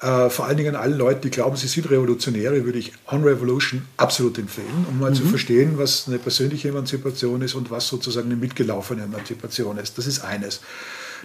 Äh, 0.00 0.30
vor 0.30 0.46
allen 0.46 0.56
Dingen 0.56 0.76
alle 0.76 0.94
Leute, 0.94 1.22
die 1.22 1.30
glauben, 1.30 1.56
sie 1.56 1.66
sind 1.66 1.90
Revolutionäre, 1.90 2.64
würde 2.64 2.78
ich 2.78 2.92
On 3.10 3.24
Revolution 3.24 3.82
absolut 3.96 4.38
empfehlen, 4.38 4.86
um 4.88 5.00
mal 5.00 5.10
mhm. 5.10 5.16
zu 5.16 5.24
verstehen, 5.24 5.76
was 5.76 6.06
eine 6.06 6.18
persönliche 6.18 6.68
Emanzipation 6.68 7.42
ist 7.42 7.54
und 7.54 7.70
was 7.70 7.88
sozusagen 7.88 8.26
eine 8.26 8.36
mitgelaufene 8.36 9.02
Emanzipation 9.02 9.76
ist. 9.78 9.98
Das 9.98 10.06
ist 10.06 10.20
eines. 10.20 10.60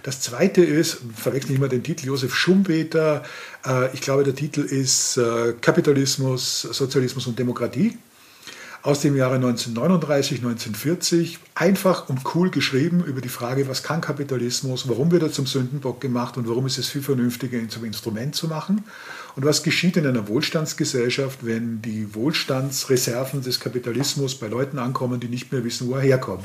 Das 0.02 0.20
zweite 0.20 0.62
ist, 0.62 0.98
verwechsel 1.14 1.52
ich 1.52 1.60
mal 1.60 1.68
den 1.68 1.84
Titel, 1.84 2.06
Josef 2.06 2.34
Schumpeter, 2.34 3.22
äh, 3.64 3.94
ich 3.94 4.00
glaube, 4.00 4.24
der 4.24 4.34
Titel 4.34 4.62
ist 4.62 5.16
äh, 5.18 5.54
Kapitalismus, 5.60 6.62
Sozialismus 6.62 7.26
und 7.26 7.38
Demokratie 7.38 7.96
aus 8.84 9.00
dem 9.00 9.16
Jahre 9.16 9.36
1939, 9.36 10.40
1940, 10.40 11.38
einfach 11.54 12.10
und 12.10 12.20
cool 12.34 12.50
geschrieben 12.50 13.02
über 13.02 13.22
die 13.22 13.30
Frage, 13.30 13.66
was 13.66 13.82
kann 13.82 14.02
Kapitalismus, 14.02 14.86
warum 14.86 15.10
wird 15.10 15.22
er 15.22 15.32
zum 15.32 15.46
Sündenbock 15.46 16.02
gemacht 16.02 16.36
und 16.36 16.46
warum 16.50 16.66
ist 16.66 16.76
es 16.76 16.90
viel 16.90 17.00
vernünftiger, 17.00 17.58
ihn 17.58 17.70
zum 17.70 17.86
Instrument 17.86 18.34
zu 18.34 18.46
machen 18.46 18.84
und 19.36 19.46
was 19.46 19.62
geschieht 19.62 19.96
in 19.96 20.06
einer 20.06 20.28
Wohlstandsgesellschaft, 20.28 21.46
wenn 21.46 21.80
die 21.80 22.14
Wohlstandsreserven 22.14 23.40
des 23.40 23.58
Kapitalismus 23.58 24.34
bei 24.34 24.48
Leuten 24.48 24.78
ankommen, 24.78 25.18
die 25.18 25.28
nicht 25.28 25.50
mehr 25.50 25.64
wissen, 25.64 25.88
wo 25.88 25.94
er 25.94 26.02
herkommt. 26.02 26.44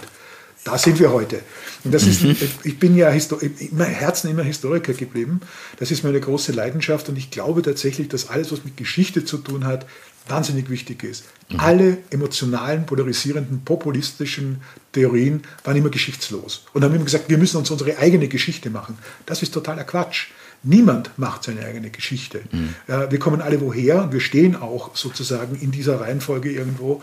Da 0.64 0.78
sind 0.78 1.00
wir 1.00 1.12
heute. 1.12 1.40
Und 1.84 1.94
das 1.94 2.04
ist, 2.04 2.24
mhm. 2.24 2.36
ich 2.64 2.80
bin 2.80 2.96
ja 2.96 3.10
Histo 3.10 3.38
im 3.38 3.80
Herzen 3.80 4.30
immer 4.30 4.44
Historiker 4.44 4.94
geblieben. 4.94 5.40
Das 5.78 5.90
ist 5.90 6.04
meine 6.04 6.20
große 6.20 6.52
Leidenschaft 6.52 7.08
und 7.08 7.18
ich 7.18 7.32
glaube 7.32 7.62
tatsächlich, 7.62 8.10
dass 8.10 8.30
alles, 8.30 8.52
was 8.52 8.66
mit 8.66 8.76
Geschichte 8.76 9.24
zu 9.24 9.38
tun 9.38 9.66
hat, 9.66 9.86
wahnsinnig 10.30 10.70
wichtig 10.70 11.04
ist. 11.04 11.26
Mhm. 11.50 11.60
Alle 11.60 11.98
emotionalen, 12.10 12.86
polarisierenden, 12.86 13.64
populistischen 13.64 14.62
Theorien 14.92 15.44
waren 15.64 15.76
immer 15.76 15.90
geschichtslos. 15.90 16.66
Und 16.74 16.84
haben 16.84 16.96
immer 16.96 17.06
gesagt, 17.06 17.30
wir 17.30 17.38
müssen 17.38 17.58
uns 17.58 17.72
unsere 17.72 17.98
eigene 17.98 18.28
Geschichte 18.28 18.70
machen. 18.70 18.98
Das 19.26 19.42
ist 19.42 19.54
totaler 19.54 19.84
Quatsch. 19.84 20.28
Niemand 20.62 21.18
macht 21.18 21.44
seine 21.44 21.66
eigene 21.66 21.90
Geschichte. 21.90 22.42
Mhm. 22.52 22.76
Wir 23.10 23.18
kommen 23.18 23.40
alle 23.40 23.62
woher 23.62 24.04
und 24.04 24.12
wir 24.12 24.20
stehen 24.20 24.58
auch 24.58 24.94
sozusagen 24.94 25.56
in 25.56 25.72
dieser 25.72 26.02
Reihenfolge 26.02 26.52
irgendwo. 26.52 27.02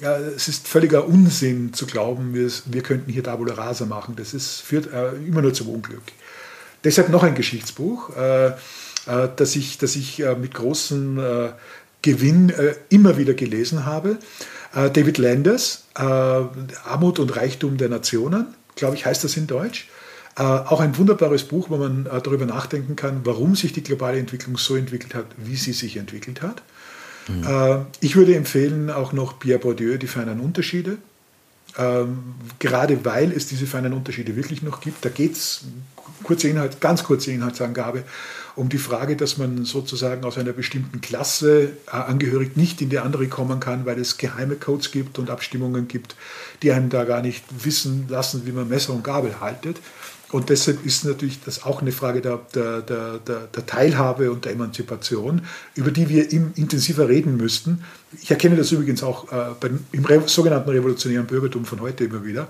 Ja, 0.00 0.16
es 0.18 0.46
ist 0.46 0.68
völliger 0.68 1.06
Unsinn 1.06 1.72
zu 1.72 1.86
glauben, 1.86 2.34
wir, 2.34 2.50
wir 2.66 2.82
könnten 2.82 3.10
hier 3.10 3.24
Tabula 3.24 3.54
Rasa 3.54 3.86
machen. 3.86 4.14
Das 4.16 4.32
ist, 4.34 4.60
führt 4.60 4.92
äh, 4.92 5.12
immer 5.26 5.42
nur 5.42 5.54
zum 5.54 5.68
Unglück. 5.68 6.02
Deshalb 6.84 7.08
noch 7.08 7.22
ein 7.22 7.34
Geschichtsbuch, 7.34 8.16
äh, 8.16 8.46
äh, 8.48 8.52
das 9.34 9.56
ich, 9.56 9.78
das 9.78 9.96
ich 9.96 10.20
äh, 10.20 10.34
mit 10.34 10.54
großen 10.54 11.18
äh, 11.18 11.48
Gewinn 12.02 12.50
äh, 12.50 12.74
immer 12.88 13.16
wieder 13.16 13.34
gelesen 13.34 13.86
habe. 13.86 14.18
Äh, 14.74 14.90
David 14.90 15.18
Landers, 15.18 15.84
äh, 15.96 16.02
Armut 16.02 17.18
und 17.18 17.34
Reichtum 17.36 17.76
der 17.76 17.88
Nationen, 17.88 18.54
glaube 18.74 18.96
ich, 18.96 19.06
heißt 19.06 19.24
das 19.24 19.36
in 19.36 19.46
Deutsch. 19.46 19.88
Äh, 20.36 20.42
auch 20.42 20.80
ein 20.80 20.96
wunderbares 20.96 21.44
Buch, 21.44 21.68
wo 21.70 21.76
man 21.76 22.06
äh, 22.06 22.20
darüber 22.22 22.46
nachdenken 22.46 22.96
kann, 22.96 23.20
warum 23.24 23.54
sich 23.54 23.72
die 23.72 23.82
globale 23.82 24.18
Entwicklung 24.18 24.56
so 24.56 24.76
entwickelt 24.76 25.14
hat, 25.14 25.26
wie 25.36 25.56
sie 25.56 25.72
sich 25.72 25.96
entwickelt 25.96 26.40
hat. 26.40 26.62
Mhm. 27.28 27.46
Äh, 27.46 27.78
ich 28.00 28.16
würde 28.16 28.34
empfehlen 28.34 28.90
auch 28.90 29.12
noch 29.12 29.38
Pierre 29.38 29.58
Bourdieu, 29.58 29.98
die 29.98 30.06
feinen 30.06 30.40
Unterschiede. 30.40 30.98
Ähm, 31.78 32.34
gerade 32.58 33.04
weil 33.04 33.32
es 33.32 33.46
diese 33.46 33.66
feinen 33.66 33.94
Unterschiede 33.94 34.36
wirklich 34.36 34.62
noch 34.62 34.80
gibt. 34.80 35.04
Da 35.04 35.08
geht 35.08 35.32
es, 35.32 35.62
kurze 36.22 36.48
Inhalt, 36.48 36.80
ganz 36.80 37.04
kurze 37.04 37.32
Inhaltsangabe, 37.32 38.04
um 38.56 38.68
die 38.68 38.78
Frage, 38.78 39.16
dass 39.16 39.38
man 39.38 39.64
sozusagen 39.64 40.24
aus 40.24 40.38
einer 40.38 40.52
bestimmten 40.52 41.00
Klasse 41.00 41.70
äh, 41.86 41.90
angehörig 41.90 42.56
nicht 42.56 42.80
in 42.82 42.90
die 42.90 42.98
andere 42.98 43.28
kommen 43.28 43.60
kann, 43.60 43.86
weil 43.86 43.98
es 43.98 44.18
geheime 44.18 44.56
Codes 44.56 44.90
gibt 44.90 45.18
und 45.18 45.30
Abstimmungen 45.30 45.88
gibt, 45.88 46.16
die 46.62 46.72
einem 46.72 46.90
da 46.90 47.04
gar 47.04 47.22
nicht 47.22 47.44
wissen 47.64 48.06
lassen, 48.08 48.42
wie 48.46 48.52
man 48.52 48.68
Messer 48.68 48.92
und 48.92 49.04
Gabel 49.04 49.40
haltet. 49.40 49.78
Und 50.32 50.48
deshalb 50.48 50.86
ist 50.86 51.04
natürlich 51.04 51.40
das 51.44 51.62
auch 51.62 51.82
eine 51.82 51.92
Frage 51.92 52.22
der, 52.22 52.40
der, 52.54 52.80
der, 52.80 53.18
der, 53.18 53.66
Teilhabe 53.66 54.32
und 54.32 54.46
der 54.46 54.52
Emanzipation, 54.52 55.42
über 55.74 55.90
die 55.90 56.08
wir 56.08 56.32
intensiver 56.32 57.06
reden 57.06 57.36
müssten. 57.36 57.84
Ich 58.22 58.30
erkenne 58.30 58.56
das 58.56 58.72
übrigens 58.72 59.02
auch 59.02 59.30
äh, 59.30 59.54
beim, 59.60 59.84
im 59.92 60.06
sogenannten 60.26 60.70
revolutionären 60.70 61.26
Bürgertum 61.26 61.66
von 61.66 61.82
heute 61.82 62.04
immer 62.04 62.24
wieder, 62.24 62.48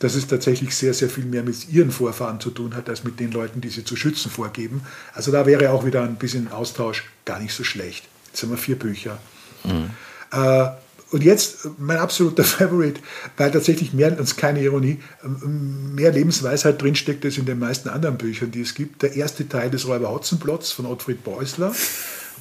dass 0.00 0.14
es 0.14 0.26
tatsächlich 0.26 0.74
sehr, 0.74 0.94
sehr 0.94 1.08
viel 1.08 1.26
mehr 1.26 1.42
mit 1.42 1.68
ihren 1.68 1.92
Vorfahren 1.92 2.40
zu 2.40 2.50
tun 2.50 2.74
hat, 2.74 2.88
als 2.88 3.04
mit 3.04 3.20
den 3.20 3.30
Leuten, 3.30 3.60
die 3.60 3.68
sie 3.68 3.84
zu 3.84 3.96
schützen 3.96 4.30
vorgeben. 4.30 4.82
Also 5.14 5.30
da 5.30 5.46
wäre 5.46 5.70
auch 5.70 5.84
wieder 5.84 6.02
ein 6.02 6.16
bisschen 6.16 6.50
Austausch 6.50 7.04
gar 7.24 7.38
nicht 7.38 7.54
so 7.54 7.64
schlecht. 7.64 8.08
Jetzt 8.26 8.42
haben 8.42 8.50
wir 8.50 8.56
vier 8.56 8.78
Bücher. 8.78 9.18
Mhm. 9.62 9.90
Äh, 10.32 10.68
und 11.10 11.22
jetzt 11.22 11.68
mein 11.78 11.98
absoluter 11.98 12.44
Favorite, 12.44 13.00
weil 13.36 13.50
tatsächlich 13.50 13.92
mehr, 13.92 14.16
als 14.16 14.36
keine 14.36 14.62
Ironie, 14.62 15.00
mehr 15.22 16.12
Lebensweisheit 16.12 16.80
drinsteckt 16.80 17.24
als 17.24 17.36
in 17.36 17.44
den 17.44 17.58
meisten 17.58 17.90
anderen 17.90 18.16
Büchern, 18.16 18.50
die 18.50 18.62
es 18.62 18.74
gibt. 18.74 19.02
Der 19.02 19.14
erste 19.14 19.48
Teil 19.48 19.70
des 19.70 19.86
Räuber 19.86 20.10
Hotzenplotz 20.10 20.70
von 20.72 20.86
Ottfried 20.86 21.22
Beusler. 21.24 21.74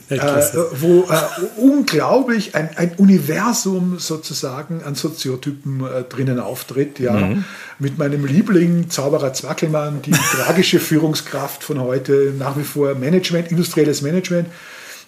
Äh, 0.09 0.17
wo 0.71 1.03
äh, 1.03 1.17
unglaublich 1.57 2.55
ein, 2.55 2.69
ein, 2.75 2.93
Universum 2.97 3.99
sozusagen 3.99 4.81
an 4.83 4.95
Soziotypen 4.95 5.85
äh, 5.85 6.03
drinnen 6.03 6.39
auftritt. 6.39 6.99
Ja. 6.99 7.13
Mhm. 7.13 7.45
Mit 7.77 7.99
meinem 7.99 8.25
Liebling 8.25 8.89
Zauberer 8.89 9.33
Zwackelmann, 9.33 10.01
die 10.01 10.11
tragische 10.35 10.79
Führungskraft 10.79 11.63
von 11.63 11.79
heute, 11.79 12.33
nach 12.37 12.57
wie 12.57 12.63
vor 12.63 12.95
Management, 12.95 13.51
industrielles 13.51 14.01
Management, 14.01 14.47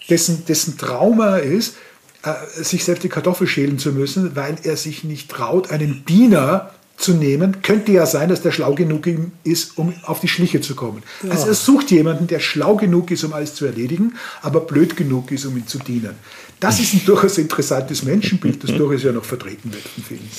dessen, 0.09 0.45
dessen 0.45 0.77
Trauma 0.77 1.37
ist, 1.37 1.77
äh, 2.23 2.33
sich 2.61 2.83
selbst 2.83 3.03
die 3.03 3.09
Kartoffel 3.09 3.47
schälen 3.47 3.79
zu 3.79 3.93
müssen, 3.93 4.35
weil 4.35 4.57
er 4.61 4.77
sich 4.77 5.03
nicht 5.03 5.31
traut, 5.31 5.71
einen 5.71 6.05
Diener 6.05 6.71
zu 7.01 7.13
nehmen. 7.13 7.61
Könnte 7.61 7.91
ja 7.91 8.05
sein, 8.05 8.29
dass 8.29 8.41
der 8.41 8.51
schlau 8.51 8.73
genug 8.73 9.07
ist, 9.43 9.77
um 9.77 9.93
auf 10.03 10.19
die 10.19 10.27
Schliche 10.27 10.61
zu 10.61 10.75
kommen. 10.75 11.03
Ja. 11.23 11.31
Also 11.31 11.47
er 11.47 11.53
sucht 11.53 11.91
jemanden, 11.91 12.27
der 12.27 12.39
schlau 12.39 12.75
genug 12.75 13.11
ist, 13.11 13.23
um 13.23 13.33
alles 13.33 13.55
zu 13.55 13.65
erledigen, 13.65 14.13
aber 14.41 14.61
blöd 14.61 14.95
genug 14.95 15.31
ist, 15.31 15.45
um 15.45 15.57
ihm 15.57 15.67
zu 15.67 15.79
dienen. 15.79 16.15
Das 16.59 16.79
ist 16.79 16.93
ein 16.93 17.01
durchaus 17.05 17.37
interessantes 17.37 18.03
Menschenbild, 18.03 18.63
das 18.63 18.71
durchaus 18.75 19.03
ja 19.03 19.11
noch 19.11 19.25
vertreten 19.25 19.73
wird 19.73 19.83
in 19.97 20.03
vielen. 20.03 20.29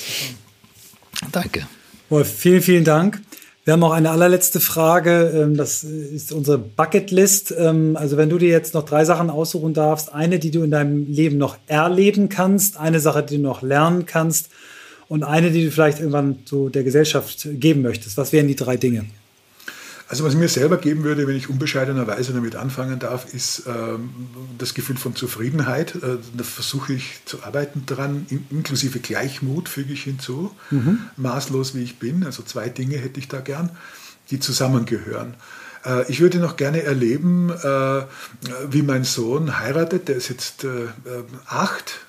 Danke. 1.30 1.66
Wolf, 2.08 2.32
vielen, 2.32 2.62
vielen 2.62 2.84
Dank. 2.84 3.20
Wir 3.64 3.74
haben 3.74 3.84
auch 3.84 3.92
eine 3.92 4.10
allerletzte 4.10 4.58
Frage. 4.58 5.32
Ähm, 5.34 5.56
das 5.56 5.84
ist 5.84 6.32
unsere 6.32 6.58
Bucketlist. 6.58 7.54
Ähm, 7.56 7.96
also 7.96 8.16
wenn 8.16 8.28
du 8.28 8.38
dir 8.38 8.48
jetzt 8.48 8.74
noch 8.74 8.84
drei 8.84 9.04
Sachen 9.04 9.30
aussuchen 9.30 9.72
darfst, 9.72 10.12
eine, 10.12 10.40
die 10.40 10.50
du 10.50 10.64
in 10.64 10.72
deinem 10.72 11.06
Leben 11.06 11.38
noch 11.38 11.56
erleben 11.68 12.28
kannst, 12.28 12.76
eine 12.76 12.98
Sache, 12.98 13.22
die 13.22 13.36
du 13.36 13.42
noch 13.42 13.62
lernen 13.62 14.04
kannst 14.04 14.48
und 15.08 15.22
eine, 15.22 15.50
die 15.50 15.64
du 15.64 15.70
vielleicht 15.70 15.98
irgendwann 15.98 16.38
so 16.44 16.68
der 16.68 16.84
Gesellschaft 16.84 17.46
geben 17.52 17.82
möchtest. 17.82 18.16
Was 18.16 18.32
wären 18.32 18.48
die 18.48 18.56
drei 18.56 18.76
Dinge? 18.76 19.06
Also 20.12 20.24
was 20.24 20.34
ich 20.34 20.38
mir 20.38 20.48
selber 20.48 20.76
geben 20.76 21.04
würde, 21.04 21.26
wenn 21.26 21.36
ich 21.36 21.48
unbescheidenerweise 21.48 22.34
damit 22.34 22.54
anfangen 22.54 22.98
darf, 22.98 23.32
ist 23.32 23.62
ähm, 23.66 24.10
das 24.58 24.74
Gefühl 24.74 24.98
von 24.98 25.16
Zufriedenheit. 25.16 25.94
Äh, 25.94 26.18
da 26.36 26.44
versuche 26.44 26.92
ich 26.92 27.20
zu 27.24 27.42
arbeiten 27.44 27.84
dran, 27.86 28.26
in, 28.28 28.44
inklusive 28.50 28.98
Gleichmut 28.98 29.70
füge 29.70 29.94
ich 29.94 30.02
hinzu, 30.02 30.54
mhm. 30.70 30.98
maßlos 31.16 31.74
wie 31.74 31.82
ich 31.82 31.98
bin. 31.98 32.26
Also 32.26 32.42
zwei 32.42 32.68
Dinge 32.68 32.98
hätte 32.98 33.20
ich 33.20 33.28
da 33.28 33.40
gern, 33.40 33.70
die 34.30 34.38
zusammengehören. 34.38 35.32
Äh, 35.86 36.10
ich 36.10 36.20
würde 36.20 36.40
noch 36.40 36.58
gerne 36.58 36.82
erleben, 36.82 37.48
äh, 37.50 38.02
wie 38.68 38.82
mein 38.82 39.04
Sohn 39.04 39.60
heiratet. 39.60 40.08
Der 40.08 40.16
ist 40.16 40.28
jetzt 40.28 40.64
äh, 40.64 40.88
acht 41.46 42.00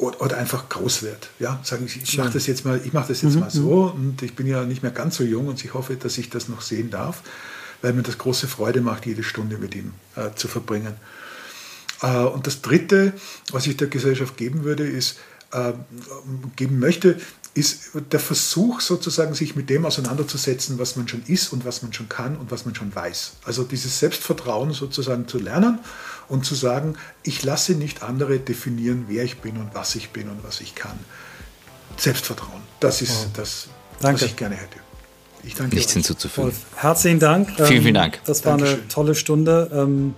oder 0.00 0.38
einfach 0.38 0.68
groß 0.68 1.02
wird. 1.02 1.30
Ja, 1.38 1.60
sagen 1.62 1.84
ich, 1.86 2.02
ich 2.02 2.18
mache 2.18 2.32
das 2.32 2.46
jetzt 2.46 2.64
mal, 2.64 2.80
ich 2.82 2.92
mache 2.92 3.08
das 3.08 3.22
jetzt 3.22 3.34
mhm. 3.34 3.40
mal 3.40 3.50
so 3.50 3.92
mhm. 3.94 4.08
und 4.08 4.22
ich 4.22 4.34
bin 4.34 4.46
ja 4.46 4.64
nicht 4.64 4.82
mehr 4.82 4.92
ganz 4.92 5.16
so 5.16 5.24
jung 5.24 5.48
und 5.48 5.62
ich 5.64 5.74
hoffe, 5.74 5.96
dass 5.96 6.16
ich 6.18 6.30
das 6.30 6.48
noch 6.48 6.62
sehen 6.62 6.90
darf, 6.90 7.22
weil 7.82 7.92
mir 7.92 8.02
das 8.02 8.18
große 8.18 8.48
Freude 8.48 8.80
macht, 8.80 9.06
jede 9.06 9.22
Stunde 9.22 9.58
mit 9.58 9.74
ihm 9.74 9.92
äh, 10.16 10.30
zu 10.34 10.48
verbringen. 10.48 10.94
Äh, 12.02 12.16
und 12.18 12.46
das 12.46 12.62
Dritte, 12.62 13.12
was 13.50 13.66
ich 13.66 13.76
der 13.76 13.88
Gesellschaft 13.88 14.36
geben 14.36 14.64
würde, 14.64 14.86
ist 14.86 15.18
äh, 15.52 15.72
geben 16.56 16.78
möchte, 16.78 17.20
ist 17.54 17.90
der 18.12 18.20
Versuch 18.20 18.80
sozusagen, 18.80 19.34
sich 19.34 19.56
mit 19.56 19.70
dem 19.70 19.84
auseinanderzusetzen, 19.84 20.78
was 20.78 20.96
man 20.96 21.08
schon 21.08 21.22
ist 21.26 21.52
und 21.52 21.64
was 21.64 21.82
man 21.82 21.92
schon 21.92 22.08
kann 22.08 22.36
und 22.36 22.50
was 22.50 22.64
man 22.64 22.74
schon 22.74 22.94
weiß. 22.94 23.32
Also 23.44 23.64
dieses 23.64 23.98
Selbstvertrauen 23.98 24.72
sozusagen 24.72 25.26
zu 25.26 25.38
lernen 25.38 25.80
und 26.28 26.44
zu 26.44 26.54
sagen, 26.54 26.94
ich 27.24 27.42
lasse 27.42 27.72
nicht 27.72 28.02
andere 28.02 28.38
definieren, 28.38 29.06
wer 29.08 29.24
ich 29.24 29.38
bin 29.38 29.56
und 29.56 29.74
was 29.74 29.96
ich 29.96 30.10
bin 30.10 30.28
und 30.28 30.44
was 30.44 30.60
ich 30.60 30.76
kann. 30.76 30.98
Selbstvertrauen, 31.96 32.62
das 32.78 33.02
ist 33.02 33.26
oh. 33.26 33.30
das, 33.34 33.66
danke. 34.00 34.22
was 34.22 34.30
ich 34.30 34.36
gerne 34.36 34.54
hätte. 34.54 34.78
Ich 35.42 35.54
danke 35.54 35.74
Nichts 35.74 35.92
hinzuzufügen. 35.92 36.52
Herzlichen 36.76 37.18
Dank. 37.18 37.50
Vielen, 37.56 37.66
vielen 37.66 37.86
ähm, 37.86 37.94
Dank. 37.94 38.20
Das 38.26 38.44
war 38.44 38.52
Dankeschön. 38.52 38.80
eine 38.80 38.88
tolle 38.88 39.14
Stunde. 39.14 39.70
Ähm, 39.72 40.14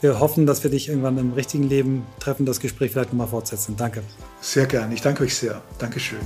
wir 0.00 0.20
hoffen, 0.20 0.46
dass 0.46 0.62
wir 0.62 0.70
dich 0.70 0.88
irgendwann 0.88 1.16
im 1.16 1.32
richtigen 1.32 1.64
Leben 1.64 2.06
treffen, 2.20 2.44
das 2.44 2.60
Gespräch 2.60 2.92
vielleicht 2.92 3.12
nochmal 3.12 3.28
fortsetzen. 3.28 3.76
Danke. 3.76 4.02
Sehr 4.40 4.66
gerne. 4.66 4.94
Ich 4.94 5.00
danke 5.00 5.24
euch 5.24 5.34
sehr. 5.34 5.62
Dankeschön 5.78 6.20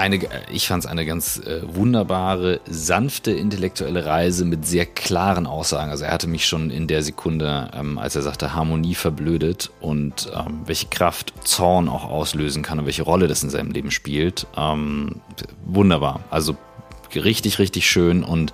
eine, 0.00 0.20
ich 0.50 0.66
fand 0.66 0.84
es 0.84 0.90
eine 0.90 1.04
ganz 1.04 1.38
äh, 1.38 1.60
wunderbare, 1.62 2.60
sanfte 2.66 3.32
intellektuelle 3.32 4.06
Reise 4.06 4.44
mit 4.44 4.66
sehr 4.66 4.86
klaren 4.86 5.46
Aussagen. 5.46 5.90
Also 5.90 6.04
er 6.04 6.12
hatte 6.12 6.26
mich 6.26 6.46
schon 6.46 6.70
in 6.70 6.86
der 6.86 7.02
Sekunde, 7.02 7.70
ähm, 7.74 7.98
als 7.98 8.16
er 8.16 8.22
sagte, 8.22 8.54
Harmonie 8.54 8.94
verblödet 8.94 9.70
und 9.80 10.30
ähm, 10.34 10.62
welche 10.64 10.86
Kraft 10.86 11.34
Zorn 11.44 11.88
auch 11.88 12.04
auslösen 12.04 12.62
kann 12.62 12.78
und 12.78 12.86
welche 12.86 13.02
Rolle 13.02 13.28
das 13.28 13.42
in 13.42 13.50
seinem 13.50 13.72
Leben 13.72 13.90
spielt. 13.90 14.46
Ähm, 14.56 15.20
wunderbar. 15.64 16.20
Also 16.30 16.56
richtig, 17.14 17.58
richtig 17.58 17.88
schön 17.88 18.24
und 18.24 18.52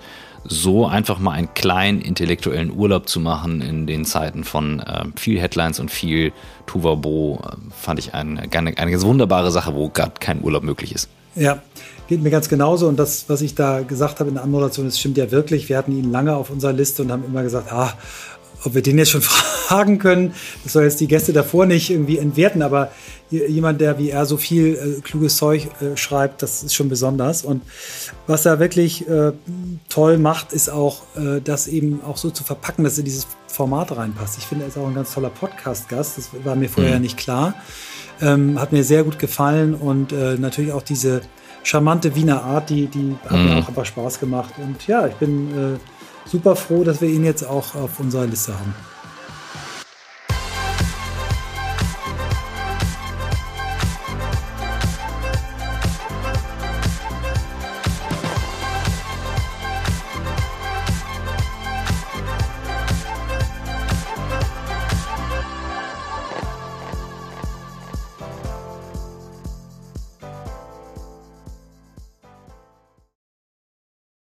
so 0.48 0.86
einfach 0.86 1.18
mal 1.18 1.32
einen 1.32 1.52
kleinen 1.54 2.00
intellektuellen 2.00 2.70
Urlaub 2.70 3.08
zu 3.08 3.20
machen 3.20 3.60
in 3.60 3.86
den 3.86 4.04
Zeiten 4.04 4.44
von 4.44 4.80
äh, 4.80 5.04
viel 5.16 5.40
Headlines 5.40 5.80
und 5.80 5.90
viel 5.90 6.32
Tuvabo, 6.66 7.40
äh, 7.44 7.56
fand 7.70 7.98
ich 7.98 8.14
eine, 8.14 8.42
eine, 8.42 8.76
eine 8.76 8.90
ganz 8.90 9.04
wunderbare 9.04 9.50
Sache, 9.50 9.74
wo 9.74 9.88
gerade 9.88 10.12
kein 10.20 10.42
Urlaub 10.42 10.62
möglich 10.62 10.94
ist. 10.94 11.08
Ja, 11.34 11.62
geht 12.08 12.22
mir 12.22 12.30
ganz 12.30 12.48
genauso. 12.48 12.88
Und 12.88 12.98
das, 12.98 13.28
was 13.28 13.42
ich 13.42 13.54
da 13.54 13.82
gesagt 13.82 14.20
habe 14.20 14.28
in 14.28 14.34
der 14.34 14.44
Anmoderation, 14.44 14.86
das 14.86 14.98
stimmt 14.98 15.18
ja 15.18 15.30
wirklich. 15.30 15.68
Wir 15.68 15.76
hatten 15.76 15.92
ihn 15.92 16.10
lange 16.10 16.34
auf 16.34 16.50
unserer 16.50 16.72
Liste 16.72 17.02
und 17.02 17.12
haben 17.12 17.24
immer 17.24 17.42
gesagt, 17.42 17.72
ah, 17.72 17.92
ob 18.64 18.74
wir 18.74 18.82
den 18.82 18.98
jetzt 18.98 19.10
schon 19.10 19.22
fragen 19.66 19.98
können, 19.98 20.34
das 20.64 20.72
soll 20.74 20.84
jetzt 20.84 21.00
die 21.00 21.08
Gäste 21.08 21.32
davor 21.32 21.66
nicht 21.66 21.90
irgendwie 21.90 22.18
entwerten, 22.18 22.62
aber 22.62 22.90
jemand, 23.30 23.80
der 23.80 23.98
wie 23.98 24.10
er 24.10 24.24
so 24.24 24.36
viel 24.36 24.74
äh, 24.74 25.00
kluges 25.00 25.36
Zeug 25.36 25.68
äh, 25.80 25.96
schreibt, 25.96 26.42
das 26.42 26.62
ist 26.62 26.74
schon 26.74 26.88
besonders. 26.88 27.44
Und 27.44 27.62
was 28.26 28.46
er 28.46 28.60
wirklich 28.60 29.08
äh, 29.08 29.32
toll 29.88 30.18
macht, 30.18 30.52
ist 30.52 30.68
auch, 30.68 31.02
äh, 31.16 31.40
das 31.42 31.66
eben 31.66 32.02
auch 32.04 32.16
so 32.16 32.30
zu 32.30 32.44
verpacken, 32.44 32.84
dass 32.84 32.98
er 32.98 33.04
dieses 33.04 33.26
Format 33.48 33.96
reinpasst. 33.96 34.38
Ich 34.38 34.44
finde, 34.44 34.64
er 34.64 34.68
ist 34.68 34.78
auch 34.78 34.86
ein 34.86 34.94
ganz 34.94 35.12
toller 35.12 35.30
Podcast-Gast, 35.30 36.18
das 36.18 36.30
war 36.44 36.54
mir 36.54 36.68
vorher 36.68 36.96
mhm. 36.96 37.02
nicht 37.02 37.16
klar. 37.16 37.54
Ähm, 38.20 38.60
hat 38.60 38.72
mir 38.72 38.84
sehr 38.84 39.04
gut 39.04 39.18
gefallen 39.18 39.74
und 39.74 40.12
äh, 40.12 40.36
natürlich 40.38 40.72
auch 40.72 40.82
diese 40.82 41.20
charmante 41.62 42.14
Wiener 42.14 42.44
Art, 42.44 42.70
die, 42.70 42.86
die 42.86 43.16
hat 43.24 43.32
mhm. 43.32 43.44
mir 43.44 43.56
auch 43.56 43.68
einfach 43.68 43.84
Spaß 43.84 44.20
gemacht. 44.20 44.54
Und 44.58 44.86
ja, 44.86 45.06
ich 45.06 45.14
bin 45.14 45.74
äh, 45.74 45.78
super 46.26 46.56
froh, 46.56 46.84
dass 46.84 47.00
wir 47.00 47.08
ihn 47.08 47.24
jetzt 47.24 47.44
auch 47.44 47.74
auf 47.74 48.00
unserer 48.00 48.26
Liste 48.26 48.58
haben. 48.58 48.74